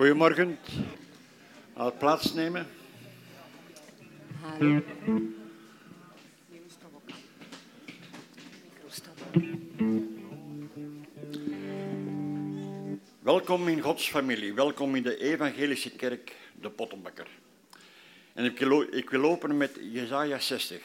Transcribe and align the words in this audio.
Goedemorgen. 0.00 0.58
Al 1.72 1.92
plaatsnemen. 1.92 2.66
Hallo. 4.40 4.82
Welkom 13.18 13.68
in 13.68 13.80
Gods 13.80 14.08
familie. 14.08 14.54
Welkom 14.54 14.94
in 14.94 15.02
de 15.02 15.18
Evangelische 15.18 15.90
Kerk, 15.90 16.36
de 16.60 16.70
Pottenbakker. 16.70 17.26
En 18.32 18.44
ik 18.90 19.10
wil, 19.10 19.22
openen 19.22 19.56
met 19.56 19.78
Jesaja 19.80 20.38
60. 20.38 20.82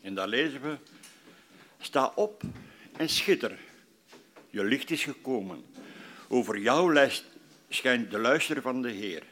En 0.00 0.14
daar 0.14 0.28
lezen 0.28 0.62
we: 0.62 0.76
Sta 1.78 2.12
op 2.14 2.42
en 2.96 3.08
schitter. 3.08 3.58
Je 4.50 4.64
licht 4.64 4.90
is 4.90 5.04
gekomen. 5.04 5.64
Over 6.28 6.58
jou 6.58 6.92
lijst, 6.92 7.24
schijnt 7.68 8.10
de 8.10 8.18
luister 8.18 8.62
van 8.62 8.82
de 8.82 8.90
Heer. 8.90 9.22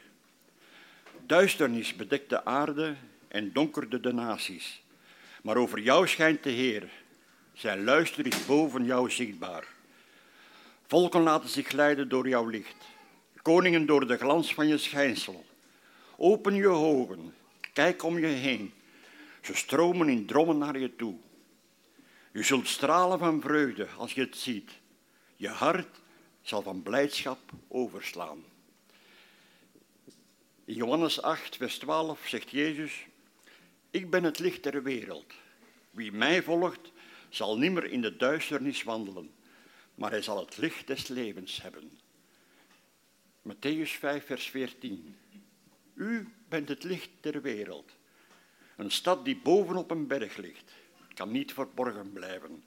Duisternis 1.25 1.95
bedekt 1.95 2.29
de 2.29 2.45
aarde 2.45 2.95
en 3.27 3.53
donkerde 3.53 3.99
de 3.99 4.13
naties. 4.13 4.83
Maar 5.43 5.57
over 5.57 5.79
jou 5.79 6.07
schijnt 6.07 6.43
de 6.43 6.49
Heer. 6.49 6.89
Zijn 7.53 7.83
luister 7.83 8.25
is 8.25 8.45
boven 8.45 8.85
jou 8.85 9.11
zichtbaar. 9.11 9.67
Volken 10.87 11.21
laten 11.21 11.49
zich 11.49 11.71
leiden 11.71 12.09
door 12.09 12.27
jouw 12.27 12.47
licht. 12.47 12.75
Koningen 13.41 13.85
door 13.85 14.07
de 14.07 14.17
glans 14.17 14.53
van 14.53 14.67
je 14.67 14.77
schijnsel. 14.77 15.45
Open 16.17 16.55
je 16.55 16.67
ogen, 16.67 17.33
kijk 17.73 18.03
om 18.03 18.19
je 18.19 18.25
heen. 18.25 18.73
Ze 19.41 19.55
stromen 19.55 20.09
in 20.09 20.25
drommen 20.25 20.57
naar 20.57 20.79
je 20.79 20.95
toe. 20.95 21.15
Je 22.33 22.43
zult 22.43 22.67
stralen 22.67 23.19
van 23.19 23.41
vreugde 23.41 23.87
als 23.97 24.13
je 24.13 24.21
het 24.21 24.37
ziet. 24.37 24.71
Je 25.35 25.47
hart 25.47 26.01
zal 26.47 26.61
van 26.61 26.83
blijdschap 26.83 27.39
overslaan. 27.67 28.43
In 30.65 30.73
Johannes 30.75 31.21
8, 31.21 31.55
vers 31.55 31.77
12 31.77 32.27
zegt 32.27 32.49
Jezus, 32.49 33.05
ik 33.91 34.09
ben 34.09 34.23
het 34.23 34.39
licht 34.39 34.63
der 34.63 34.83
wereld. 34.83 35.33
Wie 35.91 36.11
mij 36.11 36.43
volgt, 36.43 36.91
zal 37.29 37.57
nimmer 37.57 37.85
in 37.85 38.01
de 38.01 38.15
duisternis 38.15 38.83
wandelen, 38.83 39.31
maar 39.95 40.09
hij 40.09 40.21
zal 40.21 40.39
het 40.39 40.57
licht 40.57 40.87
des 40.87 41.07
levens 41.07 41.61
hebben. 41.61 41.99
Matthäus 43.41 43.91
5, 43.99 44.25
vers 44.25 44.49
14. 44.49 45.17
U 45.93 46.33
bent 46.49 46.69
het 46.69 46.83
licht 46.83 47.09
der 47.19 47.41
wereld. 47.41 47.91
Een 48.75 48.91
stad 48.91 49.25
die 49.25 49.37
bovenop 49.37 49.91
een 49.91 50.07
berg 50.07 50.37
ligt, 50.37 50.71
kan 51.13 51.31
niet 51.31 51.53
verborgen 51.53 52.13
blijven. 52.13 52.63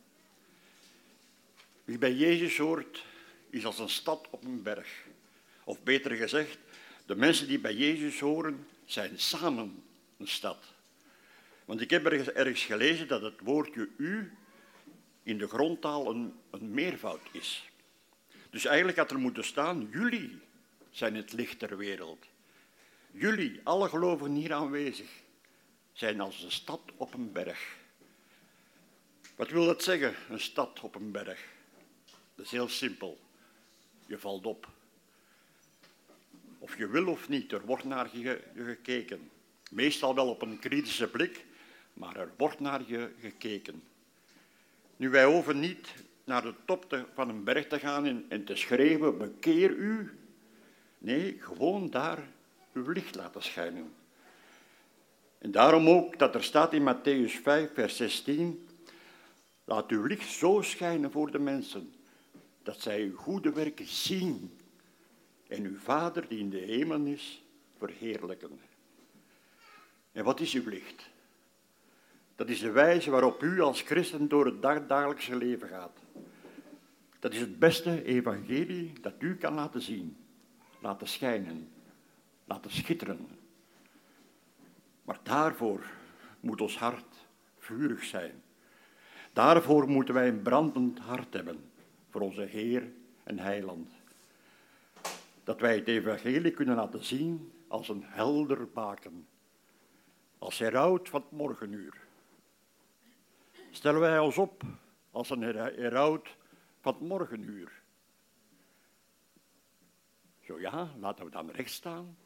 Wie 1.85 1.99
bij 1.99 2.15
Jezus 2.15 2.59
hoort, 2.59 3.09
is 3.51 3.65
als 3.65 3.79
een 3.79 3.89
stad 3.89 4.29
op 4.31 4.45
een 4.45 4.63
berg. 4.63 5.05
Of 5.65 5.83
beter 5.83 6.11
gezegd, 6.11 6.59
de 7.07 7.17
mensen 7.17 7.49
die 7.49 7.59
bij 7.59 7.75
Jezus 7.75 8.21
horen, 8.21 8.67
zijn 8.85 9.19
samen 9.19 9.83
een 10.19 10.29
stad. 10.29 10.65
Want 11.65 11.81
ik 11.81 11.91
heb 11.91 12.07
ergens 12.07 12.65
gelezen 12.65 13.09
dat 13.09 13.23
het 13.23 13.41
woordje 13.41 13.89
u 13.97 14.33
in 15.23 15.39
de 15.39 15.49
grondtaal 15.49 16.11
een, 16.11 16.35
een 16.51 16.71
meervoud 16.71 17.21
is. 17.33 17.69
Dus 18.51 18.65
eigenlijk 18.65 18.99
had 18.99 19.11
er 19.11 19.19
moeten 19.19 19.45
staan, 19.45 19.89
jullie 19.93 20.39
zijn 20.91 21.15
het 21.15 21.33
licht 21.33 21.59
ter 21.59 21.77
wereld. 21.77 22.27
Jullie, 23.11 23.61
alle 23.65 23.89
gelovigen 23.89 24.35
hier 24.35 24.53
aanwezig, 24.53 25.09
zijn 25.93 26.21
als 26.21 26.43
een 26.43 26.53
stad 26.53 26.81
op 26.97 27.15
een 27.15 27.33
berg. 27.33 27.77
Wat 29.37 29.51
wil 29.51 29.65
dat 29.65 29.83
zeggen, 29.83 30.15
een 30.29 30.41
stad 30.41 30.81
op 30.81 30.95
een 30.95 31.11
berg? 31.11 31.45
Dat 32.35 32.45
is 32.45 32.51
heel 32.51 32.69
simpel. 32.69 33.19
Je 34.11 34.19
valt 34.19 34.47
op. 34.47 34.69
Of 36.59 36.77
je 36.77 36.89
wil 36.89 37.07
of 37.07 37.29
niet, 37.29 37.53
er 37.53 37.67
wordt 37.67 37.85
naar 37.85 38.17
je 38.17 38.41
gekeken. 38.57 39.31
Meestal 39.71 40.15
wel 40.15 40.29
op 40.29 40.43
een 40.43 40.59
kritische 40.59 41.09
blik, 41.09 41.45
maar 41.93 42.17
er 42.17 42.33
wordt 42.37 42.61
naar 42.61 42.83
je 42.87 43.11
gekeken. 43.21 43.83
Nu, 44.97 45.11
wij 45.11 45.25
hoeven 45.25 45.61
niet 45.61 45.95
naar 46.25 46.43
de 46.43 46.55
top 46.65 47.07
van 47.15 47.29
een 47.29 47.45
berg 47.45 47.67
te 47.67 47.79
gaan 47.79 48.27
en, 48.29 48.45
te 48.45 48.57
schreeuwen, 48.57 49.19
bekeer 49.19 49.71
u. 49.71 50.19
Nee, 50.99 51.37
gewoon 51.41 51.91
daar 51.91 52.29
uw 52.73 52.91
licht 52.91 53.15
laten 53.15 53.43
schijnen. 53.43 53.93
En 55.39 55.51
daarom 55.51 55.89
ook 55.89 56.19
dat 56.19 56.35
er 56.35 56.45
staat 56.45 56.73
in 56.73 56.95
Matthäus 56.95 57.43
5, 57.43 57.71
vers 57.75 57.97
16, 57.97 58.69
laat 59.65 59.91
uw 59.91 60.05
licht 60.05 60.31
zo 60.31 60.63
schijnen 60.63 61.11
voor 61.11 61.31
de 61.31 61.39
mensen, 61.39 61.95
dat 62.63 62.81
zij 62.81 63.03
uw 63.03 63.17
goede 63.17 63.53
werken 63.53 63.87
zien 63.87 64.59
en 65.49 65.65
uw 65.65 65.77
Vader 65.77 66.29
die 66.29 66.39
in 66.39 66.51
de 66.51 66.59
hemel 66.59 67.05
is, 67.05 67.43
verheerlijken. 67.79 68.61
En 70.13 70.25
wat 70.25 70.41
is 70.41 70.55
uw 70.55 70.69
licht? 70.69 71.11
Dat 72.37 72.49
is 72.49 72.61
de 72.61 72.71
wijze 72.71 73.11
waarop 73.11 73.43
u 73.43 73.61
als 73.61 73.83
christen 73.83 74.29
door 74.29 74.47
het 74.47 74.63
dagelijkse 74.89 75.37
leven 75.37 75.69
gaat. 75.69 75.99
Dat 77.19 77.33
is 77.33 77.41
het 77.41 77.59
beste 77.59 78.05
evangelie 78.05 78.93
dat 79.01 79.15
u 79.19 79.37
kan 79.37 79.55
laten 79.55 79.83
zien, 79.83 80.17
laten 80.79 81.09
schijnen, 81.09 81.69
laten 82.45 82.71
schitteren. 82.71 83.29
Maar 85.05 85.19
daarvoor 85.23 85.85
moet 86.41 86.61
ons 86.61 86.79
hart 86.79 87.27
vurig 87.59 88.05
zijn. 88.05 88.43
Daarvoor 89.33 89.89
moeten 89.89 90.15
wij 90.15 90.29
een 90.29 90.43
brandend 90.43 90.99
hart 90.99 91.33
hebben 91.33 91.70
voor 92.11 92.21
onze 92.21 92.43
Heer 92.43 92.93
en 93.23 93.39
Heiland. 93.39 93.91
Dat 95.45 95.61
wij 95.61 95.75
het 95.75 95.89
evangelie 95.89 96.51
kunnen 96.51 96.77
laten 96.77 97.05
zien 97.05 97.53
als 97.69 97.89
een 97.89 98.03
helder 98.05 98.71
baken, 98.71 99.29
als 100.39 100.59
heraut 100.59 101.09
van 101.09 101.21
het 101.21 101.31
morgenuur. 101.31 102.01
Stellen 103.71 104.01
wij 104.01 104.19
ons 104.19 104.39
op 104.39 104.63
als 105.11 105.31
een 105.31 105.43
heraut 105.43 106.37
van 106.81 106.93
het 106.93 107.03
morgenuur. 107.03 107.83
Zo 110.41 110.61
ja, 110.61 110.91
laten 110.99 111.25
we 111.25 111.31
dan 111.31 111.51
recht 111.51 111.71
staan, 111.71 112.17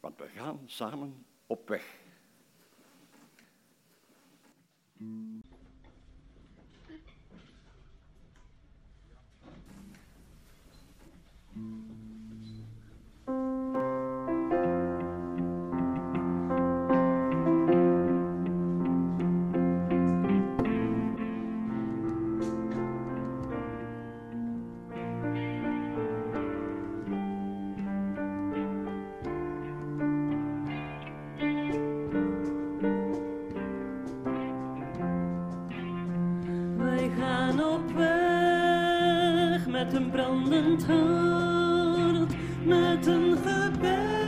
want 0.00 0.18
we 0.18 0.28
gaan 0.28 0.62
samen 0.66 1.26
op 1.46 1.68
weg. 1.68 2.02
Mm-hmm. 11.56 11.83
met 39.84 39.94
een 39.94 40.10
brandend 40.10 40.86
hart, 40.86 42.34
met 42.64 43.06
een 43.06 43.36
gebed. 43.44 44.23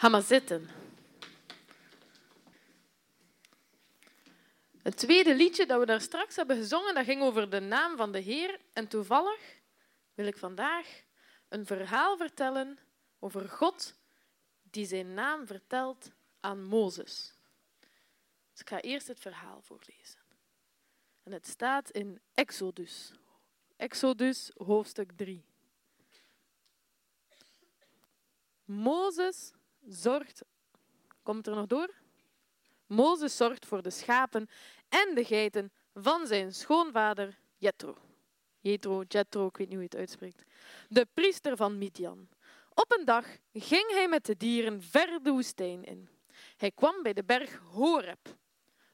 Ga 0.00 0.08
maar 0.08 0.22
zitten. 0.22 0.68
Het 4.82 4.96
tweede 4.96 5.34
liedje 5.34 5.66
dat 5.66 5.78
we 5.78 5.86
daar 5.86 6.00
straks 6.00 6.36
hebben 6.36 6.56
gezongen, 6.56 6.94
dat 6.94 7.04
ging 7.04 7.22
over 7.22 7.50
de 7.50 7.60
naam 7.60 7.96
van 7.96 8.12
de 8.12 8.18
Heer. 8.18 8.60
En 8.72 8.88
toevallig 8.88 9.60
wil 10.14 10.26
ik 10.26 10.36
vandaag 10.36 11.02
een 11.48 11.66
verhaal 11.66 12.16
vertellen 12.16 12.78
over 13.18 13.48
God 13.48 13.94
die 14.62 14.86
zijn 14.86 15.14
naam 15.14 15.46
vertelt 15.46 16.10
aan 16.40 16.64
Mozes. 16.64 17.34
Dus 18.52 18.60
ik 18.60 18.68
ga 18.68 18.80
eerst 18.80 19.06
het 19.06 19.20
verhaal 19.20 19.60
voorlezen. 19.62 20.20
En 21.22 21.32
het 21.32 21.46
staat 21.46 21.90
in 21.90 22.20
Exodus. 22.34 23.12
Exodus 23.76 24.50
hoofdstuk 24.56 25.12
3. 25.16 25.44
Mozes 28.64 29.52
zorgt. 29.88 30.42
Komt 31.22 31.46
er 31.46 31.54
nog 31.54 31.66
door? 31.66 31.94
Mozes 32.86 33.36
zorgt 33.36 33.66
voor 33.66 33.82
de 33.82 33.90
schapen 33.90 34.48
en 34.88 35.14
de 35.14 35.24
geiten 35.24 35.72
van 35.94 36.26
zijn 36.26 36.54
schoonvader 36.54 37.38
Jethro. 37.56 37.96
Jethro, 38.60 39.02
Jethro, 39.08 39.46
ik 39.46 39.56
weet 39.56 39.68
niet 39.68 39.76
hoe 39.76 39.86
je 39.88 39.90
het 39.90 39.96
uitspreekt. 39.98 40.44
De 40.88 41.06
priester 41.14 41.56
van 41.56 41.78
Midian. 41.78 42.28
Op 42.74 42.94
een 42.98 43.04
dag 43.04 43.26
ging 43.52 43.90
hij 43.90 44.08
met 44.08 44.26
de 44.26 44.36
dieren 44.36 44.82
ver 44.82 45.22
de 45.22 45.30
woestijn 45.30 45.84
in. 45.84 46.08
Hij 46.56 46.70
kwam 46.70 47.02
bij 47.02 47.12
de 47.12 47.24
berg 47.24 47.58
Horeb. 47.58 48.38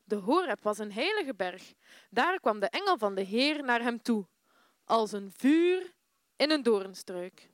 De 0.04 0.14
Horeb 0.14 0.62
was 0.62 0.78
een 0.78 0.92
heilige 0.92 1.34
berg. 1.34 1.72
Daar 2.10 2.40
kwam 2.40 2.60
de 2.60 2.68
engel 2.68 2.98
van 2.98 3.14
de 3.14 3.22
Heer 3.22 3.64
naar 3.64 3.82
hem 3.82 4.02
toe, 4.02 4.26
als 4.84 5.12
een 5.12 5.32
vuur 5.36 5.92
in 6.36 6.50
een 6.50 6.62
doornstruik. 6.62 7.50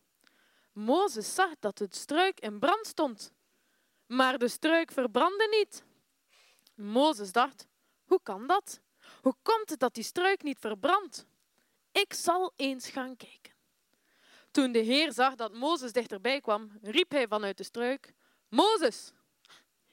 Mozes 0.73 1.35
zag 1.35 1.51
dat 1.59 1.79
het 1.79 1.97
struik 1.97 2.41
in 2.41 2.59
brand 2.59 2.87
stond, 2.87 3.33
maar 4.07 4.39
de 4.39 4.49
struik 4.49 4.93
verbrandde 4.93 5.49
niet. 5.51 5.85
Mozes 6.75 7.33
dacht, 7.33 7.67
hoe 8.05 8.21
kan 8.23 8.47
dat? 8.47 8.81
Hoe 9.23 9.37
komt 9.43 9.71
het 9.71 9.79
dat 9.81 9.95
die 9.95 10.05
struik 10.05 10.43
niet 10.43 10.59
verbrandt? 10.59 11.27
Ik 11.93 12.13
zal 12.13 12.53
eens 12.57 12.89
gaan 12.89 13.17
kijken. 13.17 13.53
Toen 14.51 14.73
de 14.73 14.79
Heer 14.79 15.13
zag 15.13 15.35
dat 15.35 15.53
Mozes 15.53 15.93
dichterbij 15.93 16.41
kwam, 16.41 16.79
riep 16.83 17.11
hij 17.11 17.29
vanuit 17.29 17.57
de 17.57 17.63
struik, 17.63 18.13
Mozes! 18.49 19.13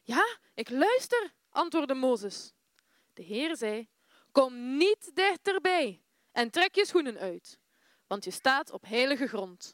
Ja, 0.02 0.38
ik 0.54 0.70
luister, 0.70 1.34
antwoordde 1.50 1.94
Mozes. 1.94 2.54
De 3.14 3.22
Heer 3.22 3.58
zei, 3.58 3.90
kom 4.32 4.78
niet 4.78 5.12
dichterbij 5.16 6.02
en 6.32 6.50
trek 6.50 6.76
je 6.76 6.86
schoenen 6.86 7.18
uit, 7.18 7.60
want 8.08 8.24
je 8.24 8.32
staat 8.32 8.72
op 8.72 8.86
heilige 8.86 9.28
grond. 9.28 9.74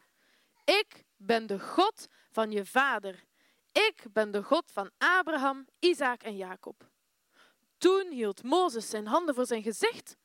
Ik 0.65 1.03
ben 1.17 1.47
de 1.47 1.59
God 1.59 2.07
van 2.31 2.51
je 2.51 2.65
vader. 2.65 3.23
Ik 3.71 4.05
ben 4.11 4.31
de 4.31 4.43
God 4.43 4.71
van 4.71 4.91
Abraham, 4.97 5.67
Isaac 5.79 6.23
en 6.23 6.35
Jacob. 6.35 6.89
Toen 7.77 8.11
hield 8.11 8.43
Mozes 8.43 8.89
zijn 8.89 9.07
handen 9.07 9.35
voor 9.35 9.45
zijn 9.45 9.63
gezicht, 9.63 10.17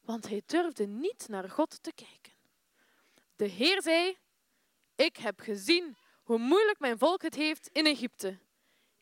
want 0.00 0.28
hij 0.28 0.42
durfde 0.46 0.86
niet 0.86 1.28
naar 1.28 1.50
God 1.50 1.82
te 1.82 1.92
kijken. 1.92 2.32
De 3.36 3.44
Heer 3.44 3.82
zei: 3.82 4.16
Ik 4.96 5.16
heb 5.16 5.40
gezien 5.40 5.96
hoe 6.22 6.38
moeilijk 6.38 6.78
mijn 6.78 6.98
volk 6.98 7.22
het 7.22 7.34
heeft 7.34 7.68
in 7.72 7.86
Egypte. 7.86 8.38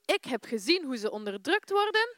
Ik 0.04 0.24
heb 0.24 0.44
gezien 0.44 0.84
hoe 0.84 0.96
ze 0.96 1.10
onderdrukt 1.10 1.70
worden 1.70 2.16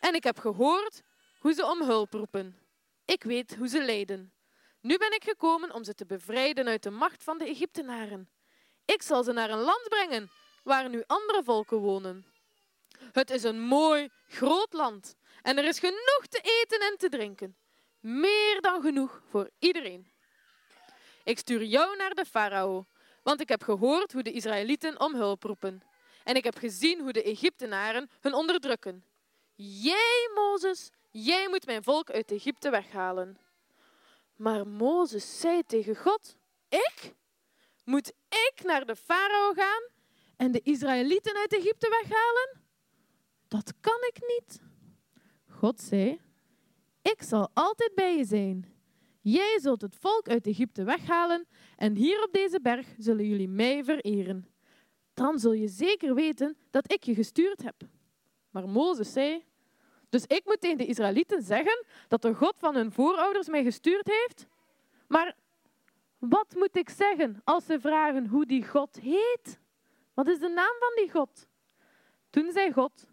en 0.00 0.14
ik 0.14 0.24
heb 0.24 0.38
gehoord 0.38 1.02
hoe 1.38 1.52
ze 1.52 1.66
om 1.66 1.82
hulp 1.82 2.12
roepen. 2.12 2.58
Ik 3.04 3.22
weet 3.22 3.56
hoe 3.56 3.68
ze 3.68 3.84
lijden. 3.84 4.32
Nu 4.80 4.96
ben 4.96 5.14
ik 5.14 5.24
gekomen 5.24 5.74
om 5.74 5.84
ze 5.84 5.94
te 5.94 6.06
bevrijden 6.06 6.66
uit 6.66 6.82
de 6.82 6.90
macht 6.90 7.24
van 7.24 7.38
de 7.38 7.44
Egyptenaren. 7.44 8.28
Ik 8.84 9.02
zal 9.02 9.22
ze 9.22 9.32
naar 9.32 9.50
een 9.50 9.58
land 9.58 9.88
brengen 9.88 10.30
waar 10.62 10.88
nu 10.88 11.02
andere 11.06 11.42
volken 11.44 11.78
wonen. 11.78 12.26
Het 13.12 13.30
is 13.30 13.42
een 13.42 13.60
mooi, 13.60 14.08
groot 14.28 14.72
land 14.72 15.14
en 15.42 15.58
er 15.58 15.64
is 15.64 15.78
genoeg 15.78 16.26
te 16.28 16.40
eten 16.60 16.80
en 16.80 16.96
te 16.98 17.08
drinken. 17.08 17.56
Meer 18.00 18.60
dan 18.60 18.82
genoeg 18.82 19.22
voor 19.28 19.50
iedereen. 19.58 20.10
Ik 21.24 21.38
stuur 21.38 21.64
jou 21.64 21.96
naar 21.96 22.14
de 22.14 22.24
farao, 22.24 22.86
want 23.22 23.40
ik 23.40 23.48
heb 23.48 23.62
gehoord 23.62 24.12
hoe 24.12 24.22
de 24.22 24.32
Israëlieten 24.32 25.00
om 25.00 25.14
hulp 25.14 25.42
roepen. 25.42 25.82
En 26.24 26.36
ik 26.36 26.44
heb 26.44 26.56
gezien 26.56 27.00
hoe 27.00 27.12
de 27.12 27.22
Egyptenaren 27.22 28.10
hun 28.20 28.34
onderdrukken. 28.34 29.04
Jij, 29.54 30.30
Mozes, 30.34 30.90
jij 31.10 31.48
moet 31.48 31.66
mijn 31.66 31.82
volk 31.82 32.10
uit 32.10 32.30
Egypte 32.30 32.70
weghalen. 32.70 33.38
Maar 34.40 34.66
Mozes 34.66 35.40
zei 35.40 35.62
tegen 35.66 35.96
God: 35.96 36.36
Ik? 36.68 37.14
Moet 37.84 38.12
ik 38.28 38.64
naar 38.64 38.86
de 38.86 38.96
farao 38.96 39.52
gaan 39.52 39.88
en 40.36 40.52
de 40.52 40.60
Israëlieten 40.62 41.36
uit 41.36 41.52
Egypte 41.52 41.88
weghalen? 41.88 42.60
Dat 43.48 43.72
kan 43.80 43.98
ik 44.12 44.20
niet. 44.20 44.60
God 45.46 45.80
zei: 45.80 46.20
Ik 47.02 47.22
zal 47.22 47.50
altijd 47.54 47.94
bij 47.94 48.16
je 48.16 48.24
zijn. 48.24 48.74
Jij 49.20 49.58
zult 49.60 49.80
het 49.80 49.96
volk 49.96 50.28
uit 50.28 50.46
Egypte 50.46 50.84
weghalen 50.84 51.46
en 51.76 51.96
hier 51.96 52.22
op 52.22 52.32
deze 52.32 52.60
berg 52.60 52.86
zullen 52.98 53.26
jullie 53.26 53.48
mij 53.48 53.84
vereren. 53.84 54.48
Dan 55.14 55.38
zul 55.38 55.52
je 55.52 55.68
zeker 55.68 56.14
weten 56.14 56.56
dat 56.70 56.92
ik 56.92 57.04
je 57.04 57.14
gestuurd 57.14 57.62
heb. 57.62 57.76
Maar 58.50 58.68
Mozes 58.68 59.12
zei, 59.12 59.44
dus 60.10 60.24
ik 60.26 60.42
moet 60.44 60.60
tegen 60.60 60.78
de 60.78 60.86
Israëlieten 60.86 61.42
zeggen 61.42 61.84
dat 62.08 62.22
de 62.22 62.34
God 62.34 62.54
van 62.58 62.74
hun 62.74 62.92
voorouders 62.92 63.48
mij 63.48 63.62
gestuurd 63.62 64.06
heeft? 64.06 64.46
Maar 65.06 65.36
wat 66.18 66.54
moet 66.54 66.76
ik 66.76 66.88
zeggen 66.88 67.40
als 67.44 67.66
ze 67.66 67.80
vragen 67.80 68.26
hoe 68.26 68.46
die 68.46 68.66
God 68.66 69.00
heet? 69.00 69.60
Wat 70.14 70.28
is 70.28 70.38
de 70.38 70.48
naam 70.48 70.74
van 70.78 70.92
die 70.94 71.10
God? 71.10 71.48
Toen 72.30 72.52
zei 72.52 72.72
God, 72.72 73.06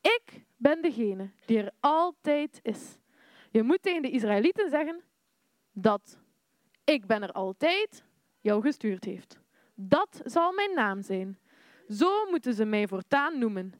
ik 0.00 0.44
ben 0.56 0.82
degene 0.82 1.30
die 1.44 1.58
er 1.58 1.72
altijd 1.80 2.60
is. 2.62 2.98
Je 3.50 3.62
moet 3.62 3.82
tegen 3.82 4.02
de 4.02 4.10
Israëlieten 4.10 4.70
zeggen 4.70 5.02
dat 5.72 6.18
ik 6.84 7.06
ben 7.06 7.22
er 7.22 7.32
altijd 7.32 8.04
jou 8.40 8.62
gestuurd 8.62 9.04
heeft. 9.04 9.38
Dat 9.74 10.20
zal 10.24 10.52
mijn 10.52 10.74
naam 10.74 11.02
zijn. 11.02 11.38
Zo 11.88 12.30
moeten 12.30 12.54
ze 12.54 12.64
mij 12.64 12.88
voortaan 12.88 13.38
noemen. 13.38 13.72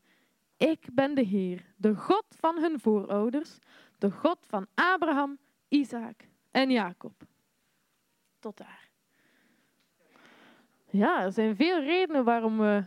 Ik 0.57 0.89
ben 0.93 1.15
de 1.15 1.23
Heer, 1.23 1.65
de 1.77 1.95
God 1.95 2.25
van 2.29 2.59
hun 2.59 2.81
voorouders, 2.81 3.59
de 3.99 4.11
God 4.11 4.39
van 4.49 4.67
Abraham, 4.75 5.39
Isaac 5.69 6.29
en 6.51 6.71
Jacob. 6.71 7.13
Tot 8.39 8.57
daar. 8.57 8.91
Ja, 10.91 11.23
er 11.23 11.33
zijn 11.33 11.57
veel 11.57 11.81
redenen 11.81 12.25
waarom 12.25 12.59
we 12.59 12.85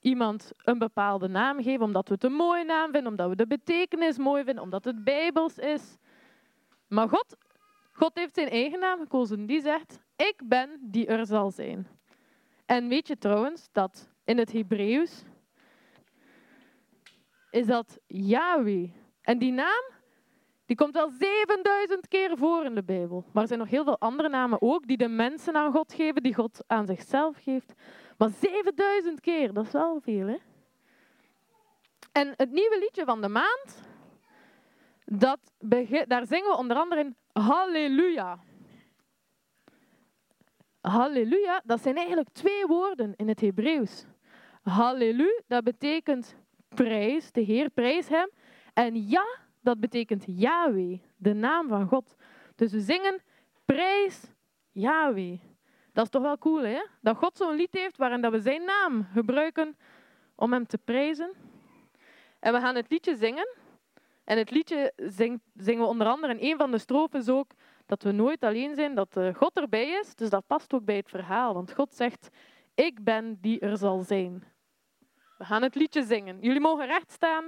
iemand 0.00 0.52
een 0.64 0.78
bepaalde 0.78 1.28
naam 1.28 1.62
geven. 1.62 1.82
Omdat 1.84 2.08
we 2.08 2.14
het 2.14 2.24
een 2.24 2.32
mooie 2.32 2.64
naam 2.64 2.92
vinden, 2.92 3.10
omdat 3.10 3.28
we 3.28 3.36
de 3.36 3.46
betekenis 3.46 4.18
mooi 4.18 4.44
vinden, 4.44 4.62
omdat 4.62 4.84
het 4.84 5.04
bijbels 5.04 5.58
is. 5.58 5.96
Maar 6.88 7.08
God, 7.08 7.36
God 7.92 8.14
heeft 8.14 8.34
zijn 8.34 8.48
eigen 8.48 8.78
naam 8.78 8.98
gekozen. 8.98 9.46
Die 9.46 9.60
zegt, 9.60 10.00
ik 10.16 10.42
ben 10.44 10.78
die 10.80 11.06
er 11.06 11.26
zal 11.26 11.50
zijn. 11.50 11.86
En 12.66 12.88
weet 12.88 13.08
je 13.08 13.18
trouwens 13.18 13.68
dat 13.72 14.08
in 14.24 14.38
het 14.38 14.52
Hebreeuws 14.52 15.22
is 17.52 17.66
dat 17.66 17.98
Yahweh. 18.06 18.90
En 19.20 19.38
die 19.38 19.52
naam, 19.52 19.82
die 20.66 20.76
komt 20.76 20.94
wel 20.94 21.10
7000 21.10 22.08
keer 22.08 22.36
voor 22.36 22.64
in 22.64 22.74
de 22.74 22.82
Bijbel. 22.82 23.24
Maar 23.32 23.42
er 23.42 23.48
zijn 23.48 23.60
nog 23.60 23.68
heel 23.68 23.84
veel 23.84 23.98
andere 23.98 24.28
namen 24.28 24.62
ook 24.62 24.86
die 24.86 24.96
de 24.96 25.08
mensen 25.08 25.56
aan 25.56 25.72
God 25.72 25.92
geven, 25.92 26.22
die 26.22 26.34
God 26.34 26.64
aan 26.66 26.86
zichzelf 26.86 27.36
geeft. 27.42 27.72
Maar 28.18 28.30
7000 28.30 29.20
keer, 29.20 29.52
dat 29.52 29.66
is 29.66 29.72
wel 29.72 30.00
veel, 30.00 30.26
hè? 30.26 30.36
En 32.12 32.34
het 32.36 32.50
nieuwe 32.50 32.78
liedje 32.78 33.04
van 33.04 33.20
de 33.20 33.28
maand, 33.28 33.82
dat 35.04 35.38
daar 36.06 36.26
zingen 36.26 36.50
we 36.50 36.56
onder 36.56 36.76
andere 36.76 37.00
in 37.00 37.16
Halleluja. 37.32 38.38
Halleluja, 40.80 41.62
dat 41.64 41.82
zijn 41.82 41.96
eigenlijk 41.96 42.28
twee 42.32 42.66
woorden 42.66 43.12
in 43.16 43.28
het 43.28 43.40
Hebreeuws. 43.40 44.04
Hallelu, 44.62 45.42
dat 45.46 45.64
betekent 45.64 46.36
prijs, 46.74 47.32
de 47.32 47.40
Heer 47.40 47.70
prijs 47.70 48.08
hem. 48.08 48.30
En 48.72 49.08
ja, 49.08 49.26
dat 49.60 49.80
betekent 49.80 50.24
Yahweh, 50.26 50.98
de 51.16 51.32
naam 51.32 51.68
van 51.68 51.86
God. 51.88 52.16
Dus 52.56 52.72
we 52.72 52.80
zingen 52.80 53.22
prijs 53.64 54.22
Yahweh. 54.70 55.38
Dat 55.92 56.04
is 56.04 56.10
toch 56.10 56.22
wel 56.22 56.38
cool, 56.38 56.62
hè? 56.62 56.82
Dat 57.00 57.16
God 57.16 57.36
zo'n 57.36 57.56
lied 57.56 57.72
heeft 57.72 57.96
waarin 57.96 58.20
dat 58.20 58.32
we 58.32 58.40
zijn 58.40 58.64
naam 58.64 59.06
gebruiken 59.12 59.76
om 60.34 60.52
hem 60.52 60.66
te 60.66 60.78
prijzen. 60.78 61.32
En 62.40 62.52
we 62.52 62.60
gaan 62.60 62.74
het 62.74 62.90
liedje 62.90 63.16
zingen. 63.16 63.48
En 64.24 64.38
het 64.38 64.50
liedje 64.50 64.92
zing- 64.96 65.40
zingen 65.54 65.80
we 65.82 65.88
onder 65.88 66.06
andere 66.06 66.38
in 66.38 66.50
een 66.50 66.56
van 66.58 66.70
de 66.70 66.78
strofes 66.78 67.28
ook 67.28 67.50
dat 67.86 68.02
we 68.02 68.12
nooit 68.12 68.42
alleen 68.44 68.74
zijn, 68.74 68.94
dat 68.94 69.16
eh, 69.16 69.34
God 69.34 69.56
erbij 69.56 69.88
is. 69.88 70.14
Dus 70.14 70.30
dat 70.30 70.46
past 70.46 70.72
ook 70.74 70.84
bij 70.84 70.96
het 70.96 71.08
verhaal, 71.08 71.54
want 71.54 71.72
God 71.72 71.94
zegt, 71.94 72.28
ik 72.74 73.04
ben 73.04 73.38
die 73.40 73.60
er 73.60 73.76
zal 73.76 74.02
zijn. 74.02 74.44
We 75.42 75.48
gaan 75.48 75.62
het 75.62 75.74
liedje 75.74 76.02
zingen. 76.02 76.38
Jullie 76.40 76.60
mogen 76.60 76.86
recht 76.86 77.12
staan 77.12 77.44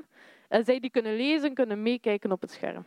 en 0.49 0.65
zij 0.65 0.81
die 0.81 0.91
kunnen 0.91 1.17
lezen, 1.17 1.55
kunnen 1.55 1.83
meekijken 1.83 2.33
op 2.33 2.41
het 2.41 2.51
scherm. 2.51 2.85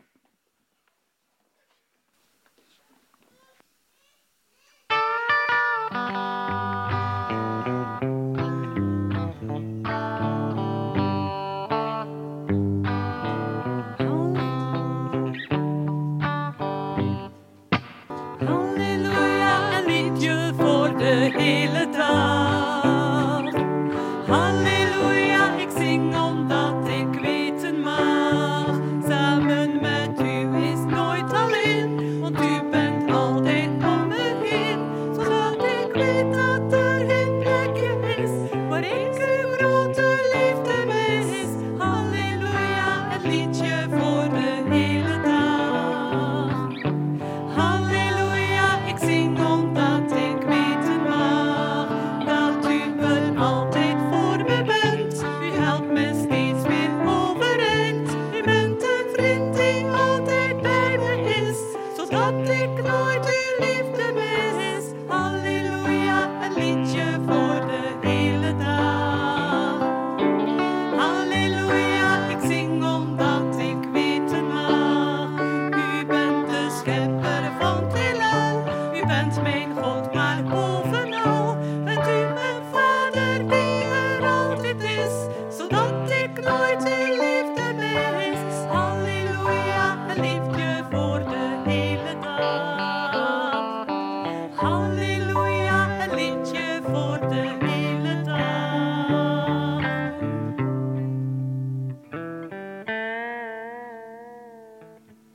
Halleluja, 94.67 96.03
een 96.03 96.15
liedje 96.15 96.79
voor 96.83 97.29
de 97.29 97.65
hele 97.65 98.21
dag. 98.23 98.45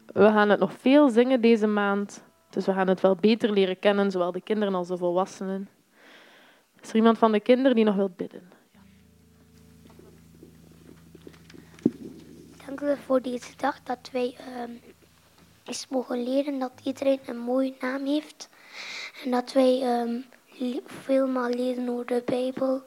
We 0.07 0.25
gaan 0.25 0.49
het 0.49 0.61
nog 0.61 0.73
veel 0.73 1.09
zingen 1.09 1.41
deze 1.41 1.67
maand. 1.67 2.23
Dus 2.51 2.67
we 2.67 2.73
gaan 2.73 2.89
het 2.89 3.01
wel 3.01 3.17
beter 3.17 3.53
leren 3.53 3.79
kennen, 3.79 4.11
zowel 4.11 4.33
de 4.33 4.41
kinderen 4.41 4.75
als 4.75 4.89
de 4.89 4.97
volwassenen. 4.97 5.69
Is 6.81 6.89
er 6.89 6.97
iemand 6.97 7.19
van 7.19 7.33
de 7.33 7.41
kinderen 7.41 7.75
die 7.75 7.85
nog 7.85 7.95
wil 7.95 8.13
bidden? 8.17 8.51
Dank 12.67 12.81
u 12.81 12.97
voor 12.97 13.23
deze 13.23 13.57
dag 13.57 13.83
dat 13.83 14.11
wij 14.13 14.37
ehm, 14.39 14.71
eens 15.65 15.89
mogen 15.89 16.23
leren 16.23 16.59
dat 16.59 16.73
iedereen 16.85 17.21
een 17.27 17.39
mooie 17.39 17.75
naam 17.81 18.07
heeft. 18.07 18.49
En 19.25 19.31
dat 19.31 19.53
wij 19.53 19.81
ehm 19.83 20.21
le- 20.59 20.83
veelmaal 20.87 21.49
leren 21.49 21.89
over 21.89 22.07
de 22.07 22.23
Bijbel. 22.25 22.83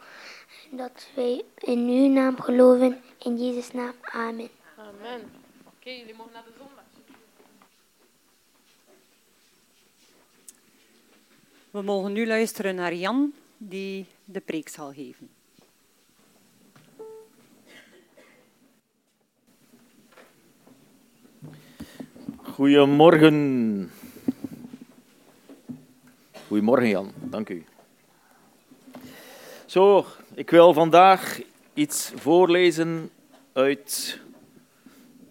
En 0.71 0.77
dat 0.77 1.07
wij 1.15 1.43
in 1.57 1.79
uw 1.87 2.07
naam 2.09 2.41
geloven. 2.41 3.01
In 3.19 3.37
Jezus' 3.37 3.71
naam. 3.71 3.93
Amen. 4.01 4.49
Amen. 4.77 5.21
Oké, 5.65 5.89
jullie 5.89 6.15
mogen 6.15 6.33
naar 6.33 6.43
de 6.43 6.51
zondag. 6.57 6.83
We 11.71 11.81
mogen 11.81 12.13
nu 12.13 12.27
luisteren 12.27 12.75
naar 12.75 12.93
Jan, 12.93 13.33
die 13.57 14.05
de 14.25 14.39
preek 14.39 14.67
zal 14.69 14.91
geven. 14.93 15.29
Goedemorgen. 22.43 23.91
Goedemorgen 26.47 26.89
Jan, 26.89 27.11
dank 27.15 27.49
u. 27.49 27.65
Zo, 29.65 30.05
ik 30.33 30.49
wil 30.49 30.73
vandaag 30.73 31.41
iets 31.73 32.11
voorlezen 32.15 33.09
uit 33.53 34.19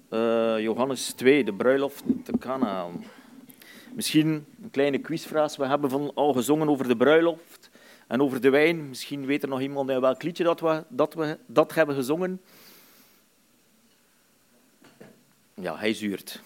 eh, 0.08 0.58
Johannes 0.58 1.12
2, 1.12 1.44
de 1.44 1.52
bruiloft 1.52 2.02
te 2.24 2.38
Cana. 2.38 2.86
Misschien 3.92 4.46
een 4.62 4.70
kleine 4.70 4.98
quizvraag. 4.98 5.56
We 5.56 5.66
hebben 5.66 5.90
van, 5.90 6.10
al 6.14 6.32
gezongen 6.32 6.68
over 6.68 6.88
de 6.88 6.96
bruiloft 6.96 7.70
en 8.06 8.22
over 8.22 8.40
de 8.40 8.50
wijn. 8.50 8.88
Misschien 8.88 9.26
weet 9.26 9.42
er 9.42 9.48
nog 9.48 9.60
iemand 9.60 9.90
in 9.90 10.00
welk 10.00 10.22
liedje 10.22 10.44
dat 10.44 10.60
we 10.60 10.84
dat, 10.88 11.14
we, 11.14 11.38
dat 11.46 11.74
hebben 11.74 11.94
gezongen. 11.94 12.40
Ja, 15.54 15.76
hij 15.76 15.94
zuurt. 15.94 16.42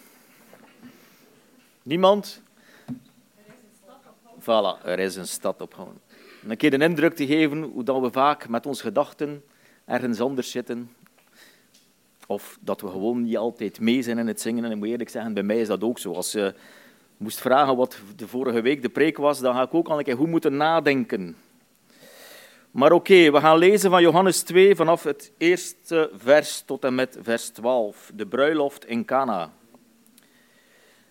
Niemand? 1.83 2.41
Voilà, 4.41 4.85
er 4.85 4.99
is 4.99 5.15
een 5.15 5.27
stad 5.27 5.61
opgehangen. 5.61 6.01
Een 6.47 6.57
keer 6.57 6.73
een 6.73 6.81
indruk 6.81 7.15
te 7.15 7.25
geven 7.25 7.61
hoe 7.61 7.83
dat 7.83 8.01
we 8.01 8.11
vaak 8.11 8.49
met 8.49 8.65
onze 8.65 8.81
gedachten 8.81 9.43
ergens 9.85 10.21
anders 10.21 10.51
zitten. 10.51 10.91
Of 12.27 12.57
dat 12.61 12.81
we 12.81 12.87
gewoon 12.87 13.23
niet 13.23 13.37
altijd 13.37 13.79
mee 13.79 14.01
zijn 14.01 14.17
in 14.17 14.27
het 14.27 14.41
zingen. 14.41 14.65
En 14.65 14.71
ik 14.71 14.77
moet 14.77 14.87
eerlijk 14.87 15.09
zeggen, 15.09 15.33
bij 15.33 15.43
mij 15.43 15.59
is 15.59 15.67
dat 15.67 15.83
ook 15.83 15.99
zo. 15.99 16.13
Als 16.13 16.31
je 16.31 16.53
moest 17.17 17.39
vragen 17.39 17.75
wat 17.75 17.99
de 18.15 18.27
vorige 18.27 18.61
week 18.61 18.81
de 18.81 18.89
preek 18.89 19.17
was, 19.17 19.39
dan 19.39 19.55
ga 19.55 19.61
ik 19.61 19.73
ook 19.73 19.87
al 19.87 19.97
een 19.97 20.03
keer 20.03 20.15
goed 20.15 20.27
moeten 20.27 20.57
nadenken. 20.57 21.35
Maar 22.71 22.91
oké, 22.91 23.31
we 23.31 23.39
gaan 23.39 23.57
lezen 23.57 23.89
van 23.89 24.01
Johannes 24.01 24.41
2 24.41 24.75
vanaf 24.75 25.03
het 25.03 25.31
eerste 25.37 26.09
vers 26.13 26.61
tot 26.65 26.83
en 26.83 26.95
met 26.95 27.17
vers 27.21 27.49
12. 27.49 28.11
De 28.15 28.27
bruiloft 28.27 28.85
in 28.85 29.05
Cana. 29.05 29.51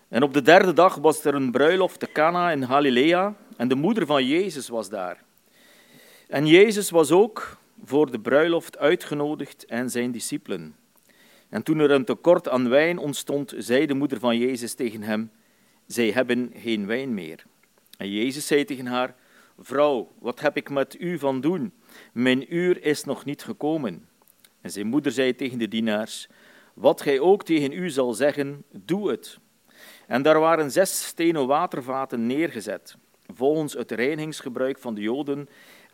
En 0.09 0.23
op 0.23 0.33
de 0.35 0.43
derde 0.43 0.73
dag 0.73 0.95
was 0.95 1.25
er 1.25 1.35
een 1.35 1.51
bruiloft 1.51 2.01
te 2.01 2.13
Cana 2.13 2.51
in 2.51 2.67
Galilea 2.67 3.37
en 3.57 3.69
de 3.69 3.75
moeder 3.75 4.07
van 4.07 4.27
Jezus 4.27 4.69
was 4.69 4.89
daar. 4.89 5.23
En 6.29 6.47
Jezus 6.47 6.91
was 6.91 7.11
ook 7.11 7.59
voor 7.85 8.11
de 8.11 8.21
bruiloft 8.21 8.79
uitgenodigd 8.79 9.67
en 9.67 9.91
zijn 9.91 10.13
discipelen. 10.13 10.77
En 11.49 11.63
toen 11.63 11.79
er 11.79 11.91
een 11.91 12.05
tekort 12.05 12.49
aan 12.49 12.69
wijn 12.69 12.99
ontstond, 12.99 13.55
zei 13.57 13.87
de 13.87 13.95
moeder 13.95 14.19
van 14.19 14.39
Jezus 14.39 14.75
tegen 14.75 15.03
hem: 15.03 15.31
Zij 15.87 16.11
hebben 16.11 16.53
geen 16.55 16.87
wijn 16.87 17.15
meer. 17.15 17.45
En 17.97 18.11
Jezus 18.11 18.47
zei 18.47 18.65
tegen 18.65 18.87
haar: 18.87 19.15
Vrouw, 19.59 20.13
wat 20.19 20.41
heb 20.41 20.57
ik 20.57 20.71
met 20.71 21.01
u 21.01 21.19
van 21.19 21.41
doen? 21.41 21.73
Mijn 22.13 22.55
uur 22.55 22.85
is 22.85 23.05
nog 23.05 23.25
niet 23.25 23.43
gekomen. 23.43 24.09
En 24.61 24.71
zijn 24.71 24.87
moeder 24.87 25.13
zei 25.13 25.35
tegen 25.35 25.59
de 25.59 25.69
dienaars: 25.69 26.29
Wat 26.75 27.01
gij 27.01 27.21
ook 27.21 27.45
tegen 27.45 27.73
u 27.73 27.91
zal 27.91 28.15
zeggen, 28.15 28.65
doe 28.71 29.11
het. 29.11 29.39
En 30.09 30.23
daar 30.23 30.41
waren 30.41 30.71
zes 30.71 31.07
stenen 31.07 31.47
watervaten 31.47 32.27
neergezet, 32.27 32.97
volgens 33.35 33.73
het 33.73 33.91
reinigingsgebruik 33.91 34.79
van 34.79 34.95
de 34.95 35.01
Joden, 35.01 35.49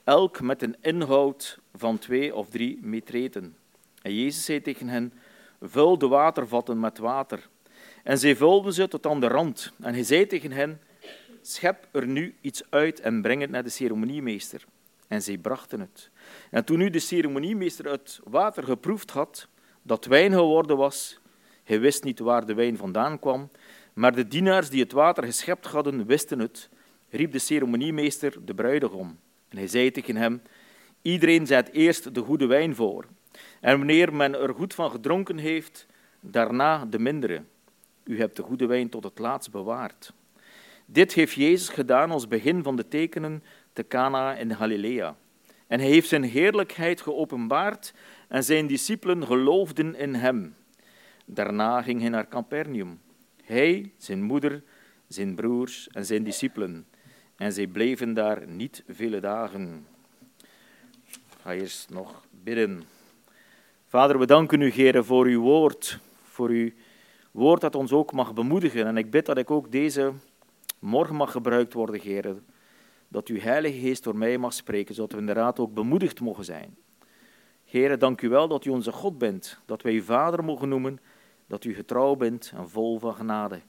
elk 0.05 0.41
met 0.41 0.63
een 0.63 0.77
inhoud 0.81 1.59
van 1.75 1.99
twee 1.99 2.35
of 2.35 2.49
drie 2.49 2.79
metreten. 2.83 3.57
En 4.03 4.15
Jezus 4.15 4.45
zei 4.45 4.61
tegen 4.61 4.89
hen: 4.89 5.13
Vul 5.61 5.99
de 5.99 6.09
watervatten 6.09 6.81
met 6.81 6.99
water. 6.99 7.49
En 8.03 8.19
zij 8.19 8.37
vulden 8.37 8.73
ze 8.73 8.89
tot 8.89 9.07
aan 9.07 9.21
de 9.21 9.29
rand. 9.29 9.73
En 9.81 9.95
hij 9.95 10.03
zei 10.03 10.27
tegen 10.27 10.53
hen: 10.53 10.81
Schep 11.43 11.89
er 11.93 12.07
nu 12.07 12.35
iets 12.41 12.63
uit 12.71 13.01
en 13.01 13.23
breng 13.23 13.41
het 13.41 13.51
naar 13.51 13.63
de 13.63 13.69
ceremoniemeester. 13.69 14.65
En 15.09 15.23
zij 15.23 15.39
brachten 15.39 15.81
het. 15.81 16.11
En 16.51 16.65
toen 16.65 16.79
nu 16.79 16.91
de 16.91 16.99
ceremoniemeester 16.99 17.91
het 17.91 18.21
water 18.25 18.65
geproefd 18.65 19.11
had, 19.11 19.49
dat 19.83 20.05
wijn 20.05 20.33
geworden 20.33 20.77
was, 20.77 21.19
hij 21.65 21.81
wist 21.81 22.05
niet 22.05 22.19
waar 22.19 22.47
de 22.47 22.55
wijn 22.55 22.77
vandaan 22.77 23.19
kwam, 23.19 23.51
maar 23.95 24.15
de 24.15 24.29
dienaars 24.29 24.71
die 24.71 24.83
het 24.83 24.93
water 24.93 25.25
geschept 25.25 25.67
hadden, 25.67 26.07
wisten 26.07 26.39
het, 26.39 26.69
riep 27.11 27.33
de 27.33 27.39
ceremoniemeester 27.39 28.45
de 28.45 28.55
bruidegom. 28.55 29.19
En 29.49 29.57
hij 29.57 29.67
zei 29.67 29.91
tegen 29.91 30.17
hem, 30.17 30.43
iedereen 31.03 31.47
zet 31.47 31.73
eerst 31.73 32.15
de 32.15 32.21
goede 32.21 32.47
wijn 32.47 32.75
voor. 32.75 33.05
En 33.61 33.77
wanneer 33.77 34.15
men 34.15 34.41
er 34.41 34.55
goed 34.55 34.75
van 34.75 34.91
gedronken 34.91 35.39
heeft, 35.39 35.87
daarna 36.21 36.85
de 36.85 36.99
mindere. 36.99 37.43
U 38.05 38.19
hebt 38.19 38.37
de 38.37 38.43
goede 38.43 38.67
wijn 38.67 38.89
tot 38.89 39.05
het 39.05 39.19
laatst 39.19 39.51
bewaard. 39.51 40.13
Dit 40.87 41.13
heeft 41.13 41.33
Jezus 41.33 41.69
gedaan 41.69 42.11
als 42.11 42.29
begin 42.29 42.63
van 42.63 42.77
de 42.77 42.89
tekenen 42.89 43.43
te 43.73 43.87
Cana 43.87 44.35
in 44.35 44.57
Galilea. 44.57 45.17
En 45.67 45.81
hij 45.81 45.89
heeft 45.89 46.09
zijn 46.09 46.23
heerlijkheid 46.23 47.01
geopenbaard 47.01 47.95
en 48.29 48.45
zijn 48.45 48.67
discipelen 48.67 49.27
geloofden 49.27 49.95
in 49.95 50.15
hem. 50.15 50.55
Daarna 51.25 51.83
ging 51.83 52.01
hij 52.01 52.09
naar 52.09 52.29
Capernaum. 52.29 53.01
Hij, 53.45 53.93
zijn 53.97 54.23
moeder, 54.23 54.63
zijn 55.07 55.35
broers 55.35 55.89
en 55.89 56.07
zijn 56.07 56.25
discipelen. 56.25 56.87
En 57.37 57.53
zij 57.53 57.67
bleven 57.67 58.15
daar 58.15 58.49
niet 58.49 58.85
vele 58.89 59.21
dagen. 59.21 59.87
Ik 61.07 61.19
ga 61.41 61.53
eerst 61.53 61.91
nog 61.91 62.27
bidden. 62.31 62.83
Vader, 63.87 64.19
we 64.19 64.27
danken 64.27 64.61
u, 64.61 64.71
Heer, 64.71 65.05
voor 65.05 65.27
uw 65.27 65.41
woord. 65.41 65.99
Voor 66.23 66.49
uw 66.49 66.71
woord 67.31 67.61
dat 67.61 67.75
ons 67.75 67.93
ook 67.93 68.13
mag 68.13 68.35
bemoedigen. 68.35 68.87
En 68.87 68.97
ik 68.97 69.11
bid 69.11 69.27
dat 69.27 69.39
ik 69.39 69.51
ook 69.51 69.73
deze 69.73 70.13
morgen 70.79 71.17
mag 71.17 71.31
gebruikt 71.31 71.73
worden, 71.73 72.01
Heer. 72.01 72.37
Dat 73.09 73.29
uw 73.29 73.39
Heilige 73.39 73.79
Geest 73.79 74.05
door 74.05 74.17
mij 74.17 74.39
mag 74.39 74.53
spreken, 74.53 74.95
zodat 74.95 75.13
we 75.13 75.19
inderdaad 75.19 75.59
ook 75.59 75.75
bemoedigd 75.75 76.21
mogen 76.21 76.45
zijn. 76.45 76.77
Heer, 77.65 77.99
dank 77.99 78.23
u 78.23 78.29
wel 78.29 78.49
dat 78.49 78.65
u 78.65 78.71
onze 78.71 78.93
God 78.93 79.19
bent, 79.19 79.59
dat 79.67 79.83
wij 79.83 79.93
u 79.93 80.03
Vader 80.03 80.45
mogen 80.45 80.69
noemen, 80.69 81.01
dat 81.47 81.65
u 81.65 81.75
getrouw 81.75 82.15
bent 82.15 82.53
en 82.55 82.69
vol 82.69 82.99
van 82.99 83.15
genade. 83.15 83.61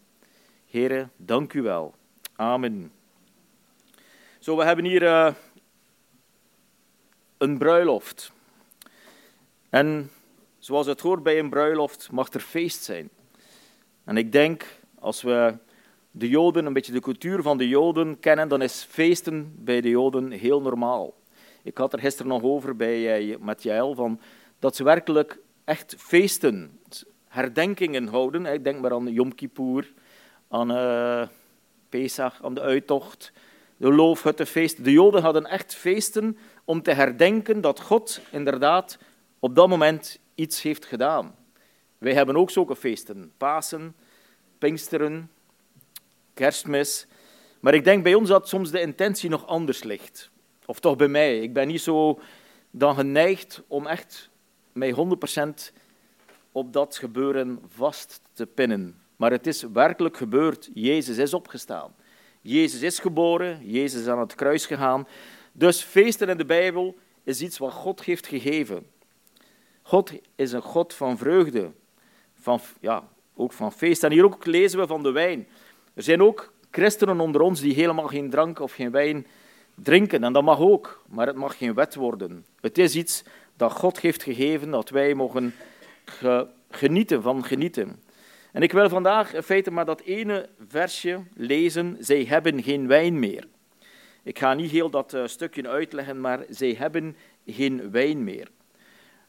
Heer, 0.65 1.09
dank 1.17 1.53
u 1.53 1.61
wel. 1.61 1.95
Amen. 2.35 2.91
Zo, 4.39 4.57
we 4.57 4.63
hebben 4.63 4.85
hier 4.85 5.03
uh, 5.03 5.33
een 7.37 7.57
bruiloft. 7.57 8.31
En 9.69 10.09
zoals 10.57 10.87
het 10.87 11.01
hoort 11.01 11.23
bij 11.23 11.39
een 11.39 11.49
bruiloft, 11.49 12.11
mag 12.11 12.33
er 12.33 12.39
feest 12.39 12.83
zijn. 12.83 13.09
En 14.03 14.17
ik 14.17 14.31
denk, 14.31 14.79
als 14.99 15.21
we 15.21 15.57
de 16.11 16.29
Joden, 16.29 16.65
een 16.65 16.73
beetje 16.73 16.91
de 16.91 16.99
cultuur 16.99 17.41
van 17.41 17.57
de 17.57 17.67
Joden 17.67 18.19
kennen, 18.19 18.47
dan 18.47 18.61
is 18.61 18.85
feesten 18.89 19.53
bij 19.57 19.81
de 19.81 19.89
Joden 19.89 20.31
heel 20.31 20.61
normaal. 20.61 21.13
Ik 21.63 21.77
had 21.77 21.93
er 21.93 21.99
gisteren 21.99 22.31
nog 22.31 22.43
over 22.43 22.75
bij, 22.75 23.27
uh, 23.27 23.37
met 23.37 23.63
Jael, 23.63 23.95
van 23.95 24.19
dat 24.59 24.75
ze 24.75 24.83
werkelijk 24.83 25.39
echt 25.63 25.95
feesten, 25.97 26.79
herdenkingen 27.35 28.07
houden. 28.07 28.45
Ik 28.45 28.63
denk 28.63 28.79
maar 28.81 28.93
aan 28.93 29.13
Yom 29.13 29.35
Kippur, 29.35 29.93
aan 30.47 30.71
uh, 30.71 31.27
Pesach, 31.89 32.43
aan 32.43 32.53
de 32.53 32.61
uittocht, 32.61 33.31
de 33.77 33.93
loofhuttenfeest. 33.93 34.83
De 34.83 34.91
Joden 34.91 35.21
hadden 35.21 35.45
echt 35.45 35.75
feesten 35.75 36.37
om 36.63 36.81
te 36.81 36.91
herdenken 36.91 37.61
dat 37.61 37.81
God 37.81 38.21
inderdaad 38.31 38.97
op 39.39 39.55
dat 39.55 39.67
moment 39.67 40.19
iets 40.35 40.61
heeft 40.61 40.85
gedaan. 40.85 41.35
Wij 41.97 42.13
hebben 42.13 42.37
ook 42.37 42.51
zulke 42.51 42.75
feesten. 42.75 43.31
Pasen, 43.37 43.95
Pinksteren, 44.57 45.31
Kerstmis. 46.33 47.07
Maar 47.59 47.73
ik 47.73 47.83
denk 47.83 48.03
bij 48.03 48.13
ons 48.13 48.29
dat 48.29 48.47
soms 48.47 48.71
de 48.71 48.81
intentie 48.81 49.29
nog 49.29 49.47
anders 49.47 49.83
ligt. 49.83 50.29
Of 50.65 50.79
toch 50.79 50.95
bij 50.95 51.07
mij. 51.07 51.39
Ik 51.39 51.53
ben 51.53 51.67
niet 51.67 51.81
zo 51.81 52.19
dan 52.71 52.95
geneigd 52.95 53.61
om 53.67 53.87
echt 53.87 54.29
mij 54.71 54.95
100% 54.95 55.71
op 56.55 56.73
dat 56.73 56.97
gebeuren 56.97 57.59
vast 57.67 58.21
te 58.33 58.45
pinnen. 58.45 59.01
Maar 59.15 59.31
het 59.31 59.47
is 59.47 59.63
werkelijk 59.73 60.17
gebeurd. 60.17 60.69
Jezus 60.73 61.17
is 61.17 61.33
opgestaan. 61.33 61.95
Jezus 62.41 62.81
is 62.81 62.99
geboren. 62.99 63.59
Jezus 63.63 64.01
is 64.01 64.07
aan 64.07 64.19
het 64.19 64.35
kruis 64.35 64.65
gegaan. 64.65 65.07
Dus 65.51 65.81
feesten 65.81 66.29
in 66.29 66.37
de 66.37 66.45
Bijbel 66.45 66.95
is 67.23 67.41
iets 67.41 67.57
wat 67.57 67.71
God 67.71 68.03
heeft 68.03 68.27
gegeven. 68.27 68.85
God 69.81 70.11
is 70.35 70.51
een 70.51 70.61
God 70.61 70.93
van 70.93 71.17
vreugde, 71.17 71.71
van, 72.39 72.59
ja, 72.79 73.03
ook 73.35 73.53
van 73.53 73.71
feest. 73.71 74.03
En 74.03 74.11
hier 74.11 74.25
ook 74.25 74.45
lezen 74.45 74.79
we 74.79 74.87
van 74.87 75.03
de 75.03 75.11
wijn. 75.11 75.47
Er 75.93 76.03
zijn 76.03 76.21
ook 76.21 76.53
christenen 76.71 77.19
onder 77.19 77.41
ons 77.41 77.59
die 77.59 77.73
helemaal 77.73 78.07
geen 78.07 78.29
drank 78.29 78.59
of 78.59 78.71
geen 78.71 78.91
wijn 78.91 79.27
drinken. 79.73 80.23
En 80.23 80.33
dat 80.33 80.43
mag 80.43 80.59
ook, 80.59 81.03
maar 81.07 81.27
het 81.27 81.35
mag 81.35 81.57
geen 81.57 81.73
wet 81.73 81.95
worden. 81.95 82.45
Het 82.61 82.77
is 82.77 82.95
iets 82.95 83.23
dat 83.55 83.71
God 83.71 83.99
heeft 83.99 84.23
gegeven, 84.23 84.71
dat 84.71 84.89
wij 84.89 85.13
mogen 85.13 85.53
genieten 86.69 87.21
van 87.21 87.43
genieten. 87.43 88.03
En 88.51 88.61
ik 88.61 88.71
wil 88.71 88.89
vandaag 88.89 89.33
in 89.33 89.43
feite 89.43 89.71
maar 89.71 89.85
dat 89.85 90.01
ene 90.01 90.49
versje 90.67 91.19
lezen. 91.33 91.97
Zij 91.99 92.23
hebben 92.23 92.63
geen 92.63 92.87
wijn 92.87 93.19
meer. 93.19 93.47
Ik 94.23 94.39
ga 94.39 94.53
niet 94.53 94.71
heel 94.71 94.89
dat 94.89 95.13
uh, 95.13 95.27
stukje 95.27 95.67
uitleggen, 95.67 96.21
maar 96.21 96.45
zij 96.49 96.75
hebben 96.77 97.15
geen 97.45 97.91
wijn 97.91 98.23
meer. 98.23 98.47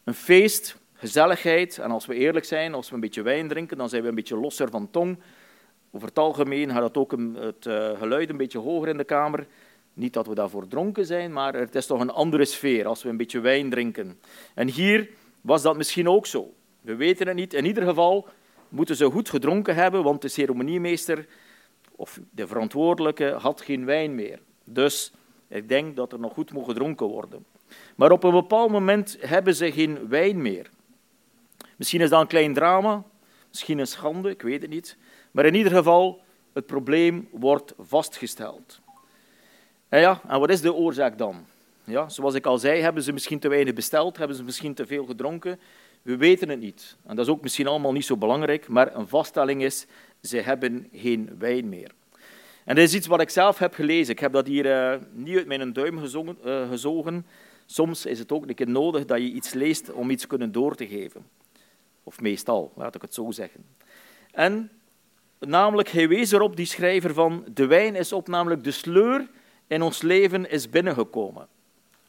Een 0.04 0.14
feest, 0.14 0.76
gezelligheid, 0.92 1.78
en 1.78 1.90
als 1.90 2.06
we 2.06 2.14
eerlijk 2.14 2.44
zijn, 2.44 2.74
als 2.74 2.88
we 2.88 2.94
een 2.94 3.00
beetje 3.00 3.22
wijn 3.22 3.48
drinken, 3.48 3.76
dan 3.76 3.88
zijn 3.88 4.02
we 4.02 4.08
een 4.08 4.14
beetje 4.14 4.36
losser 4.36 4.70
van 4.70 4.90
tong. 4.90 5.18
Over 5.90 6.08
het 6.08 6.18
algemeen 6.18 6.70
gaat 6.70 6.80
dat 6.80 6.96
ook 6.96 7.10
het 7.34 7.66
uh, 7.66 7.98
geluid 7.98 8.30
een 8.30 8.36
beetje 8.36 8.58
hoger 8.58 8.88
in 8.88 8.96
de 8.96 9.04
kamer. 9.04 9.46
Niet 9.94 10.12
dat 10.12 10.26
we 10.26 10.34
daarvoor 10.34 10.68
dronken 10.68 11.06
zijn, 11.06 11.32
maar 11.32 11.54
het 11.54 11.74
is 11.74 11.86
toch 11.86 12.00
een 12.00 12.10
andere 12.10 12.44
sfeer 12.44 12.86
als 12.86 13.02
we 13.02 13.08
een 13.08 13.16
beetje 13.16 13.40
wijn 13.40 13.70
drinken. 13.70 14.18
En 14.54 14.68
hier 14.68 15.08
was 15.40 15.62
dat 15.62 15.76
misschien 15.76 16.08
ook 16.08 16.26
zo. 16.26 16.54
We 16.86 16.96
weten 16.96 17.26
het 17.26 17.36
niet. 17.36 17.54
In 17.54 17.64
ieder 17.64 17.84
geval 17.84 18.28
moeten 18.68 18.96
ze 18.96 19.10
goed 19.10 19.28
gedronken 19.28 19.74
hebben, 19.74 20.02
want 20.02 20.22
de 20.22 20.28
ceremoniemeester 20.28 21.26
of 21.90 22.20
de 22.30 22.46
verantwoordelijke 22.46 23.30
had 23.30 23.60
geen 23.60 23.84
wijn 23.84 24.14
meer. 24.14 24.38
Dus 24.64 25.12
ik 25.48 25.68
denk 25.68 25.96
dat 25.96 26.12
er 26.12 26.18
nog 26.18 26.32
goed 26.32 26.52
moet 26.52 26.64
gedronken 26.64 27.06
worden. 27.06 27.44
Maar 27.96 28.10
op 28.10 28.24
een 28.24 28.30
bepaald 28.30 28.70
moment 28.70 29.16
hebben 29.20 29.54
ze 29.54 29.72
geen 29.72 30.08
wijn 30.08 30.42
meer. 30.42 30.70
Misschien 31.76 32.00
is 32.00 32.10
dat 32.10 32.20
een 32.20 32.26
klein 32.26 32.54
drama, 32.54 33.02
misschien 33.48 33.78
een 33.78 33.86
schande, 33.86 34.30
ik 34.30 34.42
weet 34.42 34.62
het 34.62 34.70
niet. 34.70 34.96
Maar 35.30 35.46
in 35.46 35.54
ieder 35.54 35.72
geval, 35.72 36.20
het 36.52 36.66
probleem 36.66 37.28
wordt 37.30 37.74
vastgesteld. 37.78 38.80
En 39.88 40.00
ja, 40.00 40.20
en 40.28 40.40
wat 40.40 40.50
is 40.50 40.60
de 40.60 40.74
oorzaak 40.74 41.18
dan? 41.18 41.46
Ja, 41.84 42.08
zoals 42.08 42.34
ik 42.34 42.46
al 42.46 42.58
zei, 42.58 42.80
hebben 42.80 43.02
ze 43.02 43.12
misschien 43.12 43.38
te 43.38 43.48
weinig 43.48 43.74
besteld, 43.74 44.16
hebben 44.16 44.36
ze 44.36 44.42
misschien 44.42 44.74
te 44.74 44.86
veel 44.86 45.04
gedronken. 45.04 45.60
We 46.06 46.16
weten 46.16 46.48
het 46.48 46.60
niet. 46.60 46.96
En 47.06 47.16
dat 47.16 47.26
is 47.26 47.32
ook 47.32 47.42
misschien 47.42 47.66
allemaal 47.66 47.92
niet 47.92 48.04
zo 48.04 48.16
belangrijk, 48.16 48.68
maar 48.68 48.94
een 48.94 49.08
vaststelling 49.08 49.62
is, 49.62 49.86
ze 50.22 50.36
hebben 50.36 50.88
geen 50.92 51.30
wijn 51.38 51.68
meer. 51.68 51.90
En 52.64 52.74
dat 52.74 52.84
is 52.84 52.94
iets 52.94 53.06
wat 53.06 53.20
ik 53.20 53.30
zelf 53.30 53.58
heb 53.58 53.74
gelezen. 53.74 54.12
Ik 54.12 54.18
heb 54.18 54.32
dat 54.32 54.46
hier 54.46 54.66
uh, 54.66 55.00
niet 55.12 55.36
uit 55.36 55.46
mijn 55.46 55.72
duim 55.72 55.98
uh, 55.98 56.68
gezogen. 56.68 57.26
Soms 57.64 58.06
is 58.06 58.18
het 58.18 58.32
ook 58.32 58.48
een 58.48 58.54
keer 58.54 58.68
nodig 58.68 59.04
dat 59.04 59.18
je 59.18 59.30
iets 59.30 59.52
leest 59.52 59.92
om 59.92 60.10
iets 60.10 60.26
kunnen 60.26 60.52
door 60.52 60.74
te 60.74 60.86
geven. 60.86 61.26
Of 62.02 62.20
meestal, 62.20 62.72
laat 62.76 62.94
ik 62.94 63.02
het 63.02 63.14
zo 63.14 63.30
zeggen. 63.30 63.64
En 64.32 64.70
namelijk, 65.38 65.88
hij 65.88 66.08
wees 66.08 66.32
erop, 66.32 66.56
die 66.56 66.66
schrijver 66.66 67.14
van, 67.14 67.44
de 67.54 67.66
wijn 67.66 67.94
is 67.94 68.12
op, 68.12 68.28
namelijk 68.28 68.64
de 68.64 68.70
sleur 68.70 69.28
in 69.66 69.82
ons 69.82 70.02
leven 70.02 70.50
is 70.50 70.70
binnengekomen. 70.70 71.48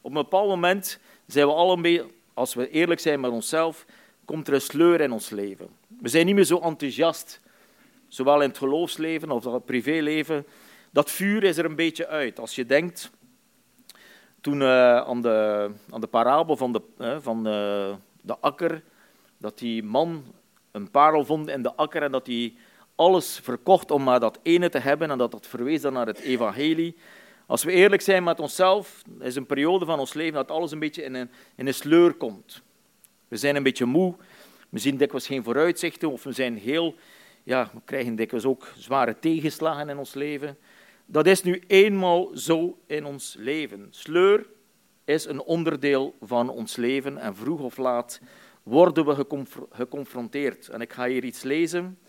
Op 0.02 0.10
een 0.10 0.22
bepaald 0.22 0.50
moment 0.50 1.00
zijn 1.28 1.48
we 1.48 1.54
allemaal, 1.54 2.06
als 2.38 2.54
we 2.54 2.70
eerlijk 2.70 3.00
zijn 3.00 3.20
met 3.20 3.32
onszelf, 3.32 3.86
komt 4.26 4.48
er 4.48 4.54
een 4.54 4.62
sleur 4.62 5.02
in 5.02 5.12
ons 5.12 5.30
leven. 5.30 5.68
We 6.02 6.10
zijn 6.10 6.26
niet 6.26 6.36
meer 6.36 6.44
zo 6.44 6.60
enthousiast, 6.60 7.42
zowel 8.08 8.42
in 8.42 8.48
het 8.48 8.58
geloofsleven 8.58 9.32
of 9.32 9.44
het 9.44 9.66
privéleven. 9.66 10.46
Dat 10.92 11.12
vuur 11.12 11.44
is 11.44 11.58
er 11.58 11.66
een 11.66 11.76
beetje 11.76 12.08
uit. 12.08 12.40
Als 12.40 12.56
je 12.56 12.66
denkt, 12.66 13.12
toen 14.42 14.62
uh, 14.62 14.98
aan, 14.98 15.22
de, 15.22 15.70
aan 15.92 16.02
de 16.02 16.08
parabel 16.08 16.58
van 16.58 16.74
de, 16.74 16.82
uh, 17.00 17.18
van 17.20 17.44
de, 17.44 17.94
de 18.22 18.38
akker, 18.40 18.84
dat 19.38 19.58
die 19.58 19.84
man 19.84 20.24
een 20.72 20.92
parel 20.92 21.26
vond 21.26 21.48
in 21.48 21.62
de 21.62 21.76
akker 21.76 22.04
en 22.04 22.12
dat 22.12 22.28
hij 22.28 22.54
alles 22.96 23.40
verkocht 23.44 23.92
om 23.92 24.04
maar 24.04 24.20
dat 24.20 24.40
ene 24.44 24.70
te 24.70 24.80
hebben 24.80 25.12
en 25.12 25.18
dat 25.18 25.32
dat 25.32 25.48
verwees 25.48 25.82
dan 25.82 25.94
naar 25.94 26.08
het 26.08 26.20
evangelie. 26.20 26.96
Als 27.48 27.64
we 27.64 27.72
eerlijk 27.72 28.02
zijn 28.02 28.24
met 28.24 28.40
onszelf, 28.40 29.02
is 29.20 29.36
een 29.36 29.46
periode 29.46 29.86
van 29.86 30.00
ons 30.00 30.14
leven 30.14 30.34
dat 30.34 30.52
alles 30.52 30.72
een 30.72 30.80
beetje 30.80 31.04
in 31.04 31.14
een, 31.14 31.30
in 31.56 31.68
een 31.68 31.74
sleur 31.74 32.14
komt. 32.14 32.62
We 33.28 33.38
zijn 33.38 33.56
een 33.56 33.64
beetje 33.64 33.86
moe, 33.86 34.16
we 34.70 34.80
zien 34.80 34.98
dikwijls 34.98 35.28
geen 35.28 35.44
vooruitzichten 35.44 36.12
of 36.12 36.24
we 36.24 36.32
zijn 36.32 36.58
heel, 36.58 36.96
ja, 37.44 37.70
we 37.74 37.80
krijgen 37.86 38.16
dikwijls 38.16 38.46
ook 38.46 38.74
zware 38.78 39.20
tegenslagen 39.20 39.90
in 39.90 39.98
ons 39.98 40.14
leven. 40.14 40.58
Dat 41.06 41.28
is 41.28 41.44
nu 41.44 41.64
eenmaal 41.68 42.32
zo 42.34 42.78
in 42.86 43.06
ons 43.06 43.36
leven. 43.40 43.88
Sleur 43.90 44.46
is 45.06 45.26
een 45.26 45.42
onderdeel 45.42 46.16
van 46.22 46.50
ons 46.50 46.76
leven 46.76 47.18
en 47.18 47.36
vroeg 47.36 47.62
of 47.62 47.78
laat 47.78 48.22
worden 48.64 49.06
we 49.06 49.26
geconfronteerd. 49.70 50.68
En 50.68 50.82
ik 50.82 50.94
ga 50.94 51.08
hier 51.08 51.24
iets 51.24 51.44
lezen 51.44 52.00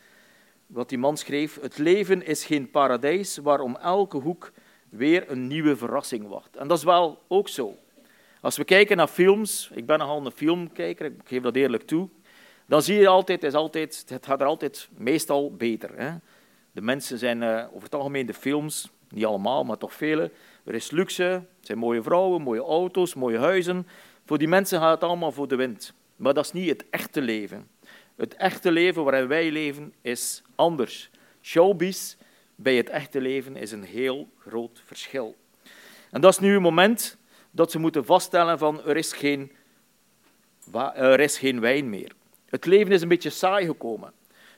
wat 0.66 0.88
die 0.88 0.98
man 0.98 1.16
schreef. 1.16 1.60
Het 1.60 1.78
leven 1.78 2.26
is 2.26 2.44
geen 2.44 2.70
paradijs 2.70 3.36
waarom 3.36 3.76
elke 3.76 4.16
hoek 4.16 4.52
weer 4.88 5.30
een 5.30 5.46
nieuwe 5.46 5.76
verrassing 5.76 6.28
wacht. 6.28 6.56
En 6.56 6.68
dat 6.68 6.78
is 6.78 6.84
wel 6.84 7.22
ook 7.28 7.48
zo. 7.48 7.76
Als 8.40 8.56
we 8.56 8.64
kijken 8.64 8.96
naar 8.96 9.08
films, 9.08 9.70
ik 9.74 9.86
ben 9.86 9.98
nogal 9.98 10.26
een 10.26 10.32
filmkijker, 10.32 11.06
ik 11.06 11.20
geef 11.24 11.42
dat 11.42 11.56
eerlijk 11.56 11.82
toe, 11.82 12.08
dan 12.66 12.82
zie 12.82 12.98
je 12.98 13.08
altijd, 13.08 13.42
is 13.42 13.54
altijd, 13.54 14.04
het 14.08 14.26
gaat 14.26 14.40
er 14.40 14.46
altijd 14.46 14.88
meestal 14.96 15.54
beter. 15.56 15.90
Hè? 15.98 16.10
De 16.72 16.80
mensen 16.80 17.18
zijn 17.18 17.42
uh, 17.42 17.64
over 17.68 17.82
het 17.82 17.94
algemeen 17.94 18.26
de 18.26 18.34
films, 18.34 18.90
niet 19.08 19.24
allemaal, 19.24 19.64
maar 19.64 19.78
toch 19.78 19.94
vele. 19.94 20.30
Er 20.64 20.74
is 20.74 20.90
luxe, 20.90 21.24
er 21.24 21.44
zijn 21.60 21.78
mooie 21.78 22.02
vrouwen, 22.02 22.42
mooie 22.42 22.60
auto's, 22.60 23.14
mooie 23.14 23.38
huizen. 23.38 23.86
Voor 24.24 24.38
die 24.38 24.48
mensen 24.48 24.80
gaat 24.80 25.00
het 25.00 25.08
allemaal 25.08 25.32
voor 25.32 25.48
de 25.48 25.56
wind. 25.56 25.94
Maar 26.16 26.34
dat 26.34 26.44
is 26.44 26.52
niet 26.52 26.68
het 26.68 26.84
echte 26.90 27.20
leven. 27.20 27.68
Het 28.16 28.34
echte 28.34 28.70
leven 28.70 29.04
waarin 29.04 29.28
wij 29.28 29.50
leven 29.50 29.94
is 30.00 30.42
anders. 30.54 31.10
Showbiz 31.42 32.16
bij 32.60 32.76
het 32.76 32.88
echte 32.88 33.20
leven 33.20 33.56
is 33.56 33.72
een 33.72 33.84
heel 33.84 34.28
groot 34.38 34.82
verschil. 34.84 35.36
En 36.10 36.20
dat 36.20 36.32
is 36.32 36.38
nu 36.38 36.52
het 36.52 36.62
moment 36.62 37.16
dat 37.50 37.70
ze 37.70 37.78
moeten 37.78 38.04
vaststellen 38.04 38.58
van 38.58 38.84
er 38.84 38.96
is 38.96 39.12
geen, 39.12 39.52
er 40.94 41.20
is 41.20 41.38
geen 41.38 41.60
wijn 41.60 41.90
meer. 41.90 42.12
Het 42.46 42.66
leven 42.66 42.92
is 42.92 43.02
een 43.02 43.08
beetje 43.08 43.30
saai 43.30 43.66
gekomen. 43.66 44.12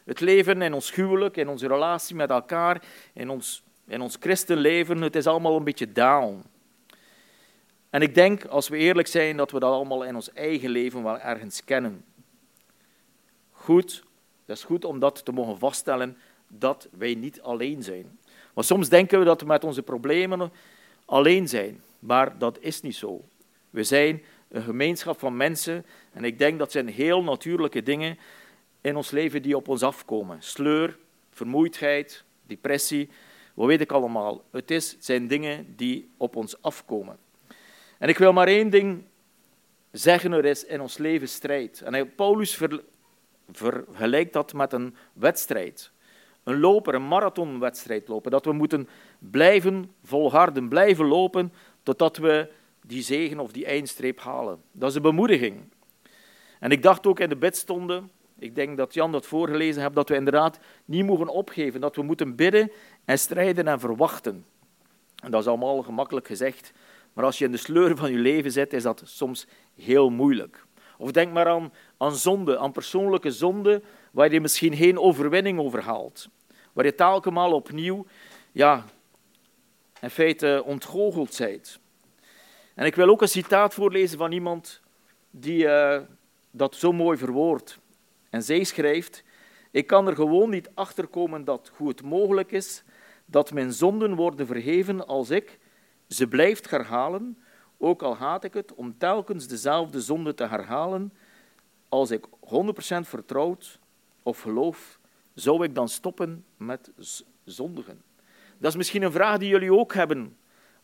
Het 0.05 0.21
leven 0.21 0.63
in 0.63 0.73
ons 0.73 0.95
huwelijk, 0.95 1.37
in 1.37 1.49
onze 1.49 1.67
relatie 1.67 2.17
met 2.17 2.31
elkaar, 2.31 2.83
in 3.13 3.31
ons, 3.31 3.63
in 3.87 4.01
ons 4.01 4.17
christenleven, 4.21 5.03
het 5.03 5.17
is 5.17 5.27
allemaal 5.27 5.57
een 5.57 5.65
beetje 5.65 5.93
down. 5.93 6.45
En 7.91 8.03
ik 8.03 8.15
denk, 8.15 8.45
als 8.45 8.69
we 8.69 8.77
eerlijk 8.77 9.09
zijn, 9.09 9.37
dat 9.37 9.51
we 9.51 9.61
dat 9.61 9.73
allemaal 9.73 10.05
in 10.05 10.15
ons 10.15 10.33
eigen 10.33 10.71
leven 10.71 11.03
wel 11.03 11.19
ergens 11.19 11.65
kennen. 11.65 12.05
Goed, 13.51 14.05
dat 14.45 14.57
is 14.57 14.65
goed 14.65 14.85
om 14.85 14.99
dat 14.99 15.25
te 15.25 15.33
mogen 15.33 15.59
vaststellen, 15.59 16.17
dat 16.53 16.89
wij 16.99 17.15
niet 17.15 17.41
alleen 17.41 17.83
zijn. 17.83 18.19
Want 18.55 18.67
soms 18.67 18.89
denken 18.89 19.19
we 19.19 19.25
dat 19.25 19.41
we 19.41 19.47
met 19.47 19.65
onze 19.65 19.83
problemen 19.83 20.53
alleen 21.05 21.49
zijn, 21.49 21.83
maar 21.99 22.39
dat 22.39 22.59
is 22.61 22.81
niet 22.81 22.97
zo. 22.97 23.25
We 23.71 23.85
zijn 23.85 24.23
een 24.49 24.63
gemeenschap 24.63 25.19
van 25.19 25.37
mensen 25.37 25.87
en 26.13 26.25
ik 26.25 26.39
denk 26.39 26.59
dat 26.59 26.73
zijn 26.73 26.89
heel 26.89 27.23
natuurlijke 27.23 27.83
dingen 27.83 28.19
in 28.81 28.97
ons 28.97 29.11
leven 29.11 29.43
die 29.43 29.57
op 29.57 29.69
ons 29.69 29.83
afkomen. 29.83 30.43
Sleur, 30.43 30.99
vermoeidheid, 31.31 32.25
depressie, 32.47 33.09
wat 33.55 33.67
weet 33.67 33.81
ik 33.81 33.93
allemaal. 33.93 34.45
Het, 34.51 34.71
is, 34.71 34.97
zijn 34.99 35.29
dingen 35.29 35.75
die 35.77 36.11
op 36.17 36.37
ons 36.37 36.63
afkomen. 36.63 37.19
En 37.99 38.09
ik 38.09 38.19
wil 38.19 38.33
maar 38.33 38.47
één 38.47 38.71
ding 38.71 39.05
zeggen, 39.91 40.33
er 40.33 40.45
is 40.45 40.65
in 40.65 40.81
ons 40.81 40.99
leven 40.99 41.29
strijd. 41.29 41.81
En 41.81 42.15
Paulus 42.15 42.61
vergelijkt 43.53 44.33
dat 44.33 44.53
met 44.53 44.73
een 44.73 44.97
wedstrijd. 45.13 45.91
Een 46.45 46.61
loper, 46.61 46.95
een 46.95 47.09
marathonwedstrijd 47.09 48.09
lopen. 48.09 48.31
Dat 48.31 48.45
we 48.45 48.53
moeten 48.53 48.89
blijven 49.19 49.91
volharden, 50.05 50.69
blijven 50.69 51.07
lopen 51.07 51.53
totdat 51.83 52.17
we 52.17 52.51
die 52.87 53.03
zegen 53.03 53.39
of 53.39 53.53
die 53.53 53.67
eindstreep 53.67 54.21
halen. 54.21 54.63
Dat 54.73 54.91
is 54.91 54.97
een 54.97 55.03
bemoediging. 55.03 55.61
En 56.59 56.71
ik 56.71 56.83
dacht 56.83 57.07
ook 57.07 57.21
in 57.21 57.29
de 57.29 57.37
bidstonden, 57.37 58.11
ik 58.39 58.55
denk 58.55 58.77
dat 58.77 58.95
Jan 58.95 59.13
dat 59.13 59.27
voorgelezen 59.27 59.83
heeft, 59.83 59.95
dat 59.95 60.09
we 60.09 60.15
inderdaad 60.15 60.59
niet 60.85 61.07
mogen 61.07 61.29
opgeven. 61.29 61.81
Dat 61.81 61.97
we 61.97 62.03
moeten 62.03 62.37
bidden 62.37 62.73
en 63.05 63.19
strijden 63.19 63.69
en 63.69 63.81
verwachten. 63.81 64.45
En 65.23 65.31
dat 65.31 65.41
is 65.41 65.47
allemaal 65.47 65.83
gemakkelijk 65.83 66.27
gezegd. 66.27 66.73
Maar 67.13 67.25
als 67.25 67.39
je 67.39 67.45
in 67.45 67.53
de 67.53 67.57
sleur 67.57 67.97
van 67.97 68.13
je 68.13 68.19
leven 68.19 68.53
zit, 68.53 68.73
is 68.73 68.83
dat 68.83 69.03
soms 69.05 69.47
heel 69.75 70.11
moeilijk. 70.11 70.65
Of 70.99 71.11
denk 71.11 71.33
maar 71.33 71.49
aan, 71.49 71.73
aan 71.97 72.15
zonde, 72.15 72.59
aan 72.59 72.73
persoonlijke 72.73 73.31
zonde, 73.31 73.83
waar 74.11 74.33
je 74.33 74.41
misschien 74.41 74.77
geen 74.77 74.99
overwinning 74.99 75.59
over 75.59 75.83
haalt. 75.83 76.29
Waar 76.73 76.85
je 76.85 76.95
telkens 76.95 77.53
opnieuw, 77.53 78.07
ja, 78.53 78.85
in 80.01 80.11
feite 80.11 80.63
ontgoocheld 80.67 81.39
bent. 81.39 81.81
En 82.75 82.87
ik 82.87 82.95
wil 82.95 83.09
ook 83.09 83.23
een 83.23 83.29
citaat 83.29 83.75
voorlezen 83.75 84.19
van 84.19 84.33
iemand 84.33 84.81
die 85.31 85.65
uh, 85.65 86.01
dat 86.51 86.75
zo 86.75 86.93
mooi 86.93 87.19
verwoordt. 87.19 87.79
En 88.31 88.43
zij 88.43 88.65
schrijft, 88.65 89.25
ik 89.71 89.87
kan 89.87 90.07
er 90.07 90.15
gewoon 90.15 90.51
niet 90.51 90.71
achter 90.75 91.07
komen 91.07 91.45
dat 91.45 91.71
goed 91.75 92.03
mogelijk 92.03 92.53
is 92.53 92.85
dat 93.25 93.53
mijn 93.53 93.73
zonden 93.73 94.15
worden 94.15 94.47
vergeven 94.47 95.07
als 95.07 95.31
ik 95.31 95.59
ze 96.09 96.27
blijft 96.29 96.71
herhalen, 96.71 97.39
ook 97.79 98.03
al 98.03 98.17
haat 98.17 98.45
ik 98.45 98.55
het, 98.55 98.75
om 98.75 98.99
telkens 98.99 99.47
dezelfde 99.47 100.01
zonde 100.01 100.35
te 100.35 100.47
herhalen. 100.47 101.13
Als 101.89 102.11
ik 102.11 102.27
100% 102.27 102.29
vertrouwd 103.01 103.80
of 104.23 104.41
geloof, 104.41 104.99
zou 105.35 105.65
ik 105.65 105.75
dan 105.75 105.89
stoppen 105.89 106.45
met 106.57 106.91
zondigen? 107.45 108.03
Dat 108.59 108.71
is 108.71 108.77
misschien 108.77 109.03
een 109.03 109.13
vraag 109.13 109.39
die 109.39 109.49
jullie 109.49 109.73
ook 109.73 109.95
hebben 109.95 110.37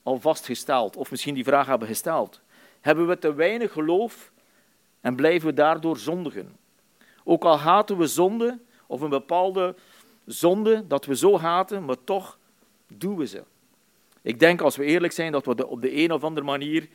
al 0.02 0.20
vastgesteld, 0.20 0.96
of 0.96 1.10
misschien 1.10 1.34
die 1.34 1.44
vraag 1.44 1.66
hebben 1.66 1.88
gesteld. 1.88 2.40
Hebben 2.80 3.08
we 3.08 3.18
te 3.18 3.34
weinig 3.34 3.72
geloof 3.72 4.32
en 5.00 5.16
blijven 5.16 5.48
we 5.48 5.54
daardoor 5.54 5.98
zondigen? 5.98 6.56
Ook 7.24 7.44
al 7.44 7.58
haten 7.58 7.98
we 7.98 8.06
zonde, 8.06 8.58
of 8.86 9.00
een 9.00 9.10
bepaalde 9.10 9.74
zonde 10.24 10.86
dat 10.86 11.04
we 11.04 11.16
zo 11.16 11.38
haten, 11.38 11.84
maar 11.84 12.04
toch 12.04 12.38
doen 12.86 13.16
we 13.16 13.26
ze. 13.26 13.42
Ik 14.22 14.38
denk, 14.38 14.60
als 14.60 14.76
we 14.76 14.84
eerlijk 14.84 15.12
zijn, 15.12 15.32
dat 15.32 15.46
we 15.46 15.66
op 15.66 15.82
de 15.82 15.96
een 15.96 16.12
of 16.12 16.24
andere 16.24 16.46
manier 16.46 16.88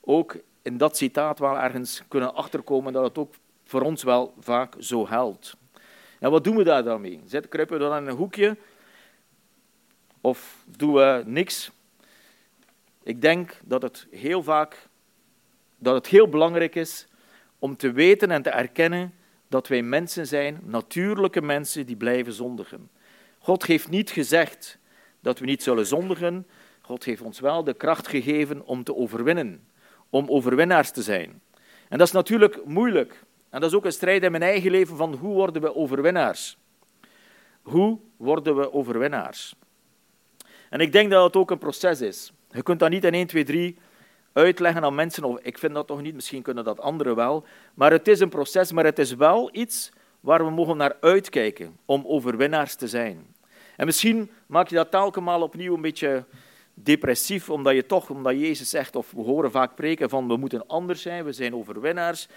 ook 0.00 0.36
in 0.62 0.76
dat 0.76 0.96
citaat 0.96 1.38
wel 1.38 1.58
ergens 1.58 2.02
kunnen 2.08 2.34
achterkomen 2.34 2.92
dat 2.92 3.04
het 3.04 3.18
ook 3.18 3.34
voor 3.64 3.80
ons 3.80 4.02
wel 4.02 4.34
vaak 4.38 4.74
zo 4.78 5.08
helpt. 5.08 5.56
En 6.18 6.30
wat 6.30 6.44
doen 6.44 6.56
we 6.56 6.64
daar 6.64 6.84
dan 6.84 7.00
mee? 7.00 7.20
Zet, 7.24 7.48
kruipen 7.48 7.78
we 7.78 7.84
dan 7.84 7.96
in 7.96 8.06
een 8.06 8.16
hoekje? 8.16 8.56
Of 10.20 10.64
doen 10.76 10.92
we 10.92 11.22
niks? 11.26 11.70
Ik 13.02 13.20
denk 13.20 13.60
dat 13.64 13.82
het 13.82 14.06
heel 14.10 14.42
vaak 14.42 14.88
dat 15.78 15.94
het 15.94 16.06
heel 16.06 16.28
belangrijk 16.28 16.74
is 16.74 17.06
om 17.58 17.76
te 17.76 17.92
weten 17.92 18.30
en 18.30 18.42
te 18.42 18.50
erkennen 18.50 19.14
dat 19.48 19.68
wij 19.68 19.82
mensen 19.82 20.26
zijn, 20.26 20.60
natuurlijke 20.62 21.42
mensen 21.42 21.86
die 21.86 21.96
blijven 21.96 22.32
zondigen. 22.32 22.90
God 23.38 23.66
heeft 23.66 23.88
niet 23.88 24.10
gezegd 24.10 24.78
dat 25.20 25.38
we 25.38 25.46
niet 25.46 25.62
zullen 25.62 25.86
zondigen, 25.86 26.46
God 26.80 27.04
heeft 27.04 27.22
ons 27.22 27.40
wel 27.40 27.64
de 27.64 27.74
kracht 27.74 28.08
gegeven 28.08 28.66
om 28.66 28.84
te 28.84 28.94
overwinnen, 28.94 29.68
om 30.10 30.28
overwinnaars 30.28 30.90
te 30.90 31.02
zijn. 31.02 31.40
En 31.88 31.98
dat 31.98 32.06
is 32.06 32.12
natuurlijk 32.12 32.64
moeilijk. 32.64 33.24
En 33.56 33.62
dat 33.62 33.70
is 33.70 33.76
ook 33.76 33.84
een 33.84 33.92
strijd 33.92 34.22
in 34.22 34.30
mijn 34.30 34.42
eigen 34.42 34.70
leven 34.70 34.96
van 34.96 35.14
hoe 35.14 35.34
worden 35.34 35.62
we 35.62 35.74
overwinnaars? 35.74 36.58
Hoe 37.62 37.98
worden 38.16 38.56
we 38.56 38.72
overwinnaars? 38.72 39.54
En 40.70 40.80
ik 40.80 40.92
denk 40.92 41.10
dat 41.10 41.24
het 41.24 41.36
ook 41.36 41.50
een 41.50 41.58
proces 41.58 42.00
is. 42.00 42.32
Je 42.50 42.62
kunt 42.62 42.80
dat 42.80 42.90
niet 42.90 43.04
in 43.04 43.14
1, 43.14 43.26
2, 43.26 43.44
3 43.44 43.78
uitleggen 44.32 44.82
aan 44.82 44.94
mensen, 44.94 45.24
of 45.24 45.38
ik 45.40 45.58
vind 45.58 45.74
dat 45.74 45.86
toch 45.86 46.02
niet, 46.02 46.14
misschien 46.14 46.42
kunnen 46.42 46.64
dat 46.64 46.80
anderen 46.80 47.16
wel. 47.16 47.44
Maar 47.74 47.90
het 47.90 48.08
is 48.08 48.20
een 48.20 48.28
proces, 48.28 48.72
maar 48.72 48.84
het 48.84 48.98
is 48.98 49.14
wel 49.14 49.48
iets 49.52 49.92
waar 50.20 50.44
we 50.44 50.50
mogen 50.50 50.76
naar 50.76 50.96
uitkijken 51.00 51.76
om 51.84 52.04
overwinnaars 52.06 52.74
te 52.74 52.88
zijn. 52.88 53.34
En 53.76 53.86
misschien 53.86 54.30
maak 54.46 54.68
je 54.68 54.74
dat 54.74 54.90
telkens 54.90 55.42
opnieuw 55.42 55.74
een 55.74 55.80
beetje 55.80 56.24
depressief, 56.74 57.50
omdat 57.50 57.74
je 57.74 57.86
toch, 57.86 58.10
omdat 58.10 58.32
Jezus 58.32 58.70
zegt, 58.70 58.96
of 58.96 59.10
we 59.10 59.22
horen 59.22 59.50
vaak 59.50 59.74
preken 59.74 60.08
van 60.08 60.28
we 60.28 60.36
moeten 60.36 60.66
anders 60.66 61.02
zijn, 61.02 61.24
we 61.24 61.32
zijn 61.32 61.54
overwinnaars, 61.54 62.28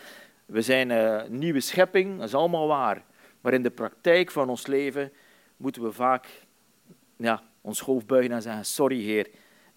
we 0.49 0.61
zijn 0.61 0.89
een 0.89 1.23
eh, 1.23 1.29
nieuwe 1.29 1.59
schepping, 1.59 2.17
dat 2.17 2.27
is 2.27 2.33
allemaal 2.33 2.67
waar. 2.67 3.03
Maar 3.41 3.53
in 3.53 3.63
de 3.63 3.69
praktijk 3.69 4.31
van 4.31 4.49
ons 4.49 4.67
leven 4.67 5.11
moeten 5.57 5.81
we 5.81 5.91
vaak 5.91 6.27
ja, 7.17 7.43
ons 7.61 7.79
hoofd 7.79 8.05
buigen 8.05 8.31
en 8.31 8.41
zeggen, 8.41 8.65
sorry 8.65 9.01
Heer, 9.01 9.29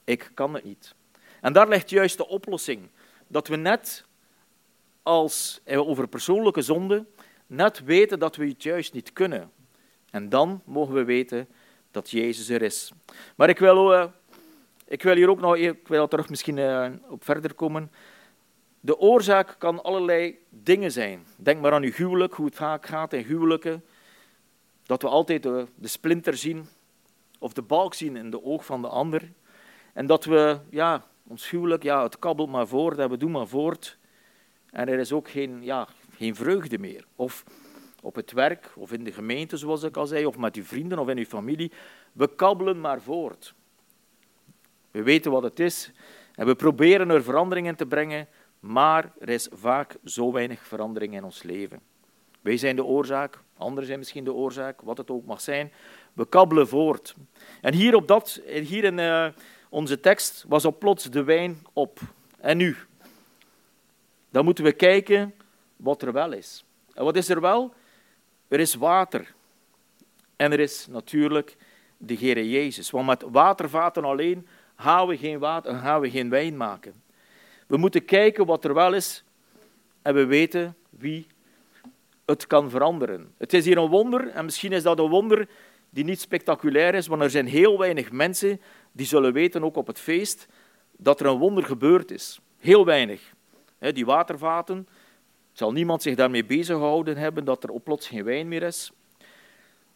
ik 0.04 0.30
kan 0.34 0.54
het 0.54 0.64
niet. 0.64 0.94
En 1.40 1.52
daar 1.52 1.68
ligt 1.68 1.90
juist 1.90 2.16
de 2.16 2.28
oplossing. 2.28 2.90
Dat 3.26 3.48
we 3.48 3.56
net 3.56 4.04
als 5.02 5.60
eh, 5.64 5.88
over 5.88 6.08
persoonlijke 6.08 6.62
zonde, 6.62 7.06
net 7.46 7.84
weten 7.84 8.18
dat 8.18 8.36
we 8.36 8.48
het 8.48 8.62
juist 8.62 8.92
niet 8.92 9.12
kunnen. 9.12 9.50
En 10.10 10.28
dan 10.28 10.62
mogen 10.64 10.94
we 10.94 11.04
weten 11.04 11.48
dat 11.90 12.10
Jezus 12.10 12.48
er 12.48 12.62
is. 12.62 12.92
Maar 13.36 13.48
ik 13.48 13.58
wil, 13.58 13.92
uh, 13.92 14.04
ik 14.86 15.02
wil 15.02 15.14
hier 15.14 15.30
ook 15.30 15.40
nog, 15.40 15.56
ik 15.56 15.88
wil 15.88 16.08
terug 16.08 16.28
misschien 16.28 16.56
uh, 16.56 16.90
op 17.08 17.24
verder 17.24 17.54
komen. 17.54 17.90
De 18.84 18.98
oorzaak 18.98 19.54
kan 19.58 19.82
allerlei 19.82 20.38
dingen 20.48 20.92
zijn. 20.92 21.26
Denk 21.36 21.60
maar 21.60 21.72
aan 21.72 21.82
uw 21.82 21.92
huwelijk, 21.92 22.34
hoe 22.34 22.46
het 22.46 22.54
vaak 22.54 22.86
gaat 22.86 23.12
in 23.12 23.24
huwelijken. 23.24 23.84
Dat 24.82 25.02
we 25.02 25.08
altijd 25.08 25.42
de, 25.42 25.66
splinter 25.82 26.36
zien, 26.36 26.66
of 27.38 27.52
de 27.52 27.62
balk 27.62 27.94
zien 27.94 28.16
in 28.16 28.30
de 28.30 28.42
oog 28.42 28.64
van 28.64 28.82
de 28.82 28.88
ander. 28.88 29.32
En 29.92 30.06
dat 30.06 30.24
we, 30.24 30.58
ja, 30.70 31.06
ons 31.26 31.50
huwelijk, 31.50 31.82
ja, 31.82 32.02
het 32.02 32.18
kabbelt 32.18 32.50
maar 32.50 32.66
voort 32.66 32.98
en 32.98 33.10
we 33.10 33.16
doen 33.16 33.30
maar 33.30 33.46
voort. 33.46 33.98
En 34.70 34.88
er 34.88 34.98
is 34.98 35.12
ook 35.12 35.30
geen, 35.30 35.62
ja, 35.62 35.88
geen 36.16 36.34
vreugde 36.34 36.78
meer. 36.78 37.04
Of 37.16 37.44
op 38.00 38.14
het 38.14 38.32
werk, 38.32 38.72
of 38.76 38.92
in 38.92 39.04
de 39.04 39.12
gemeente, 39.12 39.56
zoals 39.56 39.82
ik 39.82 39.96
al 39.96 40.06
zei, 40.06 40.26
of 40.26 40.36
met 40.36 40.56
uw 40.56 40.64
vrienden 40.64 40.98
of 40.98 41.08
in 41.08 41.18
uw 41.18 41.24
familie. 41.24 41.72
We 42.12 42.34
kabbelen 42.34 42.80
maar 42.80 43.00
voort. 43.00 43.54
We 44.90 45.02
weten 45.02 45.30
wat 45.30 45.42
het 45.42 45.60
is 45.60 45.92
en 46.34 46.46
we 46.46 46.54
proberen 46.54 47.10
er 47.10 47.22
veranderingen 47.22 47.76
te 47.76 47.86
brengen, 47.86 48.28
maar 48.62 49.12
er 49.18 49.28
is 49.28 49.48
vaak 49.52 49.96
zo 50.04 50.32
weinig 50.32 50.66
verandering 50.66 51.14
in 51.14 51.24
ons 51.24 51.42
leven. 51.42 51.80
Wij 52.40 52.56
zijn 52.56 52.76
de 52.76 52.84
oorzaak, 52.84 53.38
anderen 53.56 53.86
zijn 53.86 53.98
misschien 53.98 54.24
de 54.24 54.32
oorzaak, 54.32 54.80
wat 54.80 54.98
het 54.98 55.10
ook 55.10 55.24
mag 55.24 55.40
zijn. 55.40 55.72
We 56.12 56.26
kabbelen 56.26 56.68
voort. 56.68 57.14
En 57.60 57.74
hier, 57.74 57.94
op 57.94 58.08
dat, 58.08 58.40
hier 58.46 58.84
in 58.84 58.98
uh, 58.98 59.26
onze 59.68 60.00
tekst 60.00 60.44
was 60.48 60.64
op 60.64 60.78
plots 60.78 61.04
de 61.04 61.24
wijn 61.24 61.58
op. 61.72 62.00
En 62.38 62.56
nu? 62.56 62.76
Dan 64.30 64.44
moeten 64.44 64.64
we 64.64 64.72
kijken 64.72 65.34
wat 65.76 66.02
er 66.02 66.12
wel 66.12 66.32
is. 66.32 66.64
En 66.94 67.04
wat 67.04 67.16
is 67.16 67.28
er 67.28 67.40
wel? 67.40 67.74
Er 68.48 68.60
is 68.60 68.74
water. 68.74 69.34
En 70.36 70.52
er 70.52 70.60
is 70.60 70.86
natuurlijk 70.86 71.56
de 71.96 72.14
Heere 72.14 72.50
Jezus. 72.50 72.90
Want 72.90 73.06
met 73.06 73.24
watervaten 73.30 74.04
alleen 74.04 74.46
gaan 74.76 75.06
we 75.06 75.16
geen, 75.16 75.38
water, 75.38 75.74
gaan 75.74 76.00
we 76.00 76.10
geen 76.10 76.30
wijn 76.30 76.56
maken. 76.56 77.01
We 77.72 77.78
moeten 77.78 78.04
kijken 78.04 78.46
wat 78.46 78.64
er 78.64 78.74
wel 78.74 78.94
is 78.94 79.24
en 80.02 80.14
we 80.14 80.26
weten 80.26 80.76
wie 80.90 81.26
het 82.24 82.46
kan 82.46 82.70
veranderen. 82.70 83.34
Het 83.38 83.52
is 83.52 83.64
hier 83.64 83.78
een 83.78 83.88
wonder 83.88 84.28
en 84.28 84.44
misschien 84.44 84.72
is 84.72 84.82
dat 84.82 84.98
een 84.98 85.08
wonder 85.08 85.48
die 85.90 86.04
niet 86.04 86.20
spectaculair 86.20 86.94
is, 86.94 87.06
want 87.06 87.22
er 87.22 87.30
zijn 87.30 87.46
heel 87.46 87.78
weinig 87.78 88.10
mensen 88.10 88.60
die 88.92 89.06
zullen 89.06 89.32
weten, 89.32 89.64
ook 89.64 89.76
op 89.76 89.86
het 89.86 89.98
feest, 89.98 90.46
dat 90.96 91.20
er 91.20 91.26
een 91.26 91.38
wonder 91.38 91.64
gebeurd 91.64 92.10
is. 92.10 92.40
Heel 92.58 92.84
weinig. 92.84 93.32
Die 93.78 94.06
watervaten, 94.06 94.88
zal 95.52 95.72
niemand 95.72 96.02
zich 96.02 96.14
daarmee 96.14 96.44
bezighouden 96.44 97.16
hebben 97.16 97.44
dat 97.44 97.64
er 97.64 97.70
op 97.70 97.84
plots 97.84 98.08
geen 98.08 98.24
wijn 98.24 98.48
meer 98.48 98.62
is. 98.62 98.92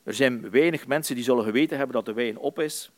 Er 0.03 0.15
zijn 0.15 0.51
weinig 0.51 0.87
mensen 0.87 1.15
die 1.15 1.25
zullen 1.25 1.45
geweten 1.45 1.77
hebben 1.77 1.97
dat 1.97 2.07
de 2.07 2.13
wijn 2.13 2.39
op 2.39 2.59
is. 2.59 2.91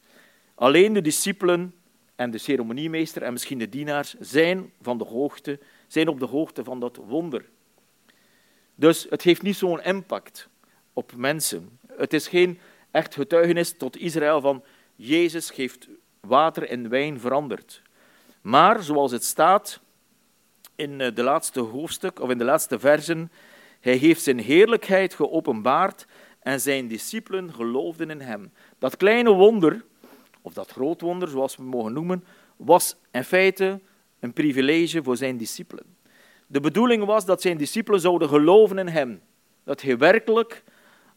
Alleen 0.54 0.92
de 0.92 1.02
discipelen 1.02 1.74
en 2.18 2.30
de 2.30 2.38
ceremoniemeester 2.38 3.22
en 3.22 3.32
misschien 3.32 3.58
de 3.58 3.68
dienaars 3.68 4.14
zijn, 4.20 4.72
van 4.80 4.98
de 4.98 5.04
hoogte, 5.04 5.58
zijn 5.86 6.08
op 6.08 6.18
de 6.18 6.26
hoogte 6.26 6.64
van 6.64 6.80
dat 6.80 6.96
wonder. 6.96 7.44
Dus 8.74 9.06
het 9.10 9.22
heeft 9.22 9.42
niet 9.42 9.56
zo'n 9.56 9.82
impact 9.82 10.48
op 10.92 11.12
mensen. 11.16 11.78
Het 11.92 12.12
is 12.12 12.28
geen 12.28 12.58
echt 12.90 13.14
getuigenis 13.14 13.76
tot 13.76 13.96
Israël 13.96 14.40
van 14.40 14.64
Jezus 14.96 15.54
heeft 15.54 15.88
water 16.20 16.70
in 16.70 16.88
wijn 16.88 17.20
veranderd. 17.20 17.82
Maar 18.40 18.82
zoals 18.82 19.12
het 19.12 19.24
staat 19.24 19.80
in 20.74 21.00
eh, 21.00 21.14
de 21.14 21.22
laatste 21.22 21.60
hoofdstuk 21.60 22.20
of 22.20 22.30
in 22.30 22.38
de 22.38 22.44
laatste 22.44 22.78
versen, 22.78 23.32
hij 23.80 23.96
heeft 23.96 24.22
zijn 24.22 24.38
heerlijkheid 24.38 25.14
geopenbaard 25.14 26.06
en 26.40 26.60
zijn 26.60 26.88
discipelen 26.88 27.54
geloofden 27.54 28.10
in 28.10 28.20
hem. 28.20 28.52
Dat 28.78 28.96
kleine 28.96 29.30
wonder, 29.30 29.84
of 30.48 30.54
dat 30.54 30.70
groot 30.70 31.00
wonder, 31.00 31.28
zoals 31.28 31.56
we 31.56 31.62
mogen 31.62 31.92
noemen, 31.92 32.24
was 32.56 32.96
in 33.10 33.24
feite 33.24 33.80
een 34.20 34.32
privilege 34.32 35.02
voor 35.02 35.16
zijn 35.16 35.36
discipelen. 35.36 35.96
De 36.46 36.60
bedoeling 36.60 37.04
was 37.04 37.24
dat 37.24 37.40
zijn 37.40 37.56
discipelen 37.56 38.00
zouden 38.00 38.28
geloven 38.28 38.78
in 38.78 38.88
hem. 38.88 39.20
Dat 39.64 39.82
hij 39.82 39.98
werkelijk 39.98 40.62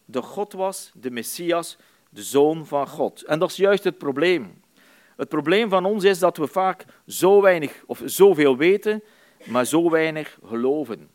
de 0.05 0.22
God 0.22 0.53
was, 0.53 0.91
de 0.93 1.12
Messias, 1.12 1.78
de 2.10 2.24
Zoon 2.24 2.66
van 2.66 2.88
God. 2.88 3.24
En 3.24 3.39
dat 3.39 3.49
is 3.49 3.55
juist 3.55 3.84
het 3.84 3.97
probleem. 3.97 4.62
Het 5.16 5.30
probleem 5.30 5.70
van 5.70 5.86
ons 5.86 6.03
is 6.03 6.20
dat 6.20 6.38
we 6.38 6.47
vaak 6.47 6.86
zo 7.08 7.41
weinig 7.41 7.84
of 7.86 8.01
zoveel 8.05 8.58
weten, 8.58 9.03
maar 9.45 9.66
zo 9.66 9.89
weinig 9.89 10.39
geloven. 10.45 11.10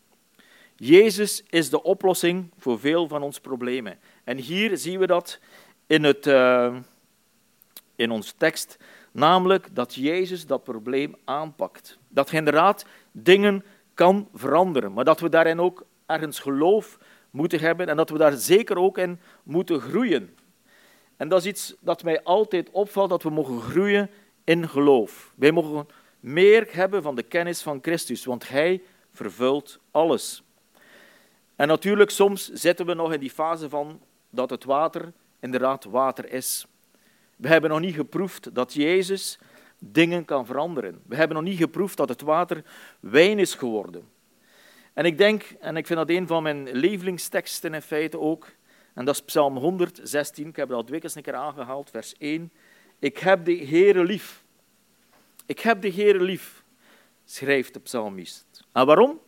Jezus 0.75 1.43
is 1.49 1.69
de 1.69 1.83
oplossing 1.83 2.51
voor 2.57 2.79
veel 2.79 3.07
van 3.07 3.21
ons 3.21 3.39
problemen. 3.39 3.99
En 4.23 4.37
hier 4.37 4.77
zien 4.77 4.99
we 4.99 5.07
dat 5.07 5.39
in, 5.87 6.03
het, 6.03 6.27
uh, 6.27 6.75
in 7.97 8.11
ons 8.11 8.33
tekst, 8.37 8.77
namelijk 9.11 9.75
dat 9.75 9.93
Jezus 9.93 10.45
dat 10.45 10.63
probleem 10.63 11.15
aanpakt. 11.25 11.97
Dat 12.09 12.29
hij 12.29 12.39
inderdaad 12.39 12.85
dingen 13.11 13.63
kan 13.93 14.29
veranderen, 14.33 14.93
maar 14.93 15.05
dat 15.05 15.19
we 15.19 15.29
daarin 15.29 15.59
ook 15.59 15.85
ergens 16.05 16.39
geloof 16.39 16.97
moeten 17.31 17.59
hebben 17.59 17.87
en 17.87 17.97
dat 17.97 18.09
we 18.09 18.17
daar 18.17 18.33
zeker 18.33 18.77
ook 18.77 18.97
in 18.97 19.19
moeten 19.43 19.79
groeien. 19.81 20.35
En 21.17 21.29
dat 21.29 21.39
is 21.39 21.45
iets 21.45 21.75
dat 21.79 22.03
mij 22.03 22.23
altijd 22.23 22.69
opvalt, 22.71 23.09
dat 23.09 23.23
we 23.23 23.29
mogen 23.29 23.61
groeien 23.61 24.09
in 24.43 24.69
geloof. 24.69 25.33
Wij 25.35 25.51
mogen 25.51 25.87
meer 26.19 26.67
hebben 26.71 27.01
van 27.01 27.15
de 27.15 27.23
kennis 27.23 27.61
van 27.61 27.79
Christus, 27.81 28.25
want 28.25 28.49
Hij 28.49 28.81
vervult 29.11 29.79
alles. 29.91 30.43
En 31.55 31.67
natuurlijk, 31.67 32.09
soms 32.09 32.51
zitten 32.51 32.85
we 32.85 32.93
nog 32.93 33.13
in 33.13 33.19
die 33.19 33.29
fase 33.29 33.69
van 33.69 34.01
dat 34.29 34.49
het 34.49 34.63
water 34.63 35.13
inderdaad 35.39 35.83
water 35.83 36.31
is. 36.31 36.67
We 37.37 37.47
hebben 37.47 37.69
nog 37.69 37.79
niet 37.79 37.95
geproefd 37.95 38.55
dat 38.55 38.73
Jezus 38.73 39.39
dingen 39.79 40.25
kan 40.25 40.45
veranderen. 40.45 41.01
We 41.07 41.15
hebben 41.15 41.35
nog 41.37 41.45
niet 41.45 41.57
geproefd 41.57 41.97
dat 41.97 42.09
het 42.09 42.21
water 42.21 42.63
wijn 42.99 43.39
is 43.39 43.55
geworden. 43.55 44.09
En 44.93 45.05
ik 45.05 45.17
denk, 45.17 45.43
en 45.59 45.77
ik 45.77 45.85
vind 45.85 45.99
dat 45.99 46.09
een 46.09 46.27
van 46.27 46.43
mijn 46.43 46.71
lievelingsteksten 46.71 47.73
in 47.73 47.81
feite 47.81 48.19
ook, 48.19 48.47
en 48.93 49.05
dat 49.05 49.15
is 49.15 49.21
Psalm 49.21 49.57
116, 49.57 50.47
ik 50.47 50.55
heb 50.55 50.69
twee 50.85 50.99
keer 50.99 51.11
een 51.15 51.21
keer 51.21 51.35
aangehaald, 51.35 51.89
vers 51.89 52.17
1. 52.17 52.51
Ik 52.99 53.17
heb 53.17 53.45
de 53.45 53.65
Heere 53.65 54.03
lief. 54.03 54.43
Ik 55.45 55.59
heb 55.59 55.81
de 55.81 55.91
Heere 55.91 56.21
lief, 56.21 56.63
schrijft 57.25 57.73
de 57.73 57.79
psalmist. 57.79 58.63
En 58.71 58.85
waarom? 58.85 59.19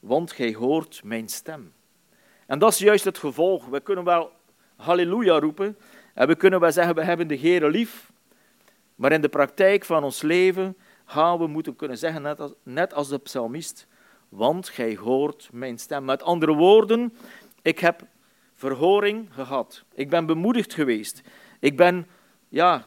Want 0.00 0.32
gij 0.32 0.54
hoort 0.54 1.00
mijn 1.04 1.28
stem. 1.28 1.72
En 2.46 2.58
dat 2.58 2.72
is 2.72 2.78
juist 2.78 3.04
het 3.04 3.18
gevolg. 3.18 3.66
We 3.66 3.80
kunnen 3.80 4.04
wel 4.04 4.32
halleluja 4.76 5.38
roepen 5.38 5.76
en 6.14 6.26
we 6.26 6.34
kunnen 6.34 6.60
wel 6.60 6.72
zeggen 6.72 6.94
we 6.94 7.04
hebben 7.04 7.28
de 7.28 7.38
Heere 7.38 7.70
lief, 7.70 8.12
maar 8.94 9.12
in 9.12 9.20
de 9.20 9.28
praktijk 9.28 9.84
van 9.84 10.04
ons 10.04 10.22
leven 10.22 10.76
gaan 11.04 11.38
we 11.38 11.46
moeten 11.46 11.76
kunnen 11.76 11.98
zeggen, 11.98 12.22
net 12.22 12.40
als, 12.40 12.52
net 12.62 12.94
als 12.94 13.08
de 13.08 13.18
psalmist, 13.18 13.86
want 14.28 14.68
gij 14.68 14.96
hoort 14.96 15.48
mijn 15.52 15.78
stem. 15.78 16.04
Met 16.04 16.22
andere 16.22 16.54
woorden, 16.54 17.14
ik 17.62 17.78
heb 17.78 18.06
verhoring 18.52 19.28
gehad. 19.30 19.84
Ik 19.94 20.10
ben 20.10 20.26
bemoedigd 20.26 20.74
geweest. 20.74 21.22
Ik 21.60 21.76
ben 21.76 22.06
ja, 22.48 22.86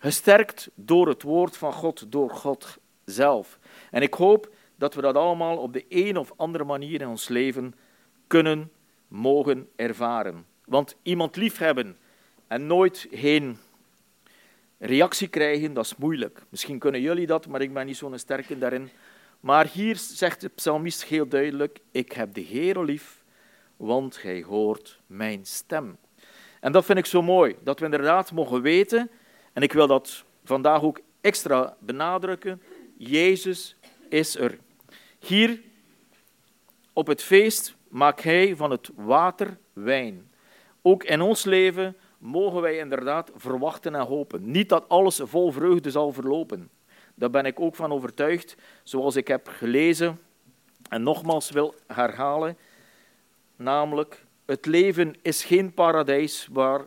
gesterkt 0.00 0.70
door 0.74 1.08
het 1.08 1.22
woord 1.22 1.56
van 1.56 1.72
God, 1.72 2.12
door 2.12 2.30
God 2.30 2.78
zelf. 3.04 3.58
En 3.90 4.02
ik 4.02 4.14
hoop 4.14 4.54
dat 4.76 4.94
we 4.94 5.00
dat 5.00 5.16
allemaal 5.16 5.56
op 5.56 5.72
de 5.72 5.84
een 5.88 6.16
of 6.16 6.32
andere 6.36 6.64
manier 6.64 7.00
in 7.00 7.08
ons 7.08 7.28
leven 7.28 7.74
kunnen, 8.26 8.72
mogen 9.08 9.68
ervaren. 9.76 10.46
Want 10.64 10.96
iemand 11.02 11.36
liefhebben 11.36 11.96
en 12.54 12.66
nooit 12.66 13.06
geen 13.10 13.58
reactie 14.78 15.28
krijgen, 15.28 15.74
dat 15.74 15.84
is 15.84 15.96
moeilijk. 15.96 16.42
Misschien 16.48 16.78
kunnen 16.78 17.00
jullie 17.00 17.26
dat, 17.26 17.46
maar 17.46 17.60
ik 17.60 17.72
ben 17.72 17.86
niet 17.86 17.96
zo'n 17.96 18.18
sterke 18.18 18.58
daarin. 18.58 18.90
Maar 19.40 19.66
hier 19.66 19.96
zegt 19.96 20.40
de 20.40 20.48
psalmist 20.48 21.04
heel 21.04 21.28
duidelijk: 21.28 21.78
Ik 21.90 22.12
heb 22.12 22.34
de 22.34 22.40
Heer 22.40 22.82
lief, 22.82 23.24
want 23.76 24.22
Hij 24.22 24.42
hoort 24.42 25.00
mijn 25.06 25.44
stem. 25.46 25.96
En 26.60 26.72
dat 26.72 26.84
vind 26.84 26.98
ik 26.98 27.06
zo 27.06 27.22
mooi, 27.22 27.56
dat 27.62 27.78
we 27.78 27.84
inderdaad 27.84 28.32
mogen 28.32 28.62
weten, 28.62 29.10
en 29.52 29.62
ik 29.62 29.72
wil 29.72 29.86
dat 29.86 30.24
vandaag 30.44 30.82
ook 30.82 31.00
extra 31.20 31.76
benadrukken: 31.80 32.62
Jezus 32.96 33.76
is 34.08 34.36
er. 34.36 34.58
Hier 35.18 35.60
op 36.92 37.06
het 37.06 37.22
feest 37.22 37.74
maakt 37.88 38.22
Hij 38.22 38.56
van 38.56 38.70
het 38.70 38.90
water 38.94 39.58
wijn. 39.72 40.30
Ook 40.82 41.04
in 41.04 41.20
ons 41.20 41.44
leven 41.44 41.96
mogen 42.24 42.60
wij 42.60 42.78
inderdaad 42.78 43.30
verwachten 43.36 43.94
en 43.94 44.06
hopen. 44.06 44.50
Niet 44.50 44.68
dat 44.68 44.88
alles 44.88 45.20
vol 45.22 45.52
vreugde 45.52 45.90
zal 45.90 46.12
verlopen. 46.12 46.70
Daar 47.14 47.30
ben 47.30 47.44
ik 47.44 47.60
ook 47.60 47.74
van 47.74 47.92
overtuigd, 47.92 48.56
zoals 48.82 49.16
ik 49.16 49.28
heb 49.28 49.48
gelezen 49.48 50.20
en 50.88 51.02
nogmaals 51.02 51.50
wil 51.50 51.74
herhalen. 51.86 52.58
Namelijk, 53.56 54.24
het 54.46 54.66
leven 54.66 55.14
is 55.22 55.44
geen 55.44 55.74
paradijs 55.74 56.48
waar 56.52 56.86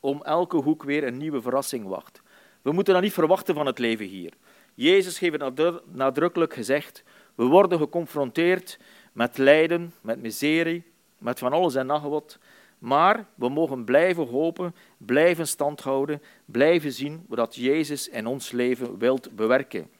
om 0.00 0.22
elke 0.22 0.56
hoek 0.56 0.82
weer 0.82 1.04
een 1.04 1.16
nieuwe 1.16 1.40
verrassing 1.40 1.86
wacht. 1.86 2.22
We 2.62 2.72
moeten 2.72 2.94
dat 2.94 3.02
niet 3.02 3.12
verwachten 3.12 3.54
van 3.54 3.66
het 3.66 3.78
leven 3.78 4.06
hier. 4.06 4.32
Jezus 4.74 5.18
heeft 5.18 5.40
het 5.40 5.80
nadrukkelijk 5.92 6.54
gezegd. 6.54 7.02
We 7.34 7.44
worden 7.44 7.78
geconfronteerd 7.78 8.78
met 9.12 9.38
lijden, 9.38 9.94
met 10.00 10.20
miserie, 10.20 10.84
met 11.18 11.38
van 11.38 11.52
alles 11.52 11.74
en 11.74 11.86
nog 11.86 12.02
wat. 12.02 12.38
Maar 12.78 13.26
we 13.34 13.48
mogen 13.48 13.84
blijven 13.84 14.26
hopen, 14.26 14.74
blijven 14.96 15.48
standhouden, 15.48 16.22
blijven 16.44 16.92
zien 16.92 17.24
wat 17.28 17.54
Jezus 17.54 18.08
in 18.08 18.26
ons 18.26 18.50
leven 18.52 18.98
wilt 18.98 19.36
bewerken. 19.36 19.90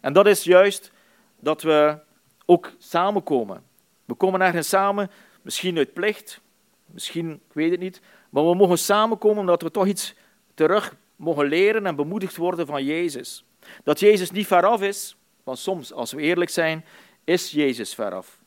En 0.00 0.12
dat 0.12 0.26
is 0.26 0.44
juist 0.44 0.92
dat 1.38 1.62
we 1.62 1.98
ook 2.44 2.72
samenkomen. 2.78 3.62
We 4.04 4.14
komen 4.14 4.40
ergens 4.40 4.68
samen, 4.68 5.10
misschien 5.42 5.76
uit 5.76 5.92
plicht, 5.92 6.40
misschien, 6.86 7.30
ik 7.30 7.52
weet 7.52 7.70
het 7.70 7.80
niet, 7.80 8.00
maar 8.30 8.48
we 8.48 8.54
mogen 8.54 8.78
samenkomen 8.78 9.38
omdat 9.38 9.62
we 9.62 9.70
toch 9.70 9.86
iets 9.86 10.14
terug 10.54 10.96
mogen 11.16 11.46
leren 11.46 11.86
en 11.86 11.96
bemoedigd 11.96 12.36
worden 12.36 12.66
van 12.66 12.84
Jezus. 12.84 13.44
Dat 13.84 14.00
Jezus 14.00 14.30
niet 14.30 14.46
veraf 14.46 14.82
is, 14.82 15.16
want 15.44 15.58
soms, 15.58 15.92
als 15.92 16.12
we 16.12 16.22
eerlijk 16.22 16.50
zijn, 16.50 16.84
is 17.24 17.50
Jezus 17.50 17.94
veraf. 17.94 18.39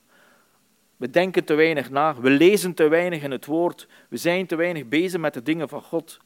We 0.98 1.10
denken 1.10 1.44
te 1.44 1.54
weinig 1.54 1.90
na, 1.90 2.16
we 2.20 2.30
lezen 2.30 2.74
te 2.74 2.88
weinig 2.88 3.24
in 3.24 3.32
het 3.32 3.46
woord, 3.46 3.88
we 4.10 4.18
zijn 4.18 4.46
te 4.46 4.56
weinig 4.56 4.88
bezig 4.88 5.20
met 5.20 5.34
de 5.34 5.42
dingen 5.42 5.70
van 5.70 5.82
God. 5.82 6.20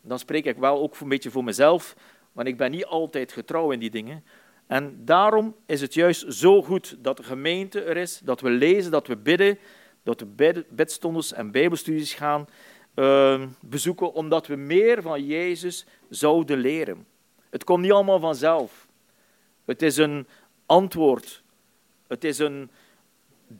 Dan 0.00 0.18
spreek 0.18 0.44
ik 0.44 0.56
wel 0.56 0.80
ook 0.80 1.00
een 1.00 1.08
beetje 1.08 1.30
voor 1.30 1.44
mezelf, 1.44 1.96
want 2.32 2.48
ik 2.48 2.56
ben 2.56 2.70
niet 2.70 2.84
altijd 2.84 3.32
getrouw 3.32 3.70
in 3.70 3.78
die 3.78 3.90
dingen. 3.90 4.24
En 4.66 5.04
daarom 5.04 5.56
is 5.66 5.80
het 5.80 5.94
juist 5.94 6.32
zo 6.32 6.62
goed 6.62 6.96
dat 6.98 7.16
de 7.16 7.22
gemeente 7.22 7.80
er 7.80 7.96
is, 7.96 8.18
dat 8.18 8.40
we 8.40 8.50
lezen, 8.50 8.90
dat 8.90 9.06
we 9.06 9.16
bidden, 9.16 9.58
dat 10.02 10.20
we 10.20 10.64
bedstondes 10.70 11.32
en 11.32 11.50
bijbelstudies 11.50 12.14
gaan 12.14 12.46
uh, 12.94 13.42
bezoeken, 13.60 14.12
omdat 14.12 14.46
we 14.46 14.56
meer 14.56 15.02
van 15.02 15.24
Jezus 15.24 15.86
zouden 16.08 16.58
leren. 16.58 17.06
Het 17.50 17.64
komt 17.64 17.82
niet 17.82 17.92
allemaal 17.92 18.20
vanzelf. 18.20 18.86
Het 19.64 19.82
is 19.82 19.96
een 19.96 20.26
antwoord. 20.66 21.42
Het 22.06 22.24
is 22.24 22.38
een, 22.38 22.70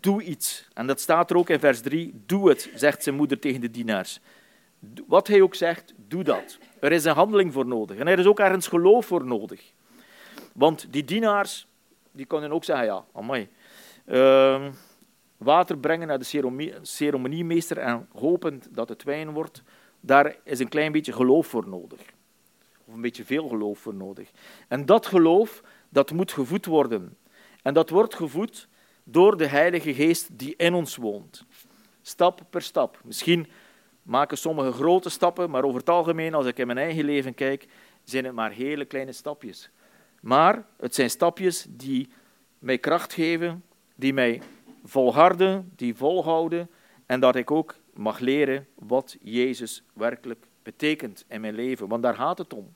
Doe 0.01 0.23
iets. 0.23 0.69
En 0.73 0.87
dat 0.87 1.01
staat 1.01 1.31
er 1.31 1.37
ook 1.37 1.51
in 1.51 1.59
vers 1.59 1.81
3. 1.81 2.23
Doe 2.27 2.49
het, 2.49 2.71
zegt 2.75 3.03
zijn 3.03 3.15
moeder 3.15 3.39
tegen 3.39 3.61
de 3.61 3.71
dienaars. 3.71 4.21
Wat 5.07 5.27
hij 5.27 5.43
ook 5.43 5.55
zegt, 5.55 5.95
doe 6.09 6.25
dat. 6.25 6.59
Er 6.81 6.93
is 6.93 7.05
een 7.05 7.15
handeling 7.15 7.53
voor 7.53 7.67
nodig. 7.67 7.97
En 7.97 8.07
er 8.07 8.19
is 8.19 8.27
ook 8.27 8.41
ergens 8.41 8.67
geloof 8.67 9.07
voor 9.07 9.25
nodig. 9.25 9.73
Want 10.53 10.87
die 10.91 11.05
dienaars, 11.05 11.67
die 12.13 12.27
konden 12.27 12.53
ook 12.53 12.65
zeggen, 12.65 12.87
ja, 12.87 13.05
amai. 13.13 13.49
Uh, 14.07 14.67
water 15.37 15.79
brengen 15.79 16.09
naar 16.09 16.19
de 16.19 16.79
ceremoniemeester 16.83 17.79
en 17.79 18.09
hopen 18.13 18.63
dat 18.71 18.89
het 18.89 19.03
wijn 19.03 19.31
wordt, 19.31 19.63
daar 20.01 20.37
is 20.45 20.59
een 20.59 20.69
klein 20.69 20.93
beetje 20.93 21.13
geloof 21.13 21.47
voor 21.47 21.69
nodig. 21.69 22.01
Of 22.85 22.95
een 22.95 23.01
beetje 23.01 23.25
veel 23.25 23.49
geloof 23.49 23.79
voor 23.79 23.95
nodig. 23.95 24.31
En 24.69 24.87
dat 24.87 25.07
geloof, 25.07 25.63
dat 25.89 26.13
moet 26.13 26.33
gevoed 26.33 26.67
worden. 26.67 27.17
En 27.63 27.75
dat 27.75 27.91
wordt 27.91 28.15
gevoed 28.15 28.69
door 29.05 29.37
de 29.37 29.47
Heilige 29.47 29.95
Geest 29.95 30.39
die 30.39 30.55
in 30.57 30.75
ons 30.75 30.97
woont. 30.97 31.45
Stap 32.03 32.41
per 32.51 32.63
stap. 32.63 33.01
Misschien 33.05 33.47
maken 34.03 34.39
sommigen 34.39 34.73
grote 34.73 35.11
stappen, 35.11 35.51
maar 35.51 35.65
over 35.65 35.79
het 35.79 35.91
algemeen, 35.91 36.35
als 36.35 36.47
ik 36.47 36.59
in 36.59 36.67
mijn 36.67 36.79
eigen 36.79 37.05
leven 37.05 37.35
kijk, 37.35 37.67
zijn 38.05 38.25
het 38.25 38.35
maar 38.35 38.51
hele 38.51 38.85
kleine 38.85 39.13
stapjes. 39.13 39.71
Maar 40.21 40.67
het 40.77 40.95
zijn 40.95 41.11
stapjes 41.11 41.67
die 41.69 42.09
mij 42.59 42.79
kracht 42.79 43.13
geven, 43.13 43.65
die 43.95 44.13
mij 44.13 44.43
volharden, 44.85 45.73
die 45.77 45.95
volhouden 45.95 46.71
en 47.07 47.21
dat 47.21 47.37
ik 47.37 47.51
ook 47.51 47.75
mag 47.95 48.19
leren 48.19 48.67
wat 48.75 49.17
Jezus 49.21 49.83
werkelijk 49.95 50.47
betekent 50.63 51.25
in 51.29 51.41
mijn 51.41 51.55
leven. 51.55 51.89
Want 51.89 52.03
daar 52.03 52.15
gaat 52.15 52.39
het 52.39 52.55
om. 52.55 52.75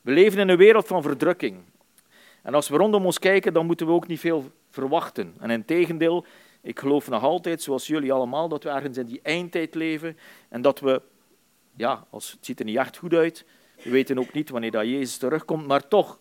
We 0.00 0.12
leven 0.12 0.38
in 0.38 0.48
een 0.48 0.56
wereld 0.56 0.86
van 0.86 1.02
verdrukking. 1.02 1.62
En 2.42 2.54
als 2.54 2.68
we 2.68 2.76
rondom 2.76 3.04
ons 3.04 3.18
kijken, 3.18 3.52
dan 3.52 3.66
moeten 3.66 3.86
we 3.86 3.92
ook 3.92 4.06
niet 4.06 4.20
veel 4.20 4.50
verwachten. 4.72 5.34
En 5.40 5.50
in 5.50 5.64
tegendeel, 5.64 6.26
ik 6.60 6.78
geloof 6.78 7.08
nog 7.08 7.22
altijd, 7.22 7.62
zoals 7.62 7.86
jullie 7.86 8.12
allemaal, 8.12 8.48
dat 8.48 8.62
we 8.62 8.70
ergens 8.70 8.98
in 8.98 9.06
die 9.06 9.20
eindtijd 9.22 9.74
leven 9.74 10.18
en 10.48 10.62
dat 10.62 10.80
we, 10.80 11.02
ja, 11.76 12.06
als, 12.10 12.30
het 12.30 12.46
ziet 12.46 12.58
er 12.58 12.64
niet 12.64 12.76
echt 12.76 12.96
goed 12.96 13.14
uit, 13.14 13.44
we 13.82 13.90
weten 13.90 14.18
ook 14.18 14.32
niet 14.32 14.50
wanneer 14.50 14.70
dat 14.70 14.84
Jezus 14.84 15.16
terugkomt, 15.16 15.66
maar 15.66 15.88
toch, 15.88 16.18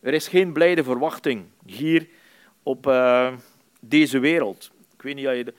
er 0.00 0.14
is 0.14 0.28
geen 0.28 0.52
blijde 0.52 0.84
verwachting 0.84 1.44
hier 1.66 2.08
op 2.62 2.86
uh, 2.86 3.32
deze 3.80 4.18
wereld. 4.18 4.70
Ik 4.94 5.02
weet 5.02 5.14
niet, 5.14 5.24
je 5.24 5.54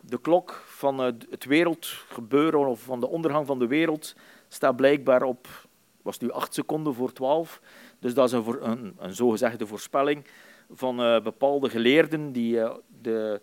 de, 0.00 0.20
klok 0.20 0.64
van 0.66 1.06
uh, 1.06 1.12
het 1.30 1.44
wereldgebeuren 1.44 2.66
of 2.66 2.80
van 2.80 3.00
de 3.00 3.08
ondergang 3.08 3.46
van 3.46 3.58
de 3.58 3.66
wereld 3.66 4.14
staat 4.48 4.76
blijkbaar 4.76 5.22
op, 5.22 5.48
was 6.02 6.18
nu 6.18 6.30
acht 6.30 6.54
seconden 6.54 6.94
voor 6.94 7.12
twaalf. 7.12 7.60
Dus 7.98 8.14
dat 8.14 8.26
is 8.26 8.32
een, 8.32 8.70
een, 8.70 8.94
een 8.98 9.14
zogezegde 9.14 9.66
voorspelling 9.66 10.24
van 10.74 11.00
uh, 11.00 11.22
bepaalde 11.22 11.70
geleerden 11.70 12.32
die 12.32 12.54
uh, 12.54 12.74
de, 13.02 13.40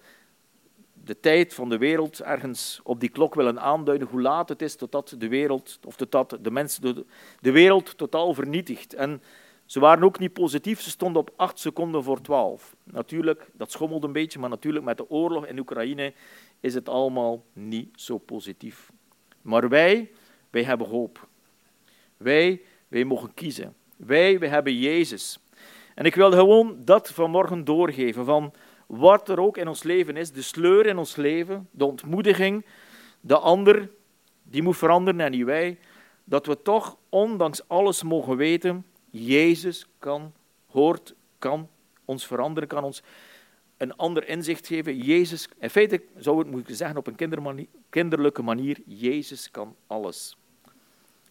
de 1.04 1.20
tijd 1.20 1.54
van 1.54 1.70
de 1.70 1.78
wereld 1.78 2.22
ergens 2.22 2.80
op 2.84 3.00
die 3.00 3.10
klok 3.10 3.36
willen 3.36 3.62
aanduiden, 3.62 4.08
hoe 4.08 4.22
laat 4.22 4.50
het 4.50 4.62
is 4.62 4.76
totdat 4.76 5.16
de 5.18 5.28
wereld, 5.28 5.80
of 5.86 5.96
totdat 5.96 6.38
de 6.42 6.52
mensen 6.52 6.82
de, 6.82 7.06
de 7.40 7.52
wereld 7.52 7.98
totaal 7.98 8.34
vernietigt. 8.34 8.94
En 8.94 9.22
ze 9.66 9.80
waren 9.80 10.04
ook 10.04 10.20
niet 10.20 10.34
positief, 10.34 10.82
ze 10.82 10.90
stonden 10.90 11.22
op 11.22 11.34
acht 11.36 11.60
seconden 11.60 12.04
voor 12.04 12.22
twaalf. 12.22 12.76
Natuurlijk, 12.84 13.50
dat 13.54 13.72
schommelde 13.72 14.08
een 14.08 14.14
beetje, 14.14 14.40
maar 14.40 14.50
natuurlijk 14.50 14.86
met 14.86 14.98
de 14.98 15.10
oorlog 15.10 15.46
in 15.46 15.60
Oekraïne 15.60 16.14
is 16.60 16.74
het 16.74 16.90
allemaal 16.90 17.44
niet 17.54 17.90
zo 17.96 18.18
positief. 18.18 18.92
Maar 19.42 19.70
wij, 19.70 20.12
wij 20.50 20.64
hebben 20.64 20.88
hoop. 20.88 21.28
Wij, 22.18 22.62
wij 22.88 23.06
mogen 23.06 23.34
kiezen. 23.34 23.76
Wij, 23.96 24.40
wij 24.40 24.50
hebben 24.50 24.78
Jezus. 24.78 25.40
En 26.02 26.08
ik 26.08 26.16
wil 26.16 26.32
gewoon 26.32 26.78
dat 26.86 27.12
vanmorgen 27.12 27.64
doorgeven 27.64 28.26
van 28.26 28.54
wat 28.88 29.30
er 29.30 29.40
ook 29.40 29.58
in 29.58 29.68
ons 29.68 29.84
leven 29.84 30.18
is, 30.18 30.32
de 30.32 30.42
sleur 30.42 30.86
in 30.86 30.98
ons 30.98 31.16
leven, 31.16 31.68
de 31.72 31.86
ontmoediging, 31.86 32.66
de 33.20 33.38
ander, 33.38 33.90
die 34.44 34.62
moet 34.62 34.78
veranderen 34.78 35.20
en 35.20 35.32
niet 35.32 35.46
wij, 35.46 35.80
dat 36.24 36.46
we 36.46 36.62
toch, 36.62 36.98
ondanks 37.10 37.68
alles, 37.68 38.04
mogen 38.04 38.38
weten, 38.38 38.86
Jezus 39.10 39.88
kan, 40.00 40.34
hoort, 40.66 41.14
kan 41.40 41.70
ons 42.06 42.28
veranderen, 42.28 42.70
kan 42.70 42.84
ons 42.84 43.04
een 43.78 43.96
ander 43.96 44.28
inzicht 44.28 44.68
geven. 44.68 44.98
Jezus, 44.98 45.50
in 45.60 45.70
feite 45.70 46.02
zou 46.18 46.42
ik 46.42 46.52
moeten 46.52 46.76
zeggen 46.76 46.98
op 46.98 47.08
een 47.08 47.68
kinderlijke 47.90 48.42
manier, 48.42 48.78
Jezus 48.86 49.52
kan 49.52 49.76
alles. 49.88 50.38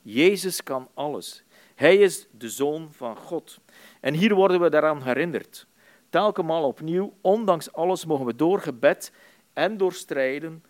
Jezus 0.03 0.63
kan 0.63 0.89
alles. 0.95 1.45
Hij 1.81 1.97
is 1.97 2.27
de 2.31 2.49
Zoon 2.49 2.93
van 2.93 3.17
God. 3.17 3.61
En 4.01 4.15
hier 4.15 4.35
worden 4.35 4.61
we 4.61 4.71
daaraan 4.71 5.03
herinnerd. 5.03 5.67
Telkens 6.11 6.51
opnieuw, 6.51 7.15
ondanks 7.21 7.73
alles, 7.73 8.05
mogen 8.05 8.27
we 8.27 8.35
door 8.35 8.61
gebed 8.61 9.13
en 9.53 9.77
door 9.77 9.93
strijden. 9.93 10.65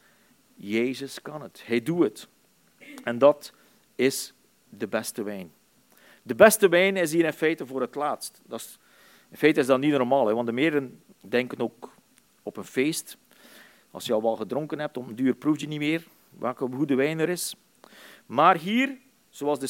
Jezus 0.55 1.23
kan 1.23 1.43
het. 1.43 1.63
Hij 1.67 1.83
doet 1.83 2.03
het. 2.03 2.29
En 3.05 3.19
dat 3.19 3.53
is 3.95 4.35
de 4.69 4.89
beste 4.89 5.23
wijn. 5.23 5.53
De 6.23 6.35
beste 6.35 6.69
wijn 6.69 6.97
is 6.97 7.13
hier 7.13 7.25
in 7.25 7.33
feite 7.33 7.67
voor 7.67 7.81
het 7.81 7.95
laatst. 7.95 8.41
Dat 8.47 8.61
is, 8.61 8.79
in 9.31 9.37
feite 9.37 9.61
is 9.61 9.67
dat 9.67 9.81
niet 9.81 9.93
normaal, 9.93 10.27
hè, 10.27 10.35
want 10.35 10.47
de 10.47 10.53
meeren 10.53 11.03
denken 11.21 11.61
ook 11.61 11.93
op 12.43 12.57
een 12.57 12.65
feest. 12.65 13.17
Als 13.91 14.07
je 14.07 14.13
al 14.13 14.23
wel 14.23 14.37
gedronken 14.37 14.79
hebt, 14.79 14.97
om 14.97 15.09
een 15.09 15.17
duur 15.17 15.35
proef 15.35 15.61
je 15.61 15.69
niet 15.69 15.79
meer 15.79 16.07
welke 16.39 16.69
goede 16.73 16.95
wijn 16.95 17.19
er 17.19 17.29
is. 17.29 17.55
Maar 18.27 18.57
hier 18.57 18.99
Zoals 19.31 19.59
de 19.59 19.67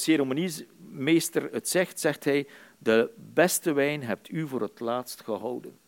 ceremoniemeester 0.91 1.49
het 1.53 1.69
zegt, 1.69 2.01
zegt 2.01 2.25
hij, 2.25 2.47
de 2.79 3.11
beste 3.17 3.73
wijn 3.73 4.03
hebt 4.03 4.31
u 4.31 4.49
voor 4.49 4.61
het 4.61 4.81
laatst 4.81 5.23
gehouden. 5.25 5.79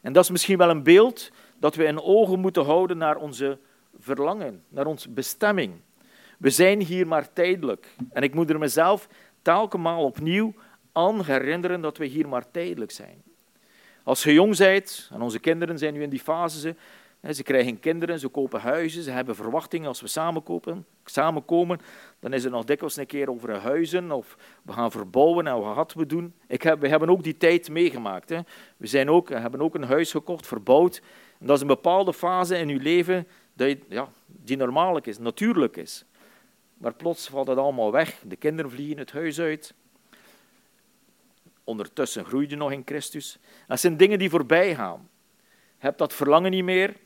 En 0.00 0.12
dat 0.12 0.24
is 0.24 0.30
misschien 0.30 0.58
wel 0.58 0.70
een 0.70 0.82
beeld 0.82 1.30
dat 1.58 1.74
we 1.74 1.84
in 1.84 2.02
ogen 2.02 2.40
moeten 2.40 2.64
houden 2.64 2.98
naar 2.98 3.16
onze 3.16 3.58
verlangen, 3.98 4.62
naar 4.68 4.86
onze 4.86 5.10
bestemming. 5.10 5.72
We 6.38 6.50
zijn 6.50 6.80
hier 6.80 7.06
maar 7.06 7.32
tijdelijk. 7.32 7.94
En 8.12 8.22
ik 8.22 8.34
moet 8.34 8.50
er 8.50 8.58
mezelf 8.58 9.08
telkens 9.42 9.88
opnieuw 9.98 10.54
aan 10.92 11.24
herinneren 11.24 11.80
dat 11.80 11.96
we 11.96 12.06
hier 12.06 12.28
maar 12.28 12.50
tijdelijk 12.50 12.90
zijn. 12.90 13.22
Als 14.02 14.22
je 14.22 14.32
jong 14.32 14.56
bent, 14.56 15.10
en 15.12 15.20
onze 15.20 15.38
kinderen 15.38 15.78
zijn 15.78 15.94
nu 15.94 16.02
in 16.02 16.10
die 16.10 16.20
fase, 16.20 16.76
ze, 17.34 17.42
krijgen 17.42 17.80
kinderen, 17.80 18.18
ze 18.18 18.28
kopen 18.28 18.60
huizen, 18.60 19.02
ze 19.02 19.10
hebben 19.10 19.34
verwachtingen 19.34 19.88
als 19.88 20.00
we 20.00 20.06
samenkopen, 20.06 20.86
samenkomen, 21.04 21.80
dan 22.20 22.32
is 22.32 22.42
het 22.42 22.52
nog 22.52 22.64
dikwijls 22.64 22.96
een 22.96 23.06
keer 23.06 23.30
over 23.30 23.60
huizen 23.60 24.10
of 24.10 24.36
we 24.62 24.72
gaan 24.72 24.90
verbouwen 24.90 25.46
en 25.46 25.60
wat 25.60 25.74
gaan 25.74 26.02
we 26.02 26.06
doen. 26.06 26.34
Ik 26.46 26.62
heb, 26.62 26.80
we 26.80 26.88
hebben 26.88 27.10
ook 27.10 27.22
die 27.22 27.36
tijd 27.36 27.70
meegemaakt. 27.70 28.28
Hè. 28.28 28.40
We 28.76 28.86
zijn 28.86 29.10
ook, 29.10 29.28
hebben 29.28 29.60
ook 29.60 29.74
een 29.74 29.84
huis 29.84 30.10
gekocht, 30.10 30.46
verbouwd. 30.46 31.02
En 31.40 31.46
dat 31.46 31.56
is 31.56 31.62
een 31.62 31.68
bepaalde 31.68 32.12
fase 32.12 32.58
in 32.58 32.68
je 32.68 32.80
leven 32.80 33.26
dat 33.54 33.76
ja, 33.88 34.08
die 34.26 34.56
normaal 34.56 34.98
is, 34.98 35.18
natuurlijk 35.18 35.76
is. 35.76 36.04
Maar 36.74 36.94
plots 36.94 37.28
valt 37.28 37.48
het 37.48 37.58
allemaal 37.58 37.92
weg. 37.92 38.22
De 38.26 38.36
kinderen 38.36 38.70
vliegen 38.70 38.98
het 38.98 39.12
huis 39.12 39.40
uit. 39.40 39.74
Ondertussen 41.64 42.24
groei 42.24 42.48
je 42.48 42.56
nog 42.56 42.72
in 42.72 42.82
Christus. 42.84 43.38
Dat 43.66 43.80
zijn 43.80 43.96
dingen 43.96 44.18
die 44.18 44.30
voorbij 44.30 44.74
gaan. 44.74 45.08
Je 45.78 45.84
hebt 45.84 45.98
dat 45.98 46.14
verlangen 46.14 46.50
niet 46.50 46.64
meer 46.64 46.96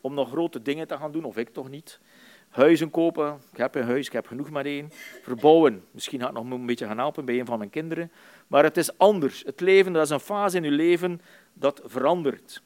om 0.00 0.14
nog 0.14 0.28
grote 0.28 0.62
dingen 0.62 0.86
te 0.86 0.96
gaan 0.96 1.12
doen, 1.12 1.24
of 1.24 1.36
ik 1.36 1.48
toch 1.48 1.68
niet. 1.68 2.00
Huizen 2.48 2.90
kopen, 2.90 3.40
ik 3.52 3.58
heb 3.58 3.74
een 3.74 3.84
huis, 3.84 4.06
ik 4.06 4.12
heb 4.12 4.26
genoeg 4.26 4.50
maar 4.50 4.64
één. 4.64 4.90
Verbouwen, 5.22 5.84
misschien 5.90 6.20
ga 6.20 6.26
ik 6.26 6.32
nog 6.32 6.50
een 6.50 6.66
beetje 6.66 6.86
gaan 6.86 6.98
helpen 6.98 7.24
bij 7.24 7.38
een 7.38 7.46
van 7.46 7.58
mijn 7.58 7.70
kinderen. 7.70 8.12
Maar 8.46 8.64
het 8.64 8.76
is 8.76 8.98
anders. 8.98 9.42
Het 9.42 9.60
leven, 9.60 9.92
dat 9.92 10.04
is 10.04 10.10
een 10.10 10.20
fase 10.20 10.56
in 10.56 10.62
je 10.62 10.70
leven 10.70 11.20
dat 11.52 11.80
verandert. 11.84 12.62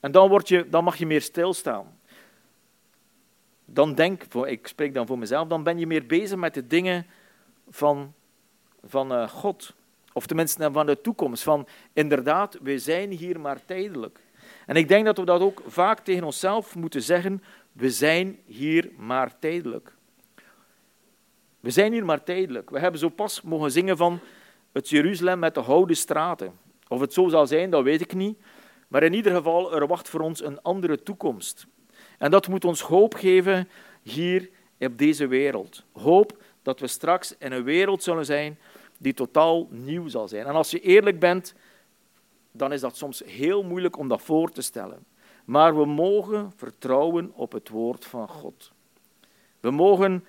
En 0.00 0.12
dan, 0.12 0.28
word 0.28 0.48
je, 0.48 0.68
dan 0.68 0.84
mag 0.84 0.96
je 0.96 1.06
meer 1.06 1.22
stilstaan. 1.22 1.98
Dan 3.64 3.94
denk, 3.94 4.22
ik 4.44 4.66
spreek 4.66 4.94
dan 4.94 5.06
voor 5.06 5.18
mezelf, 5.18 5.48
dan 5.48 5.62
ben 5.62 5.78
je 5.78 5.86
meer 5.86 6.06
bezig 6.06 6.38
met 6.38 6.54
de 6.54 6.66
dingen 6.66 7.06
van, 7.68 8.14
van 8.84 9.12
uh, 9.12 9.28
God. 9.28 9.74
Of 10.12 10.26
tenminste 10.26 10.72
van 10.72 10.86
de 10.86 11.00
toekomst. 11.00 11.42
Van 11.42 11.66
inderdaad, 11.92 12.58
we 12.62 12.78
zijn 12.78 13.10
hier 13.10 13.40
maar 13.40 13.64
tijdelijk. 13.64 14.20
En 14.68 14.76
ik 14.76 14.88
denk 14.88 15.04
dat 15.04 15.18
we 15.18 15.24
dat 15.24 15.40
ook 15.40 15.62
vaak 15.66 16.00
tegen 16.00 16.24
onszelf 16.24 16.74
moeten 16.74 17.02
zeggen. 17.02 17.42
We 17.72 17.90
zijn 17.90 18.38
hier 18.44 18.90
maar 18.96 19.38
tijdelijk. 19.38 19.94
We 21.60 21.70
zijn 21.70 21.92
hier 21.92 22.04
maar 22.04 22.24
tijdelijk. 22.24 22.70
We 22.70 22.78
hebben 22.78 23.00
zo 23.00 23.08
pas 23.08 23.42
mogen 23.42 23.70
zingen 23.70 23.96
van 23.96 24.20
het 24.72 24.88
Jeruzalem 24.88 25.38
met 25.38 25.54
de 25.54 25.60
houden 25.60 25.96
straten. 25.96 26.52
Of 26.88 27.00
het 27.00 27.12
zo 27.12 27.28
zal 27.28 27.46
zijn, 27.46 27.70
dat 27.70 27.82
weet 27.82 28.00
ik 28.00 28.14
niet. 28.14 28.38
Maar 28.88 29.02
in 29.02 29.12
ieder 29.12 29.34
geval, 29.34 29.74
er 29.74 29.86
wacht 29.86 30.08
voor 30.08 30.20
ons 30.20 30.44
een 30.44 30.62
andere 30.62 31.02
toekomst. 31.02 31.66
En 32.18 32.30
dat 32.30 32.48
moet 32.48 32.64
ons 32.64 32.80
hoop 32.80 33.14
geven 33.14 33.68
hier 34.02 34.50
op 34.78 34.98
deze 34.98 35.26
wereld. 35.26 35.84
Hoop 35.92 36.42
dat 36.62 36.80
we 36.80 36.86
straks 36.86 37.34
in 37.38 37.52
een 37.52 37.64
wereld 37.64 38.02
zullen 38.02 38.24
zijn 38.24 38.58
die 38.98 39.14
totaal 39.14 39.68
nieuw 39.70 40.08
zal 40.08 40.28
zijn. 40.28 40.46
En 40.46 40.54
als 40.54 40.70
je 40.70 40.80
eerlijk 40.80 41.18
bent, 41.18 41.54
dan 42.58 42.72
is 42.72 42.80
dat 42.80 42.96
soms 42.96 43.22
heel 43.26 43.62
moeilijk 43.62 43.98
om 43.98 44.08
dat 44.08 44.22
voor 44.22 44.50
te 44.50 44.62
stellen. 44.62 45.06
Maar 45.44 45.76
we 45.76 45.86
mogen 45.86 46.52
vertrouwen 46.56 47.32
op 47.34 47.52
het 47.52 47.68
woord 47.68 48.04
van 48.04 48.28
God. 48.28 48.72
We 49.60 49.70
mogen 49.70 50.24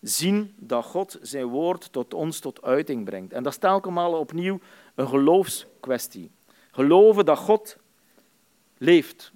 zien 0.00 0.54
dat 0.56 0.84
God 0.84 1.18
zijn 1.22 1.46
woord 1.46 1.92
tot 1.92 2.14
ons 2.14 2.38
tot 2.38 2.62
uiting 2.62 3.04
brengt. 3.04 3.32
En 3.32 3.42
dat 3.42 3.52
is 3.52 3.58
telkens 3.58 4.14
opnieuw 4.14 4.60
een 4.94 5.08
geloofskwestie. 5.08 6.30
Geloven 6.70 7.24
dat 7.24 7.38
God 7.38 7.76
leeft. 8.78 9.32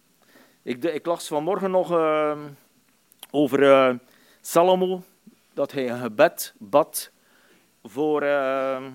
Ik, 0.63 0.85
ik 0.85 1.07
las 1.07 1.27
vanmorgen 1.27 1.71
nog 1.71 1.93
uh, 1.93 2.39
over 3.31 3.63
uh, 3.63 3.95
Salomo, 4.41 5.03
dat 5.55 5.73
hij 5.73 5.91
een 5.91 6.01
gebed 6.01 6.55
bad 6.59 7.11
voor 7.83 8.23
uh, 8.23 8.87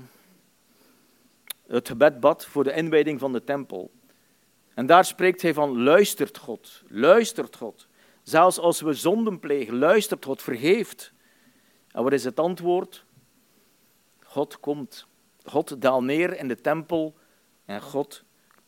het 1.72 1.88
gebed 1.88 2.20
bad 2.20 2.46
voor 2.46 2.64
de 2.64 2.74
inwijding 2.74 3.20
van 3.20 3.34
de 3.34 3.44
tempel. 3.44 3.92
En 4.74 4.86
daar 4.86 5.06
spreekt 5.06 5.42
hij 5.42 5.54
van 5.54 5.84
luistert 5.84 6.38
God, 6.38 6.84
luistert 6.88 7.56
God. 7.56 7.88
Zelfs 8.24 8.60
als 8.60 8.82
we 8.82 8.94
zonden 8.94 9.40
plegen, 9.40 9.78
luistert 9.78 10.26
God, 10.26 10.42
vergeeft. 10.42 11.14
En 11.92 12.04
wat 12.04 12.14
is 12.14 12.24
het 12.24 12.40
antwoord? 12.40 13.06
God 14.24 14.60
komt. 14.60 15.08
God 15.44 15.82
daalt 15.82 16.04
neer 16.04 16.38
in 16.38 16.48
de 16.48 16.62
tempel 16.62 17.16
en 17.66 17.82
God 17.82 18.24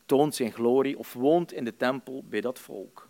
toont 0.06 0.34
zijn 0.34 0.52
glorie 0.52 0.98
of 0.98 1.12
woont 1.12 1.52
in 1.52 1.64
de 1.64 1.76
tempel 1.76 2.24
bij 2.28 2.40
dat 2.40 2.58
volk. 2.58 3.08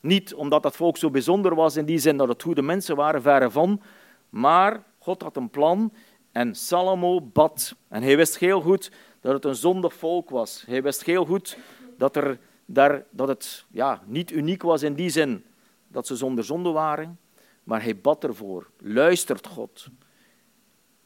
Niet 0.00 0.34
omdat 0.34 0.62
dat 0.62 0.76
volk 0.76 0.96
zo 0.96 1.10
bijzonder 1.10 1.54
was 1.54 1.76
in 1.76 1.84
die 1.84 1.98
zin 1.98 2.16
dat 2.16 2.28
het 2.28 2.42
goede 2.42 2.62
mensen 2.62 2.96
waren, 2.96 3.22
verre 3.22 3.50
van, 3.50 3.82
maar 4.28 4.84
God 4.98 5.22
had 5.22 5.36
een 5.36 5.50
plan 5.50 5.92
en 6.32 6.54
Salomo 6.54 7.20
bad. 7.20 7.74
En 7.88 8.02
hij 8.02 8.16
wist 8.16 8.38
heel 8.38 8.60
goed 8.60 8.90
dat 9.22 9.32
het 9.32 9.44
een 9.44 9.54
zondig 9.54 9.94
volk 9.94 10.30
was. 10.30 10.64
Hij 10.66 10.82
wist 10.82 11.04
heel 11.04 11.24
goed 11.24 11.58
dat, 11.96 12.16
er 12.16 12.38
daar, 12.64 13.04
dat 13.10 13.28
het 13.28 13.64
ja, 13.70 14.02
niet 14.04 14.30
uniek 14.30 14.62
was 14.62 14.82
in 14.82 14.94
die 14.94 15.10
zin 15.10 15.44
dat 15.88 16.06
ze 16.06 16.16
zonder 16.16 16.44
zonde 16.44 16.70
waren, 16.70 17.18
maar 17.64 17.82
hij 17.82 17.96
bad 17.96 18.24
ervoor. 18.24 18.70
Luistert 18.78 19.46
God. 19.46 19.86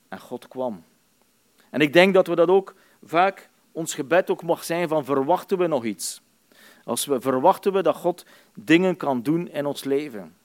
En 0.09 0.21
God 0.21 0.49
kwam. 0.49 0.85
En 1.71 1.81
ik 1.81 1.93
denk 1.93 2.15
dat 2.15 2.27
we 2.27 2.35
dat 2.35 2.49
ook 2.49 2.75
vaak, 3.03 3.51
ons 3.73 3.95
gebed 3.95 4.31
ook 4.31 4.43
mag 4.43 4.65
zijn 4.65 4.89
van 4.89 5.05
verwachten 5.05 5.59
we 5.59 5.67
nog 5.67 5.85
iets. 5.85 6.23
Als 6.85 7.05
we 7.05 7.21
verwachten 7.21 7.73
we 7.73 7.83
dat 7.83 7.97
God 7.97 8.27
dingen 8.55 8.97
kan 8.97 9.23
doen 9.23 9.49
in 9.49 9.67
ons 9.67 9.85
leven. 9.85 10.37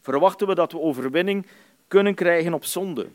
Verwachten 0.00 0.46
we 0.46 0.54
dat 0.54 0.72
we 0.72 0.80
overwinning 0.80 1.46
kunnen 1.88 2.14
krijgen 2.14 2.54
op 2.54 2.64
zonde. 2.64 3.08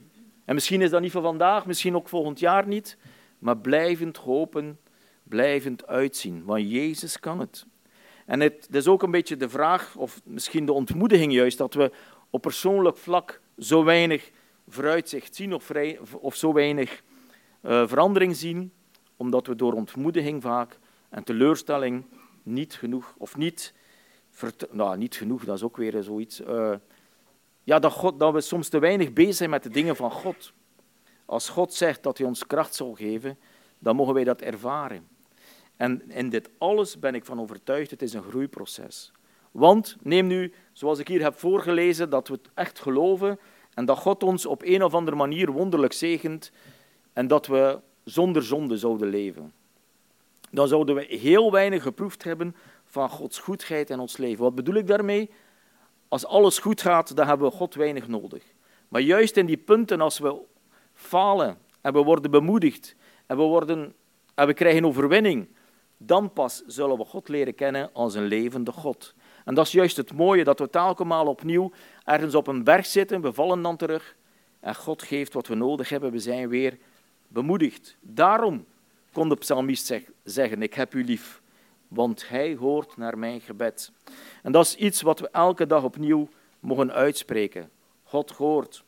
En 0.46 0.54
misschien 0.54 0.82
is 0.82 0.90
dat 0.90 1.02
niet 1.02 1.12
van 1.12 1.22
vandaag, 1.22 1.66
misschien 1.66 1.96
ook 1.96 2.10
volgend 2.10 2.40
jaar 2.40 2.68
niet, 2.68 2.98
maar 3.40 3.58
blijvend 3.58 4.18
hopen, 4.18 4.80
blijvend 5.24 5.88
uitzien, 5.88 6.44
want 6.44 6.72
Jezus 6.72 7.20
kan 7.20 7.40
het. 7.40 7.66
En 8.26 8.40
het, 8.40 8.68
is 8.72 8.88
ook 8.88 9.04
een 9.04 9.12
beetje 9.12 9.38
de 9.38 9.50
vraag, 9.50 9.96
of 9.96 10.22
misschien 10.24 10.66
de 10.66 10.72
ontmoediging 10.74 11.34
juist, 11.34 11.58
dat 11.58 11.74
we 11.74 11.92
op 12.30 12.42
persoonlijk 12.42 12.98
vlak 12.98 13.42
zo 13.58 13.84
weinig 13.84 14.32
vooruitzicht 14.68 15.36
zien 15.36 15.54
of, 16.22 16.36
zo 16.36 16.54
weinig 16.54 17.04
uh, 17.62 17.88
verandering 17.88 18.36
zien, 18.36 18.72
omdat 19.16 19.48
we 19.48 19.56
door 19.56 19.74
ontmoediging 19.74 20.42
vaak 20.42 20.80
en 21.10 21.24
teleurstelling 21.24 22.06
niet 22.44 22.74
genoeg, 22.74 23.16
of 23.18 23.38
niet, 23.38 23.74
nou, 24.72 24.98
niet 24.98 25.16
genoeg, 25.16 25.46
dat 25.46 25.56
is 25.56 25.64
ook 25.64 25.78
weer 25.78 26.04
zoiets, 26.04 26.42
uh, 26.42 26.74
ja, 27.64 27.80
dat, 27.80 27.92
God, 27.92 28.20
dat 28.20 28.34
we 28.34 28.42
soms 28.42 28.70
te 28.70 28.80
weinig 28.80 29.14
bezig 29.14 29.36
zijn 29.36 29.50
met 29.50 29.64
de 29.64 29.70
dingen 29.70 29.96
van 29.96 30.12
God. 30.12 30.54
Als 31.28 31.50
God 31.50 31.74
zegt 31.74 32.04
dat 32.04 32.18
hij 32.18 32.28
ons 32.28 32.48
kracht 32.48 32.76
zal 32.76 32.94
geven, 32.94 33.38
dan 33.80 33.96
mogen 33.96 34.14
wij 34.14 34.24
dat 34.24 34.42
ervaren. 34.42 35.08
En 35.76 36.12
in 36.12 36.30
dit 36.30 36.50
alles 36.58 37.00
ben 37.00 37.16
ik 37.16 37.26
van 37.26 37.40
overtuigd, 37.40 37.92
het 37.92 38.02
is 38.02 38.14
een 38.14 38.24
groeiproces. 38.24 39.12
Want 39.52 39.98
neem 40.02 40.28
nu, 40.28 40.54
zoals 40.72 41.00
ik 41.00 41.08
hier 41.08 41.22
heb 41.22 41.40
voorgelezen, 41.40 42.10
dat 42.10 42.28
we 42.28 42.34
het 42.34 42.50
echt 42.54 42.80
geloven 42.80 43.40
en 43.74 43.86
dat 43.86 43.98
God 43.98 44.24
ons 44.24 44.46
op 44.46 44.62
een 44.64 44.84
of 44.84 44.94
andere 44.94 45.18
manier 45.18 45.52
wonderlijk 45.52 45.94
zegent 45.94 46.52
en 47.14 47.28
dat 47.28 47.48
we 47.48 47.80
zonder 48.04 48.44
zonde 48.44 48.78
zouden 48.78 49.10
leven. 49.10 49.54
Dan 50.52 50.68
zouden 50.68 50.96
we 50.96 51.04
heel 51.04 51.52
weinig 51.52 51.84
geproefd 51.84 52.24
hebben 52.24 52.56
van 52.86 53.10
Gods 53.10 53.40
goedheid 53.40 53.90
in 53.90 54.00
ons 54.00 54.18
leven. 54.18 54.44
Wat 54.44 54.56
bedoel 54.56 54.76
ik 54.76 54.88
daarmee? 54.88 55.30
Als 56.08 56.26
alles 56.26 56.60
goed 56.60 56.82
gaat, 56.82 57.16
dan 57.16 57.28
hebben 57.28 57.50
we 57.50 57.56
God 57.56 57.76
weinig 57.76 58.08
nodig. 58.08 58.44
Maar 58.88 59.02
juist 59.02 59.38
in 59.38 59.46
die 59.46 59.58
punten, 59.58 60.02
als 60.02 60.20
we 60.20 60.42
falen 60.98 61.58
en 61.82 61.94
we 61.94 62.04
worden 62.04 62.32
bemoedigd 62.32 62.96
en 63.26 63.38
we, 63.38 63.44
worden, 63.44 63.94
en 64.36 64.48
we 64.48 64.54
krijgen 64.54 64.86
overwinning, 64.86 65.48
dan 65.98 66.34
pas 66.34 66.64
zullen 66.66 66.98
we 66.98 67.06
God 67.06 67.28
leren 67.28 67.56
kennen 67.56 67.90
als 67.94 68.16
een 68.16 68.26
levende 68.26 68.72
God. 68.72 69.14
En 69.46 69.54
dat 69.54 69.66
is 69.66 69.72
juist 69.72 69.98
het 69.98 70.14
mooie, 70.14 70.44
dat 70.44 70.60
we 70.60 70.70
telkens 70.70 71.28
opnieuw 71.28 71.72
ergens 72.04 72.36
op 72.36 72.48
een 72.48 72.64
berg 72.64 72.86
zitten, 72.86 73.22
we 73.22 73.34
vallen 73.34 73.62
dan 73.62 73.78
terug 73.78 74.16
en 74.60 74.76
God 74.76 75.04
geeft 75.04 75.34
wat 75.34 75.48
we 75.48 75.56
nodig 75.56 75.90
hebben, 75.90 76.12
we 76.12 76.20
zijn 76.20 76.50
weer 76.50 76.78
bemoedigd. 77.28 77.98
Daarom 78.02 78.66
kon 79.12 79.30
de 79.30 79.36
psalmist 79.36 79.94
zeggen, 80.24 80.62
ik 80.62 80.74
heb 80.74 80.94
u 80.94 81.04
lief, 81.04 81.42
want 81.88 82.30
hij 82.30 82.56
hoort 82.56 82.98
naar 82.98 83.18
mijn 83.18 83.42
gebed. 83.42 83.92
En 84.44 84.52
dat 84.52 84.66
is 84.66 84.76
iets 84.76 85.02
wat 85.02 85.20
we 85.20 85.30
elke 85.30 85.68
dag 85.68 85.84
opnieuw 85.84 86.30
mogen 86.60 86.92
uitspreken. 86.92 87.70
God 88.04 88.32
hoort. 88.32 88.86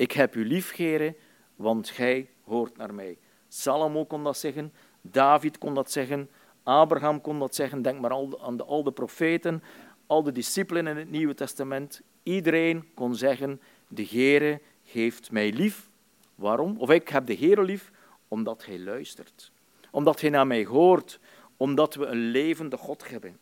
Ik 0.00 0.12
heb 0.12 0.34
u 0.34 0.46
lief, 0.46 0.70
Gere, 0.70 1.14
want 1.56 1.88
gij 1.88 2.28
hoort 2.44 2.76
naar 2.76 2.94
mij. 2.94 3.18
Salomo 3.48 4.04
kon 4.04 4.24
dat 4.24 4.38
zeggen, 4.38 4.72
David 5.00 5.58
kon 5.58 5.74
dat 5.74 5.90
zeggen, 5.90 6.30
Abraham 6.62 7.20
kon 7.20 7.38
dat 7.38 7.54
zeggen. 7.54 7.82
Denk 7.82 8.00
maar 8.00 8.10
aan 8.40 8.56
de, 8.56 8.64
al 8.64 8.82
de 8.82 8.92
profeten, 8.92 9.62
al 10.06 10.22
de 10.22 10.32
discipelen 10.32 10.86
in 10.86 10.96
het 10.96 11.10
Nieuwe 11.10 11.34
Testament. 11.34 12.00
Iedereen 12.22 12.94
kon 12.94 13.14
zeggen, 13.14 13.60
de 13.88 14.06
Heere 14.10 14.60
heeft 14.84 15.30
mij 15.30 15.52
lief. 15.52 15.88
Waarom? 16.34 16.78
Of 16.78 16.90
ik 16.90 17.08
heb 17.08 17.26
de 17.26 17.36
Heere 17.36 17.62
lief, 17.62 17.90
omdat 18.28 18.64
hij 18.66 18.78
luistert. 18.78 19.52
Omdat 19.90 20.20
hij 20.20 20.30
naar 20.30 20.46
mij 20.46 20.64
hoort, 20.64 21.20
omdat 21.56 21.94
we 21.94 22.06
een 22.06 22.30
levende 22.30 22.76
God 22.76 23.08
hebben. 23.08 23.38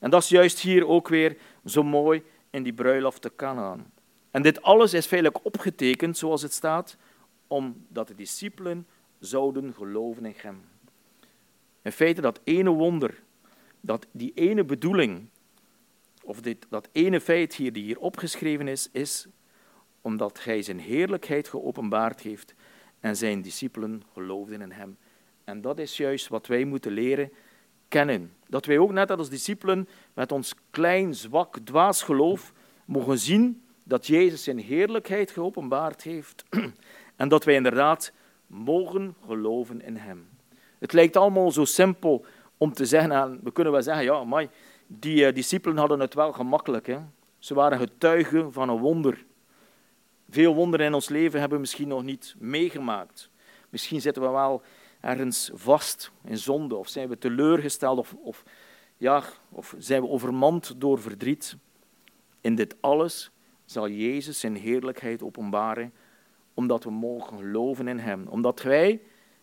En 0.00 0.10
dat 0.10 0.22
is 0.22 0.28
juist 0.28 0.60
hier 0.60 0.86
ook 0.86 1.08
weer 1.08 1.36
zo 1.64 1.82
mooi 1.82 2.22
in 2.50 2.62
die 2.62 2.72
bruiloft 2.72 3.22
te 3.22 3.32
Canaan. 3.36 3.92
En 4.30 4.42
dit 4.42 4.62
alles 4.62 4.94
is 4.94 5.06
feitelijk 5.06 5.44
opgetekend, 5.44 6.18
zoals 6.18 6.42
het 6.42 6.52
staat, 6.52 6.96
omdat 7.46 8.08
de 8.08 8.14
discipelen 8.14 8.86
zouden 9.18 9.74
geloven 9.74 10.24
in 10.24 10.34
hem. 10.36 10.64
In 11.82 11.92
feite 11.92 12.20
dat 12.20 12.40
ene 12.44 12.70
wonder, 12.70 13.22
dat 13.80 14.06
die 14.12 14.32
ene 14.34 14.64
bedoeling, 14.64 15.28
of 16.22 16.40
dit, 16.40 16.66
dat 16.68 16.88
ene 16.92 17.20
feit 17.20 17.54
hier 17.54 17.72
die 17.72 17.82
hier 17.82 17.98
opgeschreven 17.98 18.68
is, 18.68 18.88
is 18.92 19.26
omdat 20.00 20.44
hij 20.44 20.62
zijn 20.62 20.78
heerlijkheid 20.78 21.48
geopenbaard 21.48 22.20
heeft 22.20 22.54
en 23.00 23.16
zijn 23.16 23.42
discipelen 23.42 24.02
geloofden 24.12 24.60
in 24.60 24.70
hem. 24.70 24.96
En 25.44 25.60
dat 25.60 25.78
is 25.78 25.96
juist 25.96 26.28
wat 26.28 26.46
wij 26.46 26.64
moeten 26.64 26.92
leren 26.92 27.32
kennen. 27.88 28.32
Dat 28.48 28.66
wij 28.66 28.78
ook 28.78 28.92
net 28.92 29.10
als 29.10 29.30
discipelen 29.30 29.88
met 30.14 30.32
ons 30.32 30.54
klein, 30.70 31.14
zwak, 31.14 31.58
dwaas 31.58 32.02
geloof 32.02 32.52
mogen 32.84 33.18
zien 33.18 33.62
dat 33.90 34.06
Jezus 34.06 34.42
zijn 34.42 34.58
heerlijkheid 34.58 35.30
geopenbaard 35.30 36.02
heeft 36.02 36.44
en 37.16 37.28
dat 37.28 37.44
wij 37.44 37.54
inderdaad 37.54 38.12
mogen 38.46 39.14
geloven 39.26 39.82
in 39.82 39.96
hem. 39.96 40.28
Het 40.78 40.92
lijkt 40.92 41.16
allemaal 41.16 41.50
zo 41.50 41.64
simpel 41.64 42.24
om 42.56 42.72
te 42.72 42.86
zeggen, 42.86 43.12
en 43.12 43.40
we 43.42 43.52
kunnen 43.52 43.72
wel 43.72 43.82
zeggen, 43.82 44.04
ja, 44.04 44.24
maar 44.24 44.46
die 44.86 45.26
uh, 45.26 45.34
discipelen 45.34 45.76
hadden 45.76 46.00
het 46.00 46.14
wel 46.14 46.32
gemakkelijk. 46.32 46.86
Hè? 46.86 46.98
Ze 47.38 47.54
waren 47.54 47.78
getuigen 47.78 48.52
van 48.52 48.68
een 48.68 48.78
wonder. 48.78 49.24
Veel 50.28 50.54
wonderen 50.54 50.86
in 50.86 50.94
ons 50.94 51.08
leven 51.08 51.38
hebben 51.40 51.56
we 51.56 51.64
misschien 51.64 51.88
nog 51.88 52.02
niet 52.02 52.34
meegemaakt. 52.38 53.30
Misschien 53.68 54.00
zitten 54.00 54.22
we 54.22 54.28
wel 54.28 54.62
ergens 55.00 55.50
vast 55.54 56.10
in 56.24 56.38
zonde, 56.38 56.76
of 56.76 56.88
zijn 56.88 57.08
we 57.08 57.18
teleurgesteld, 57.18 57.98
of, 57.98 58.14
of, 58.22 58.42
ja, 58.96 59.22
of 59.48 59.74
zijn 59.78 60.02
we 60.02 60.08
overmand 60.08 60.74
door 60.76 61.00
verdriet. 61.00 61.56
In 62.40 62.54
dit 62.54 62.76
alles 62.80 63.30
zal 63.70 63.88
Jezus 63.88 64.40
zijn 64.40 64.56
heerlijkheid 64.56 65.22
openbaren, 65.22 65.92
omdat 66.54 66.84
we 66.84 66.90
mogen 66.90 67.38
geloven 67.38 67.88
in 67.88 67.98
Hem. 67.98 68.26
Omdat 68.26 68.62
wij 68.62 69.00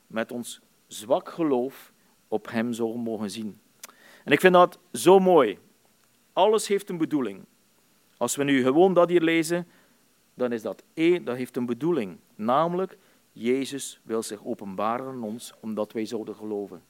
met 0.08 0.32
ons 0.32 0.62
zwak 0.88 1.30
geloof 1.30 1.94
op 2.28 2.50
Hem 2.50 2.74
zullen 2.74 3.00
mogen 3.00 3.32
zien. 3.32 3.60
En 4.24 4.32
ik 4.32 4.40
vind 4.40 4.54
dat 4.54 4.80
zo 4.94 5.20
mooi. 5.20 5.60
Alles 6.34 6.68
heeft 6.68 6.90
een 6.90 6.98
bedoeling. 6.98 7.46
Als 8.18 8.36
we 8.36 8.44
nu 8.44 8.64
gewoon 8.64 8.94
dat 8.94 9.10
hier 9.10 9.22
lezen, 9.22 9.68
dan 10.34 10.52
is 10.52 10.62
dat 10.62 10.84
één, 10.94 11.24
dat 11.24 11.36
heeft 11.36 11.58
een 11.58 11.66
bedoeling. 11.66 12.18
Namelijk, 12.36 12.98
Jezus 13.32 14.00
wil 14.04 14.24
zich 14.24 14.46
openbaren 14.46 15.08
aan 15.08 15.24
ons, 15.24 15.54
omdat 15.60 15.92
wij 15.92 16.06
zouden 16.06 16.36
geloven. 16.36 16.84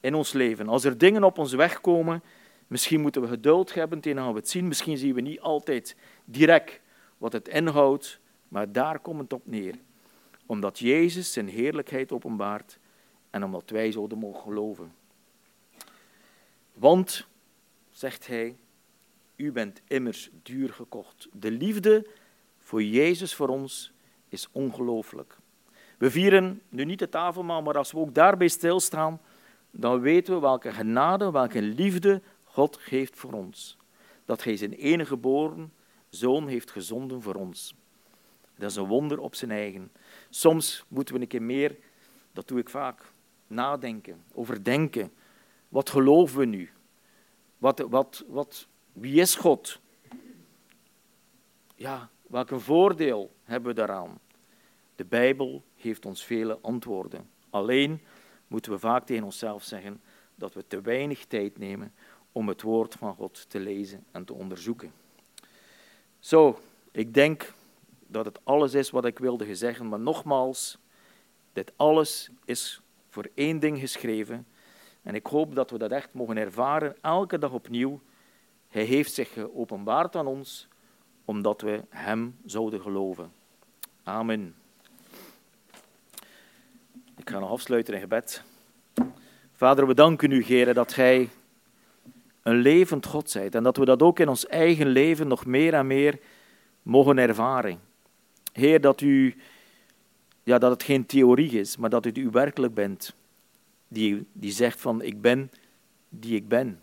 In 0.00 0.14
ons 0.14 0.32
leven. 0.32 0.68
Als 0.68 0.84
er 0.84 0.98
dingen 0.98 1.24
op 1.24 1.38
ons 1.38 1.52
weg 1.52 1.80
komen, 1.80 2.22
misschien 2.66 3.00
moeten 3.00 3.22
we 3.22 3.28
geduld 3.28 3.74
hebben 3.74 4.00
tegen 4.00 4.28
we 4.28 4.38
het 4.38 4.48
zien. 4.48 4.68
Misschien 4.68 4.98
zien 4.98 5.14
we 5.14 5.20
niet 5.20 5.40
altijd 5.40 5.96
direct 6.24 6.80
wat 7.18 7.32
het 7.32 7.48
inhoudt, 7.48 8.20
maar 8.48 8.72
daar 8.72 8.98
komt 8.98 9.20
het 9.20 9.32
op 9.32 9.46
neer. 9.46 9.74
Omdat 10.46 10.78
Jezus 10.78 11.32
zijn 11.32 11.48
heerlijkheid 11.48 12.12
openbaart 12.12 12.78
en 13.30 13.44
omdat 13.44 13.70
wij 13.70 13.92
zouden 13.92 14.18
mogen 14.18 14.42
geloven. 14.42 14.94
Want, 16.72 17.26
zegt 17.90 18.26
hij, 18.26 18.56
u 19.36 19.52
bent 19.52 19.80
immers 19.86 20.30
duur 20.42 20.72
gekocht. 20.72 21.28
De 21.32 21.50
liefde 21.50 22.06
voor 22.58 22.82
Jezus 22.82 23.34
voor 23.34 23.48
ons 23.48 23.92
is 24.28 24.48
ongelooflijk. 24.52 25.36
We 25.98 26.10
vieren 26.10 26.62
nu 26.68 26.84
niet 26.84 26.98
de 26.98 27.08
tafelmaal, 27.08 27.62
maar 27.62 27.78
als 27.78 27.92
we 27.92 27.98
ook 27.98 28.14
daarbij 28.14 28.48
stilstaan, 28.48 29.20
dan 29.70 30.00
weten 30.00 30.34
we 30.34 30.40
welke 30.40 30.72
genade, 30.72 31.30
welke 31.30 31.62
liefde 31.62 32.22
God 32.56 32.76
geeft 32.76 33.16
voor 33.16 33.32
ons. 33.32 33.76
Dat 34.24 34.44
Hij 34.44 34.56
zijn 34.56 34.72
enige 34.72 35.08
geboren 35.08 35.72
zoon 36.08 36.48
heeft 36.48 36.70
gezonden 36.70 37.22
voor 37.22 37.34
ons. 37.34 37.74
Dat 38.54 38.70
is 38.70 38.76
een 38.76 38.86
wonder 38.86 39.18
op 39.18 39.34
zijn 39.34 39.50
eigen. 39.50 39.92
Soms 40.30 40.84
moeten 40.88 41.14
we 41.14 41.20
een 41.20 41.26
keer 41.26 41.42
meer, 41.42 41.76
dat 42.32 42.48
doe 42.48 42.58
ik 42.58 42.68
vaak, 42.68 43.12
nadenken, 43.46 44.24
overdenken. 44.32 45.12
Wat 45.68 45.90
geloven 45.90 46.38
we 46.38 46.44
nu? 46.44 46.70
Wat, 47.58 47.78
wat, 47.78 48.24
wat, 48.28 48.68
wie 48.92 49.20
is 49.20 49.34
God? 49.34 49.80
Ja, 51.74 52.10
welk 52.26 52.50
een 52.50 52.60
voordeel 52.60 53.34
hebben 53.44 53.68
we 53.68 53.76
daaraan? 53.76 54.20
De 54.94 55.04
Bijbel 55.04 55.62
geeft 55.76 56.06
ons 56.06 56.24
vele 56.24 56.58
antwoorden. 56.60 57.30
Alleen 57.50 58.00
moeten 58.48 58.72
we 58.72 58.78
vaak 58.78 59.06
tegen 59.06 59.24
onszelf 59.24 59.62
zeggen 59.62 60.00
dat 60.34 60.54
we 60.54 60.66
te 60.66 60.80
weinig 60.80 61.24
tijd 61.24 61.58
nemen 61.58 61.92
om 62.36 62.48
het 62.48 62.62
woord 62.62 62.94
van 62.94 63.14
God 63.14 63.50
te 63.50 63.60
lezen 63.60 64.04
en 64.10 64.24
te 64.24 64.32
onderzoeken. 64.32 64.92
Zo, 66.18 66.60
ik 66.90 67.14
denk 67.14 67.52
dat 68.06 68.24
het 68.24 68.38
alles 68.44 68.74
is 68.74 68.90
wat 68.90 69.04
ik 69.04 69.18
wilde 69.18 69.54
zeggen, 69.54 69.88
maar 69.88 70.00
nogmaals, 70.00 70.78
dit 71.52 71.72
alles 71.76 72.30
is 72.44 72.80
voor 73.08 73.28
één 73.34 73.58
ding 73.58 73.78
geschreven. 73.78 74.46
En 75.02 75.14
ik 75.14 75.26
hoop 75.26 75.54
dat 75.54 75.70
we 75.70 75.78
dat 75.78 75.90
echt 75.90 76.12
mogen 76.12 76.36
ervaren, 76.36 76.96
elke 77.00 77.38
dag 77.38 77.52
opnieuw. 77.52 78.00
Hij 78.68 78.84
heeft 78.84 79.12
zich 79.12 79.32
geopenbaard 79.32 80.16
aan 80.16 80.26
ons, 80.26 80.68
omdat 81.24 81.60
we 81.60 81.82
Hem 81.88 82.36
zouden 82.44 82.80
geloven. 82.80 83.32
Amen. 84.02 84.54
Ik 87.16 87.30
ga 87.30 87.38
nog 87.38 87.50
afsluiten 87.50 87.94
in 87.94 88.00
gebed. 88.00 88.42
Vader, 89.52 89.86
we 89.86 89.94
danken 89.94 90.30
u, 90.30 90.44
Heer, 90.44 90.74
dat 90.74 90.92
Gij 90.92 91.28
een 92.46 92.56
levend 92.56 93.06
God 93.06 93.30
zijt 93.30 93.54
en 93.54 93.62
dat 93.62 93.76
we 93.76 93.84
dat 93.84 94.02
ook 94.02 94.18
in 94.18 94.28
ons 94.28 94.46
eigen 94.46 94.86
leven 94.86 95.28
nog 95.28 95.46
meer 95.46 95.74
en 95.74 95.86
meer 95.86 96.18
mogen 96.82 97.18
ervaren. 97.18 97.80
Heer, 98.52 98.80
dat, 98.80 99.00
u, 99.00 99.34
ja, 100.42 100.58
dat 100.58 100.70
het 100.70 100.82
geen 100.82 101.06
theorie 101.06 101.50
is, 101.50 101.76
maar 101.76 101.90
dat 101.90 102.16
u 102.16 102.28
werkelijk 102.30 102.74
bent, 102.74 103.14
die, 103.88 104.26
die 104.32 104.52
zegt 104.52 104.80
van 104.80 105.02
ik 105.02 105.20
ben 105.20 105.50
die 106.08 106.36
ik 106.36 106.48
ben. 106.48 106.80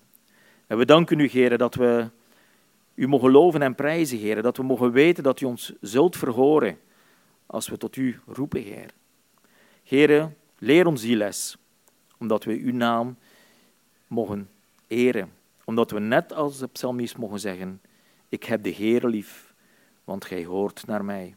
En 0.68 0.78
we 0.78 0.86
danken 0.86 1.20
u, 1.20 1.28
Heer, 1.28 1.58
dat 1.58 1.76
we 1.76 2.10
u 2.96 3.08
mogen 3.08 3.32
loven 3.32 3.62
en 3.62 3.76
prijzen, 3.76 4.18
Heer, 4.18 4.42
dat 4.42 4.58
we 4.58 4.64
mogen 4.64 4.92
weten 4.92 5.24
dat 5.24 5.42
u 5.42 5.46
ons 5.46 5.74
zult 5.82 6.18
verhoren 6.18 6.80
als 7.46 7.68
we 7.68 7.78
tot 7.78 7.96
u 7.96 8.20
roepen, 8.28 8.62
Heer. 8.62 8.90
Heer, 9.84 10.32
leer 10.58 10.88
ons 10.88 11.02
die 11.02 11.16
les, 11.16 11.58
omdat 12.18 12.44
we 12.44 12.54
uw 12.54 12.74
naam 12.74 13.18
mogen 14.08 14.50
eren. 14.88 15.42
Omdat 15.66 15.92
we 15.92 16.00
net 16.00 16.34
als 16.34 16.58
de 16.58 16.68
psalmist 16.68 17.18
mogen 17.18 17.40
zeggen, 17.40 17.82
ik 18.30 18.44
heb 18.44 18.64
de 18.64 18.70
Heer 18.70 19.08
lief, 19.08 19.54
want 20.04 20.26
gij 20.26 20.46
hoort 20.46 20.86
naar 20.86 21.06
mij. 21.06 21.36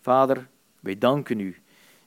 Vader, 0.00 0.48
wij 0.80 0.98
danken 0.98 1.40
u 1.40 1.56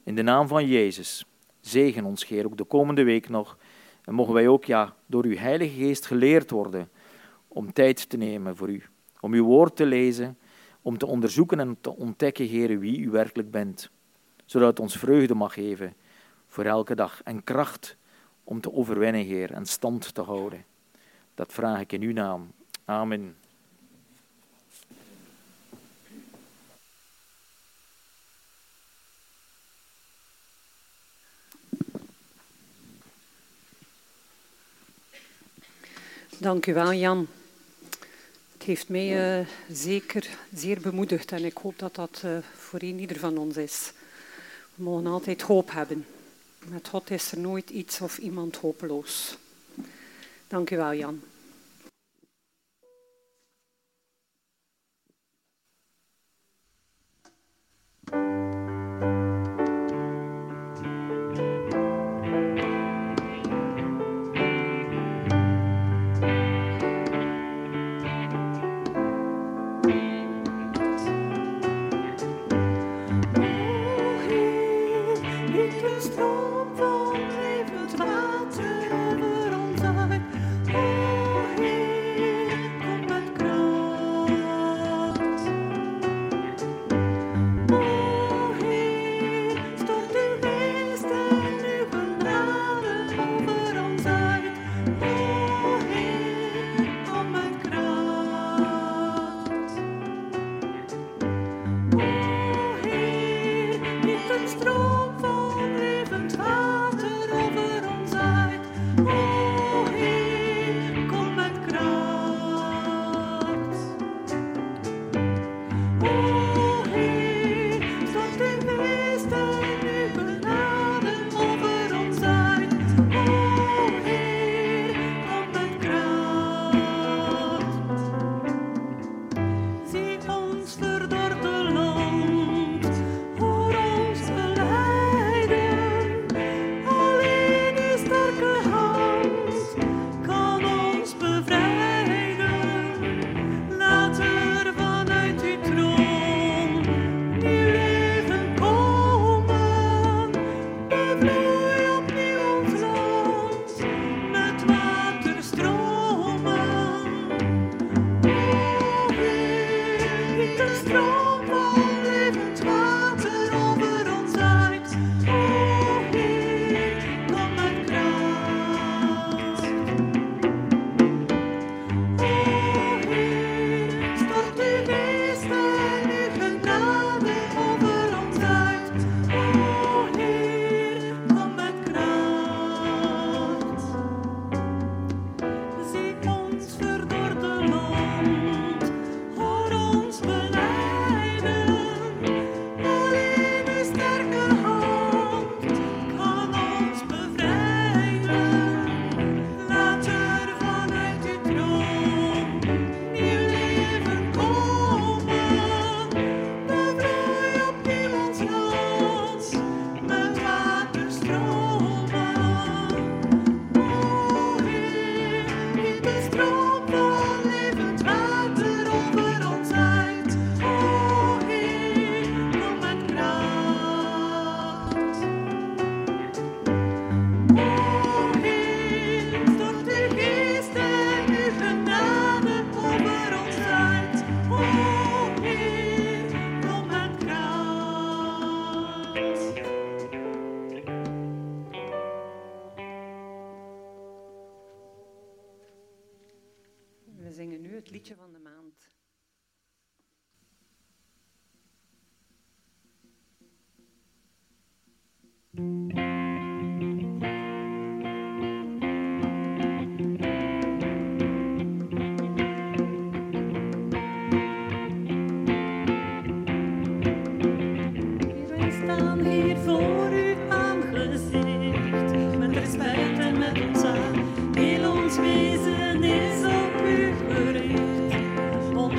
in 0.03 0.15
de 0.15 0.21
naam 0.21 0.47
van 0.47 0.67
Jezus. 0.67 1.25
Zegen 1.61 2.05
ons, 2.05 2.27
Heer, 2.27 2.45
ook 2.45 2.57
de 2.57 2.63
komende 2.63 3.03
week 3.03 3.29
nog. 3.29 3.57
En 4.03 4.13
mogen 4.13 4.33
wij 4.33 4.47
ook 4.47 4.65
ja, 4.65 4.95
door 5.05 5.23
uw 5.23 5.35
Heilige 5.35 5.75
Geest 5.75 6.05
geleerd 6.05 6.51
worden 6.51 6.89
om 7.47 7.73
tijd 7.73 8.09
te 8.09 8.17
nemen 8.17 8.55
voor 8.55 8.69
u. 8.69 8.83
Om 9.19 9.33
uw 9.33 9.45
woord 9.45 9.75
te 9.75 9.85
lezen, 9.85 10.37
om 10.81 10.97
te 10.97 11.05
onderzoeken 11.05 11.59
en 11.59 11.77
te 11.81 11.95
ontdekken, 11.95 12.45
Heer, 12.45 12.79
wie 12.79 12.99
u 12.99 13.09
werkelijk 13.09 13.51
bent. 13.51 13.89
Zodat 14.45 14.69
het 14.69 14.79
ons 14.79 14.97
vreugde 14.97 15.35
mag 15.35 15.53
geven 15.53 15.93
voor 16.47 16.63
elke 16.63 16.95
dag 16.95 17.23
en 17.23 17.43
kracht 17.43 17.97
om 18.43 18.61
te 18.61 18.73
overwinnen, 18.73 19.23
Heer, 19.23 19.51
en 19.51 19.65
stand 19.65 20.13
te 20.13 20.21
houden. 20.21 20.65
Dat 21.39 21.53
vraag 21.53 21.79
ik 21.79 21.91
in 21.91 22.01
uw 22.01 22.13
naam. 22.13 22.51
Amen. 22.85 23.35
Dank 36.37 36.65
u 36.65 36.73
wel, 36.73 36.93
Jan. 36.93 37.27
Het 38.53 38.63
heeft 38.63 38.89
mij 38.89 39.39
uh, 39.39 39.47
zeker 39.71 40.29
zeer 40.53 40.81
bemoedigd 40.81 41.31
en 41.31 41.45
ik 41.45 41.57
hoop 41.57 41.79
dat 41.79 41.95
dat 41.95 42.21
uh, 42.25 42.37
voor 42.53 42.83
ieder 42.83 43.19
van 43.19 43.37
ons 43.37 43.57
is. 43.57 43.91
We 44.75 44.83
mogen 44.83 45.07
altijd 45.07 45.41
hoop 45.41 45.71
hebben. 45.71 46.05
Met 46.65 46.87
God 46.87 47.11
is 47.11 47.31
er 47.31 47.39
nooit 47.39 47.69
iets 47.69 48.01
of 48.01 48.17
iemand 48.17 48.55
hopeloos. 48.55 49.37
Dank 50.49 50.71
u 50.71 50.77
wel, 50.77 50.93
Jan. 50.93 51.21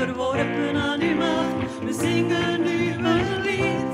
Onderworpen 0.00 0.76
aan 0.76 1.00
uw 1.00 1.14
macht. 1.14 1.78
We 1.84 1.92
zingen 1.92 2.60
nu 2.60 2.92
een 2.92 3.40
lied, 3.42 3.82
het 3.82 3.89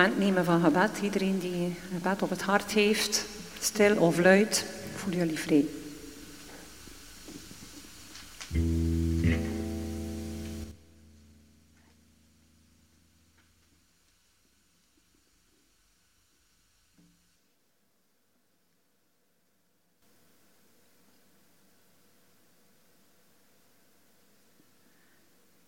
moment 0.00 0.18
nemen 0.18 0.44
van 0.44 0.60
gebed. 0.60 1.00
Iedereen 1.02 1.38
die 1.38 1.76
gebed 1.92 2.22
op 2.22 2.30
het 2.30 2.42
hart 2.42 2.72
heeft, 2.72 3.26
stil 3.58 3.96
of 3.96 4.18
luid, 4.18 4.64
voel 4.94 5.14
jullie 5.14 5.38
vrij. 5.38 5.64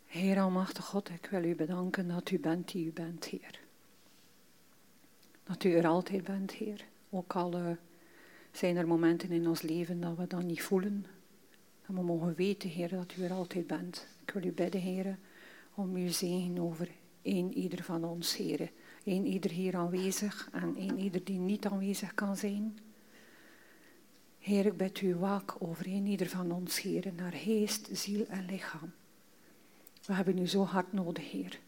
Heer 0.07 0.41
Almachtig 0.41 0.85
God, 0.85 1.11
ik 1.11 1.29
wil 1.31 1.45
u 1.45 1.55
bedanken 1.55 2.09
dat 2.09 2.31
u 2.31 2.39
bent 2.39 2.73
die 2.73 2.87
u 2.87 2.93
bent, 2.93 3.25
Heer. 3.25 3.62
Dat 5.43 5.65
u 5.65 5.73
er 5.73 5.87
altijd 5.87 6.25
bent, 6.25 6.53
Heer. 6.53 6.85
Ook 7.11 7.33
al 7.37 7.55
eh, 7.55 7.67
zijn 8.53 8.77
er 8.77 8.87
momenten 8.87 9.31
in 9.31 9.49
ons 9.49 9.63
leven 9.63 10.01
dat 10.01 10.17
we 10.17 10.27
dat 10.27 10.43
niet 10.43 10.63
voelen. 10.63 11.07
Dat 11.87 11.97
we 11.97 12.03
mogen 12.03 12.35
weten, 12.35 12.71
Heer, 12.71 12.89
dat 12.89 13.15
u 13.19 13.25
er 13.25 13.33
altijd 13.33 13.67
bent. 13.67 14.07
Ik 14.23 14.31
wil 14.31 14.45
u 14.45 14.53
bidden, 14.53 14.81
Heer, 14.81 15.19
om 15.75 15.95
uw 15.95 16.09
zegen 16.09 16.59
over 16.59 16.89
één 17.23 17.53
ieder 17.55 17.83
van 17.83 18.05
ons, 18.05 18.37
Heer. 18.37 18.71
Eén 19.05 19.27
ieder 19.27 19.51
hier 19.51 19.77
aanwezig 19.77 20.49
en 20.53 20.77
één 20.77 20.99
ieder 20.99 21.25
die 21.25 21.39
niet 21.39 21.67
aanwezig 21.67 22.15
kan 22.15 22.37
zijn. 22.37 22.79
Heer, 24.39 24.67
ik 24.67 24.77
bid 24.77 25.01
u 25.01 25.15
waak 25.15 25.55
over 25.59 25.87
één 25.87 26.07
ieder 26.07 26.29
van 26.29 26.53
ons, 26.53 26.81
Heer, 26.81 27.13
naar 27.17 27.33
geest, 27.33 27.89
ziel 27.93 28.27
en 28.27 28.45
lichaam. 28.45 28.93
We 30.07 30.13
hebben 30.13 30.39
u 30.39 30.47
zo 30.47 30.65
hard 30.65 30.93
nodig, 30.93 31.31
Heer. 31.31 31.59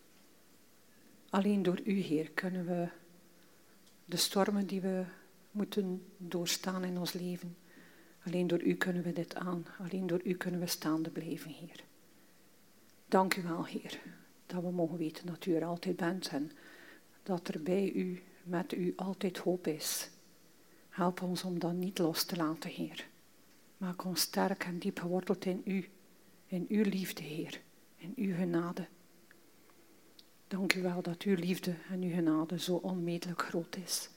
Alleen 1.31 1.62
door 1.62 1.81
u, 1.85 1.93
Heer, 1.93 2.31
kunnen 2.31 2.66
we 2.66 2.89
de 4.05 4.16
stormen 4.16 4.66
die 4.66 4.80
we 4.80 5.05
moeten 5.50 6.07
doorstaan 6.16 6.84
in 6.84 6.98
ons 6.98 7.12
leven. 7.12 7.57
Alleen 8.26 8.46
door 8.46 8.62
u 8.62 8.74
kunnen 8.74 9.02
we 9.02 9.12
dit 9.12 9.34
aan. 9.34 9.66
Alleen 9.78 10.07
door 10.07 10.20
u 10.24 10.34
kunnen 10.34 10.61
we 10.61 10.66
staande 10.66 11.11
blijven, 11.11 11.50
Heer. 11.50 11.84
Dank 13.09 13.36
u 13.36 13.42
wel, 13.42 13.64
Heer, 13.64 14.00
dat 14.46 14.62
we 14.62 14.70
mogen 14.70 14.98
weten 14.98 15.26
dat 15.26 15.46
u 15.46 15.55
er 15.55 15.64
altijd 15.64 15.96
bent 15.96 16.28
en 16.28 16.50
dat 17.22 17.48
er 17.48 17.62
bij 17.62 17.92
u, 17.92 18.22
met 18.42 18.72
u, 18.72 18.92
altijd 18.96 19.38
hoop 19.38 19.66
is. 19.66 20.11
Help 20.88 21.22
ons 21.22 21.44
om 21.44 21.59
dat 21.59 21.72
niet 21.72 21.98
los 21.98 22.24
te 22.24 22.36
laten, 22.36 22.70
Heer. 22.70 23.07
Maak 23.76 24.05
ons 24.05 24.20
sterk 24.20 24.64
en 24.64 24.78
diep 24.78 24.98
geworteld 24.98 25.44
in 25.44 25.62
u, 25.64 25.88
in 26.46 26.66
uw 26.68 26.82
liefde, 26.82 27.22
Heer, 27.22 27.61
in 27.96 28.12
uw 28.16 28.34
genade. 28.34 28.86
Dank 30.49 30.74
u 30.74 30.82
wel 30.82 31.03
dat 31.03 31.22
uw 31.22 31.34
liefde 31.34 31.74
en 31.90 32.03
uw 32.03 32.14
genade 32.14 32.59
zo 32.59 32.74
onmetelijk 32.74 33.42
groot 33.42 33.76
is. 33.84 34.11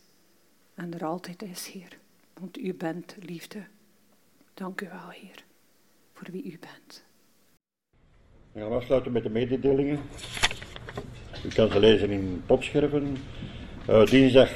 En 0.74 0.94
er 0.94 1.06
altijd 1.06 1.42
is, 1.42 1.68
Heer. 1.68 1.98
Want 2.40 2.58
u 2.58 2.74
bent 2.74 3.16
liefde. 3.20 3.64
Dank 4.54 4.82
u 4.82 4.88
wel, 4.88 5.10
Heer, 5.10 5.44
voor 6.14 6.28
wie 6.32 6.44
u 6.44 6.60
bent. 6.60 7.04
We 8.52 8.60
gaan 8.60 8.72
afsluiten 8.72 9.12
met 9.12 9.24
de 9.24 9.30
mededelingen. 9.30 10.00
U 11.46 11.50
kan 11.50 11.72
ze 11.72 11.80
lezen 11.80 12.10
in 12.10 12.44
popscherven. 12.46 13.18
Eh, 13.88 14.06
dinsdag 14.06 14.50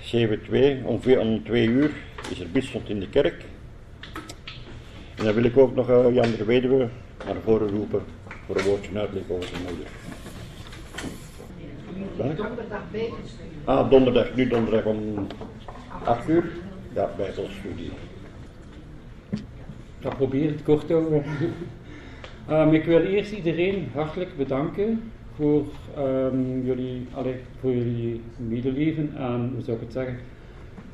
7-2, 0.00 0.84
ongeveer 0.84 1.18
om 1.18 1.44
2 1.44 1.66
uur, 1.66 1.94
is 2.30 2.40
er 2.40 2.50
bidstond 2.50 2.88
in 2.88 3.00
de 3.00 3.08
kerk. 3.08 3.44
En 5.16 5.24
dan 5.24 5.34
wil 5.34 5.44
ik 5.44 5.56
ook 5.56 5.74
nog 5.74 5.88
eh, 5.90 6.14
Jan 6.14 6.30
de 6.36 6.44
Weduwe 6.44 6.88
naar 7.24 7.40
voren 7.44 7.68
roepen 7.68 8.02
voor 8.46 8.56
een 8.56 8.64
woordje 8.64 8.98
uitleg 8.98 9.28
over 9.28 9.48
zijn 9.48 9.62
moeder. 9.62 9.86
Ah, 13.64 13.90
donderdag, 13.90 14.34
nu 14.34 14.46
donderdag 14.46 14.84
om 14.84 15.26
8 16.04 16.28
uur. 16.28 16.44
Ja, 16.94 17.10
bijbelstudie. 17.16 17.90
ga 20.00 20.08
proberen 20.08 20.52
het 20.52 20.62
kort 20.62 20.86
te 20.86 20.92
houden. 20.92 21.22
Ehm, 22.48 22.72
ik 22.74 22.84
wil 22.84 23.00
eerst 23.00 23.32
iedereen 23.32 23.88
hartelijk 23.94 24.36
bedanken 24.36 25.12
voor, 25.34 25.64
ehm, 25.96 26.64
jullie, 26.64 27.06
allee, 27.14 27.36
voor 27.60 27.72
jullie 27.72 28.20
medeleven 28.36 29.12
en, 29.16 29.50
hoe 29.54 29.62
zou 29.62 29.76
ik 29.76 29.82
het 29.82 29.92
zeggen, 29.92 30.18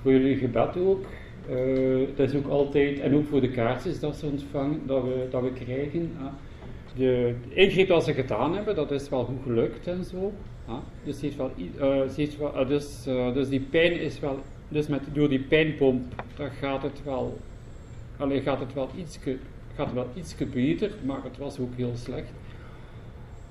voor 0.02 0.12
jullie 0.12 0.36
gebed 0.36 0.76
ook. 0.76 1.04
Uh, 1.50 2.06
dat 2.16 2.28
is 2.28 2.36
ook 2.36 2.48
altijd, 2.48 3.00
en 3.00 3.14
ook 3.14 3.26
voor 3.26 3.40
de 3.40 3.50
kaartjes 3.50 4.00
dat 4.00 4.16
ze 4.16 4.26
ontvangen, 4.26 4.80
dat 4.86 5.02
we, 5.02 5.26
dat 5.30 5.42
we 5.42 5.52
krijgen. 5.52 6.12
Uh, 6.20 6.26
de 6.96 7.34
ingreep 7.48 7.88
dat 7.88 8.04
ze 8.04 8.14
gedaan 8.14 8.54
hebben, 8.54 8.74
dat 8.74 8.90
is 8.90 9.08
wel 9.08 9.24
goed 9.24 9.42
gelukt 9.42 9.86
en 9.86 10.04
zo. 10.04 10.32
Dus, 11.04 11.20
heeft 11.20 11.36
wel, 11.36 11.50
uh, 11.56 12.14
heeft 12.16 12.38
wel, 12.38 12.66
dus, 12.66 13.02
dus 13.34 13.48
die 13.48 13.60
pijn 13.60 14.00
is 14.00 14.20
wel, 14.20 14.38
dus 14.68 14.86
met, 14.86 15.02
door 15.12 15.28
die 15.28 15.40
pijnpomp, 15.40 16.22
dan 16.36 16.50
gaat 16.50 16.82
het 16.82 17.02
wel, 17.04 17.38
allee, 18.16 18.40
gaat 18.40 18.60
het 18.60 18.74
wel 18.74 18.88
iets 18.96 19.18
gaat 19.74 19.92
wel 19.92 20.06
iets 20.14 20.34
beter, 20.52 20.90
maar 21.04 21.22
het 21.22 21.38
was 21.38 21.58
ook 21.58 21.74
heel 21.76 21.92
slecht. 21.94 22.32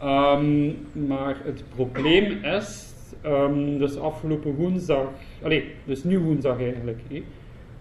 Um, 0.04 0.78
maar 1.08 1.38
het 1.44 1.64
probleem 1.76 2.44
is, 2.44 2.94
um, 3.26 3.78
dus 3.78 3.98
afgelopen 3.98 4.56
woensdag, 4.56 5.10
allez, 5.44 5.64
dus 5.86 6.04
nu 6.04 6.20
woensdag 6.20 6.60
eigenlijk, 6.60 7.00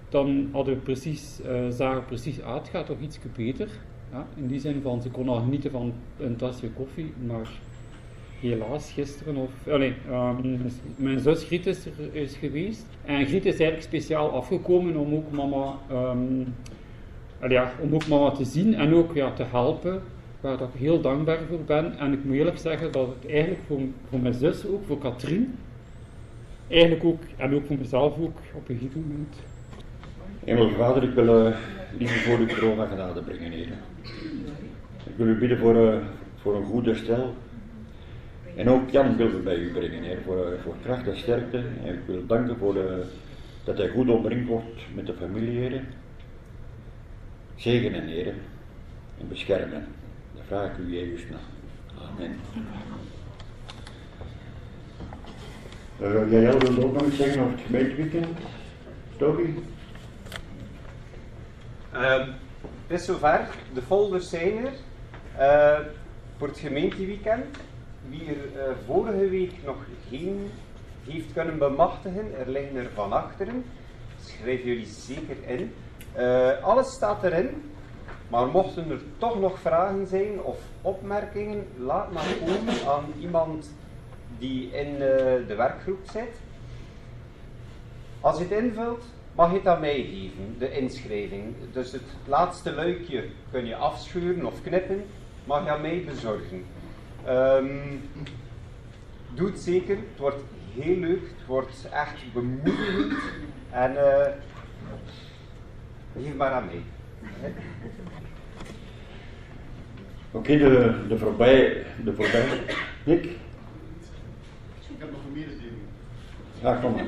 dan 0.08 0.48
hadden 0.52 0.74
we 0.74 0.80
precies, 0.80 1.40
zagen 1.68 2.04
precies 2.04 2.42
uit, 2.42 2.60
het 2.60 2.68
gaat 2.68 2.86
toch 2.86 3.00
iets 3.00 3.18
beter. 3.36 3.68
Ja, 4.12 4.26
in 4.36 4.46
die 4.46 4.60
zin 4.60 4.80
van, 4.82 5.02
ze 5.02 5.10
kon 5.10 5.28
al 5.28 5.40
genieten 5.40 5.70
van 5.70 5.92
een 6.18 6.36
tasje 6.36 6.70
koffie, 6.70 7.12
maar 7.26 7.48
helaas 8.40 8.92
gisteren 8.92 9.36
of... 9.36 9.50
Allez, 9.68 9.92
um, 10.10 10.70
mijn 10.96 11.20
zus 11.20 11.44
Griet 11.44 11.66
is 11.66 11.86
er 11.86 12.28
geweest. 12.28 12.86
En 13.04 13.26
Griet 13.26 13.44
is 13.44 13.58
eigenlijk 13.58 13.82
speciaal 13.82 14.30
afgekomen 14.30 14.96
om 14.96 15.14
ook 15.14 15.30
mama... 15.30 15.74
Um, 15.92 16.54
ja, 17.48 17.72
om 17.80 17.94
ook 17.94 18.06
mama 18.06 18.30
te 18.30 18.44
zien 18.44 18.74
en 18.74 18.94
ook 18.94 19.14
ja, 19.14 19.32
te 19.32 19.44
helpen, 19.50 20.02
waar 20.40 20.60
ik 20.60 20.68
heel 20.78 21.00
dankbaar 21.00 21.38
voor 21.48 21.58
ben. 21.66 21.98
En 21.98 22.12
ik 22.12 22.24
moet 22.24 22.34
eerlijk 22.34 22.58
zeggen 22.58 22.92
dat 22.92 23.08
het 23.08 23.30
eigenlijk 23.30 23.60
voor, 23.66 23.80
voor 24.08 24.18
mijn 24.20 24.34
zus 24.34 24.66
ook, 24.66 24.86
voor 24.86 24.98
Katrien, 24.98 25.54
eigenlijk 26.68 27.04
ook, 27.04 27.22
en 27.36 27.54
ook 27.54 27.66
voor 27.66 27.78
mezelf 27.78 28.18
ook, 28.18 28.38
op 28.54 28.68
een 28.68 28.78
gegeven 28.78 29.04
moment. 29.08 29.36
Hemelse 30.44 30.76
Vader, 30.76 31.02
ik 31.02 31.14
wil 31.14 31.46
uh, 31.46 31.56
voor 31.98 32.38
u 32.38 32.46
corona 32.46 32.86
genade 32.86 33.20
brengen, 33.22 33.50
heren. 33.50 33.78
Ik 35.04 35.16
wil 35.16 35.26
u 35.26 35.38
bidden 35.38 35.58
voor, 35.58 35.74
uh, 35.74 35.96
voor 36.36 36.56
een 36.56 36.64
goede 36.64 36.94
stel. 36.94 37.34
En 38.58 38.68
ook 38.68 38.90
Jan 38.90 39.16
wil 39.16 39.30
we 39.30 39.38
bij 39.38 39.56
u 39.56 39.72
brengen, 39.72 40.02
heer, 40.02 40.18
voor, 40.24 40.58
voor 40.62 40.74
kracht 40.82 41.06
en 41.08 41.18
sterkte. 41.18 41.62
En 41.84 41.94
ik 41.94 42.00
wil 42.06 42.26
danken 42.26 42.56
voor 42.56 42.74
dat 43.64 43.78
hij 43.78 43.88
goed 43.88 44.08
omringd 44.08 44.48
wordt 44.48 44.80
met 44.94 45.06
de 45.06 45.14
familie, 45.14 45.58
heren. 45.58 45.86
Zegenen, 47.54 48.06
heren, 48.06 48.34
en 49.20 49.28
beschermen. 49.28 49.86
Dat 50.34 50.44
vraag 50.46 50.70
ik 50.70 50.78
u 50.78 50.92
Jezus 50.92 51.24
na. 51.30 51.38
Amen. 52.02 52.36
Uh, 56.00 56.30
jij 56.30 56.58
wilde 56.58 56.84
ook 56.84 56.92
nog 56.92 57.06
iets 57.06 57.16
zeggen 57.16 57.40
over 57.40 57.52
het 57.52 57.60
gemeenteweekend? 57.66 58.38
Toby? 59.16 59.54
Uh, 61.94 62.26
het 62.86 63.00
is 63.00 63.04
zover. 63.04 63.48
De 63.74 63.82
folders 63.82 64.28
zijn 64.28 64.66
er. 64.66 64.72
Uh, 65.38 65.86
voor 66.36 66.48
het 66.48 66.58
gemeenteweekend. 66.58 67.56
Wie 68.08 68.28
er 68.28 68.68
uh, 68.68 68.74
vorige 68.86 69.28
week 69.28 69.52
nog 69.64 69.76
geen 70.08 70.50
heeft 71.06 71.32
kunnen 71.32 71.58
bemachtigen, 71.58 72.38
er 72.38 72.48
liggen 72.50 72.76
er 72.76 72.90
van 72.94 73.12
achteren. 73.12 73.64
Schrijf 74.20 74.64
jullie 74.64 74.86
zeker 74.86 75.36
in. 75.46 75.72
Uh, 76.18 76.62
alles 76.62 76.92
staat 76.92 77.24
erin, 77.24 77.48
maar 78.28 78.46
mochten 78.46 78.90
er 78.90 79.00
toch 79.18 79.40
nog 79.40 79.58
vragen 79.58 80.06
zijn 80.06 80.42
of 80.42 80.58
opmerkingen, 80.82 81.66
laat 81.78 82.12
maar 82.12 82.26
komen 82.46 82.86
aan 82.86 83.04
iemand 83.20 83.74
die 84.38 84.70
in 84.70 84.92
uh, 84.92 84.98
de 85.46 85.54
werkgroep 85.56 86.08
zit. 86.12 86.40
Als 88.20 88.38
je 88.38 88.44
het 88.44 88.62
invult, 88.62 89.04
mag 89.34 89.50
je 89.50 89.56
het 89.56 89.66
aan 89.66 89.80
mij 89.80 90.02
geven, 90.02 90.56
de 90.58 90.70
inschrijving. 90.70 91.54
Dus 91.72 91.92
het 91.92 92.02
laatste 92.26 92.72
luikje 92.72 93.24
kun 93.50 93.66
je 93.66 93.76
afschuren 93.76 94.46
of 94.46 94.62
knippen, 94.62 95.04
mag 95.44 95.64
je 95.64 95.70
aan 95.70 95.80
mij 95.80 96.04
bezorgen. 96.04 96.64
Um, 97.26 98.00
doe 99.34 99.46
het 99.46 99.58
zeker, 99.60 99.96
het 99.96 100.18
wordt 100.18 100.42
heel 100.74 100.96
leuk, 100.96 101.22
het 101.36 101.46
wordt 101.46 101.88
echt 101.92 102.32
bemoedigend. 102.32 103.12
En 103.70 103.92
uh, 103.92 104.26
Geef 106.22 106.34
maar 106.34 106.50
aan 106.52 106.66
mee. 106.66 106.82
Oké, 110.30 110.52
okay, 110.52 110.58
de, 110.58 111.04
de 111.08 111.18
voorbij, 111.18 111.86
de 112.04 112.14
voorbij. 112.14 112.62
Nick? 113.04 113.24
Ik 113.24 113.38
heb 114.98 115.10
nog 115.10 115.20
een 115.26 115.32
mededeling. 115.32 115.76
Ja, 116.62 116.74
kom 116.74 116.94
maar. 116.94 117.04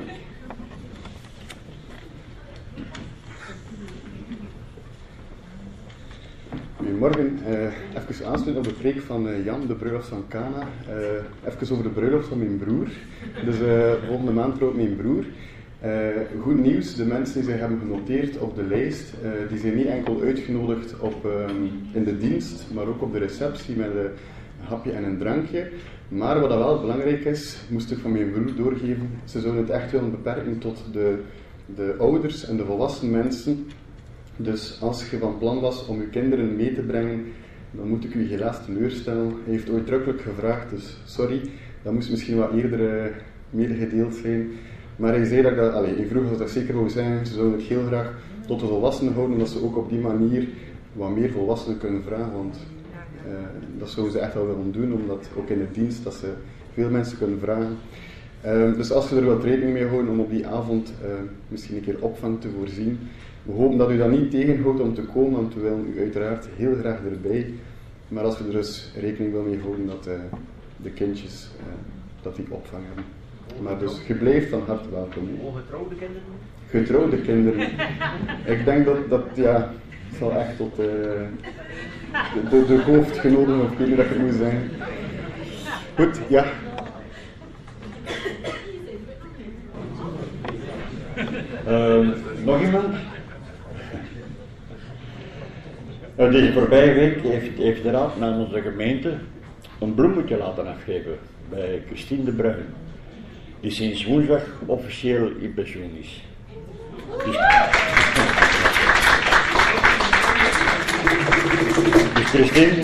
Goedemorgen, 6.81 7.39
uh, 7.47 7.63
even 7.97 8.25
aansluiten 8.25 8.57
op 8.57 8.63
de 8.63 8.73
preek 8.73 9.01
van 9.01 9.27
uh, 9.27 9.45
Jan, 9.45 9.67
de 9.67 9.73
bruiloft 9.73 10.07
van 10.07 10.23
Cana. 10.29 10.67
Uh, 10.89 11.53
even 11.53 11.71
over 11.71 11.83
de 11.83 11.89
bruiloft 11.89 12.27
van 12.27 12.37
mijn 12.37 12.57
broer. 12.57 12.87
Dus 13.45 13.55
volgende 14.07 14.31
maand 14.31 14.55
trouwt 14.55 14.75
mijn 14.75 14.95
broer. 14.95 15.25
Goed 16.41 16.59
nieuws, 16.59 16.95
de 16.95 17.05
mensen 17.05 17.33
die 17.41 17.49
zich 17.49 17.59
hebben 17.59 17.79
genoteerd 17.79 18.37
op 18.37 18.55
de 18.55 18.63
lijst, 18.63 19.13
die 19.49 19.57
zijn 19.57 19.75
niet 19.75 19.85
enkel 19.85 20.21
uitgenodigd 20.21 20.99
op, 20.99 21.25
um, 21.25 21.69
in 21.93 22.03
de 22.03 22.17
dienst, 22.17 22.65
maar 22.73 22.87
ook 22.87 23.01
op 23.01 23.13
de 23.13 23.19
receptie 23.19 23.75
met 23.75 23.89
een 23.95 24.09
hapje 24.59 24.91
en 24.91 25.03
een 25.03 25.17
drankje. 25.17 25.69
Maar 26.07 26.39
wat 26.39 26.49
wel 26.49 26.81
belangrijk 26.81 27.25
is, 27.25 27.57
moest 27.69 27.91
ik 27.91 27.97
van 27.97 28.11
mijn 28.11 28.31
broer 28.31 28.55
doorgeven, 28.55 29.09
ze 29.25 29.39
zouden 29.39 29.61
het 29.61 29.71
echt 29.71 29.91
willen 29.91 30.11
beperken 30.11 30.57
tot 30.57 30.83
de, 30.91 31.19
de 31.75 31.95
ouders 31.99 32.47
en 32.47 32.57
de 32.57 32.65
volwassen 32.65 33.11
mensen. 33.11 33.67
Dus 34.43 34.77
als 34.81 35.09
je 35.09 35.17
van 35.17 35.37
plan 35.37 35.59
was 35.59 35.85
om 35.85 36.01
je 36.01 36.07
kinderen 36.07 36.55
mee 36.55 36.73
te 36.73 36.81
brengen, 36.81 37.25
dan 37.71 37.87
moet 37.87 38.03
ik 38.03 38.13
u 38.13 38.27
helaas 38.27 38.65
teleurstellen. 38.65 39.27
Hij 39.27 39.53
heeft 39.53 39.69
ooit 39.69 39.85
drukkelijk 39.85 40.21
gevraagd, 40.21 40.69
dus 40.69 40.97
sorry, 41.05 41.41
dat 41.83 41.93
moest 41.93 42.09
misschien 42.09 42.37
wat 42.37 42.53
eerder 42.53 43.05
uh, 43.05 43.11
medegedeeld 43.49 44.15
zijn. 44.15 44.49
Maar 44.95 45.13
hij 45.13 45.25
zei 45.25 45.41
dat, 45.41 45.55
dat 45.55 45.73
allez, 45.73 45.97
ik 45.97 46.07
vroeg 46.07 46.31
of 46.31 46.37
dat 46.37 46.49
zeker 46.49 46.73
wou 46.73 46.89
zijn, 46.89 47.25
ze 47.25 47.33
zouden 47.33 47.59
het 47.59 47.67
heel 47.67 47.85
graag 47.85 48.13
tot 48.47 48.59
de 48.59 48.65
volwassenen 48.65 49.13
houden, 49.13 49.35
omdat 49.35 49.49
ze 49.49 49.63
ook 49.63 49.77
op 49.77 49.89
die 49.89 49.99
manier 49.99 50.47
wat 50.93 51.15
meer 51.15 51.31
volwassenen 51.31 51.77
kunnen 51.77 52.03
vragen. 52.03 52.33
Want 52.33 52.57
uh, 53.27 53.33
dat 53.77 53.89
zouden 53.89 54.13
ze 54.13 54.19
echt 54.19 54.33
wel 54.33 54.47
willen 54.47 54.71
doen, 54.71 54.93
omdat 54.93 55.29
ook 55.37 55.49
in 55.49 55.57
de 55.57 55.71
dienst 55.71 56.03
dat 56.03 56.13
ze 56.13 56.33
veel 56.73 56.89
mensen 56.89 57.17
kunnen 57.17 57.39
vragen. 57.39 57.77
Uh, 58.45 58.75
dus 58.75 58.91
als 58.91 59.09
je 59.09 59.15
er 59.15 59.25
wat 59.25 59.43
rekening 59.43 59.73
mee 59.73 59.87
houden 59.87 60.11
om 60.11 60.19
op 60.19 60.29
die 60.29 60.47
avond 60.47 60.93
uh, 61.03 61.09
misschien 61.47 61.75
een 61.75 61.83
keer 61.83 61.97
opvang 61.99 62.41
te 62.41 62.49
voorzien. 62.49 62.99
We 63.43 63.51
hopen 63.51 63.77
dat 63.77 63.91
u 63.91 63.97
dat 63.97 64.09
niet 64.09 64.31
tegenhoudt 64.31 64.79
om 64.79 64.93
te 64.93 65.01
komen, 65.01 65.31
want 65.31 65.53
we 65.53 65.61
willen 65.61 65.93
u 65.95 65.99
uiteraard 65.99 66.47
heel 66.55 66.75
graag 66.75 66.99
erbij. 67.11 67.53
Maar 68.07 68.23
als 68.23 68.37
je 68.37 68.43
er 68.43 68.51
dus 68.51 68.91
rekening 68.99 69.31
wil 69.31 69.43
mee 69.43 69.59
houden 69.59 69.85
dat 69.85 70.09
de 70.77 70.89
kindjes 70.89 71.49
dat 72.21 72.35
die 72.35 72.45
opvang 72.49 72.83
hebben. 72.87 73.03
Maar 73.59 73.79
dus 73.79 74.01
je 74.07 74.13
blijft 74.13 74.49
van 74.49 74.61
harte 74.67 74.89
welkom. 74.89 75.29
Ongetrouwde 75.41 75.95
kinderen? 75.95 76.23
Getrouwde 76.69 77.21
kinderen. 77.21 77.69
Ik 78.55 78.65
denk 78.65 78.85
dat 78.85 79.09
dat, 79.09 79.23
ja, 79.33 79.73
zal 80.17 80.31
echt 80.33 80.57
tot 80.57 80.79
uh, 80.79 80.85
de, 80.85 82.49
de, 82.49 82.65
de 82.65 82.81
hoofdgenoten 82.81 83.61
of 83.61 83.77
jullie 83.77 83.95
dat 83.95 84.05
het 84.09 84.17
moet 84.17 84.33
zijn. 84.33 84.69
Goed, 85.95 86.19
ja. 86.29 86.45
Uh, 91.67 92.07
nog 92.43 92.61
iemand? 92.61 92.95
Uh, 96.19 96.31
deze 96.31 96.53
voorbije 96.53 96.93
week 96.93 97.21
heeft, 97.21 97.57
heeft 97.57 97.83
de 97.83 97.91
raad 97.91 98.19
namens 98.19 98.51
de 98.51 98.61
gemeente 98.61 99.13
een 99.79 99.93
bloemetje 99.93 100.37
laten 100.37 100.67
afgeven 100.67 101.17
bij 101.49 101.83
Christine 101.87 102.23
de 102.23 102.31
Bruin 102.31 102.65
die 103.59 103.71
sinds 103.71 104.05
woensdag 104.05 104.41
officieel 104.65 105.31
in 105.39 105.53
pensioen 105.53 105.91
is. 105.99 106.23
Dus, 107.25 107.37
dus 112.13 112.29
Christine, 112.29 112.81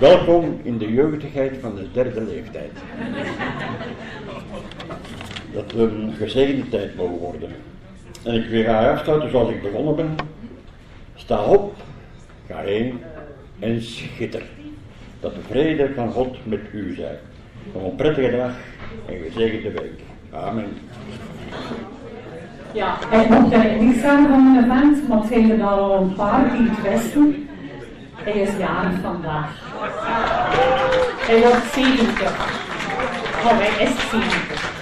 welkom 0.00 0.60
in 0.62 0.78
de 0.78 0.92
jeugdigheid 0.92 1.56
van 1.60 1.74
de 1.74 1.86
derde 1.92 2.20
leeftijd. 2.20 2.72
Dat 5.52 5.72
we 5.72 5.82
een 5.82 6.14
gezegende 6.18 6.68
tijd 6.68 6.96
mogen 6.96 7.18
worden. 7.18 7.50
En 8.24 8.34
ik 8.34 8.48
wil 8.48 8.64
haar 8.64 8.90
afsluiten 8.90 9.30
zoals 9.30 9.50
ik 9.50 9.62
begonnen 9.62 9.96
ben. 9.96 10.16
Sta 11.14 11.42
op, 11.42 11.74
ga 12.48 12.58
heen 12.58 13.00
en 13.58 13.82
schitter. 13.82 14.42
Dat 15.20 15.34
de 15.34 15.40
vrede 15.40 15.90
van 15.94 16.10
God 16.10 16.36
met 16.42 16.60
u 16.72 16.94
zij. 16.94 17.18
Nog 17.72 17.84
een 17.84 17.94
prettige 17.94 18.36
dag 18.36 18.52
en 19.06 19.18
gezegende 19.22 19.70
week. 19.70 20.00
Amen. 20.30 20.78
Ja, 22.72 22.98
mocht 23.28 23.52
er 23.52 23.82
niet 23.82 23.96
zijn 24.00 24.28
van 24.28 24.46
een 24.46 24.64
event, 24.64 25.08
maar 25.08 25.18
het 25.18 25.26
zijn 25.28 25.50
er 25.50 25.66
al 25.66 26.00
een 26.00 26.14
paar 26.14 26.56
die 26.56 26.68
het 26.70 26.82
wisten. 26.92 27.48
Hij 28.14 28.32
is 28.32 28.56
jarig 28.58 29.00
vandaag. 29.02 29.48
Hij 31.26 31.40
wordt 31.40 31.72
70. 31.72 32.30
Oh, 33.44 33.58
hij 33.58 33.84
is 33.86 34.10
70. 34.10 34.73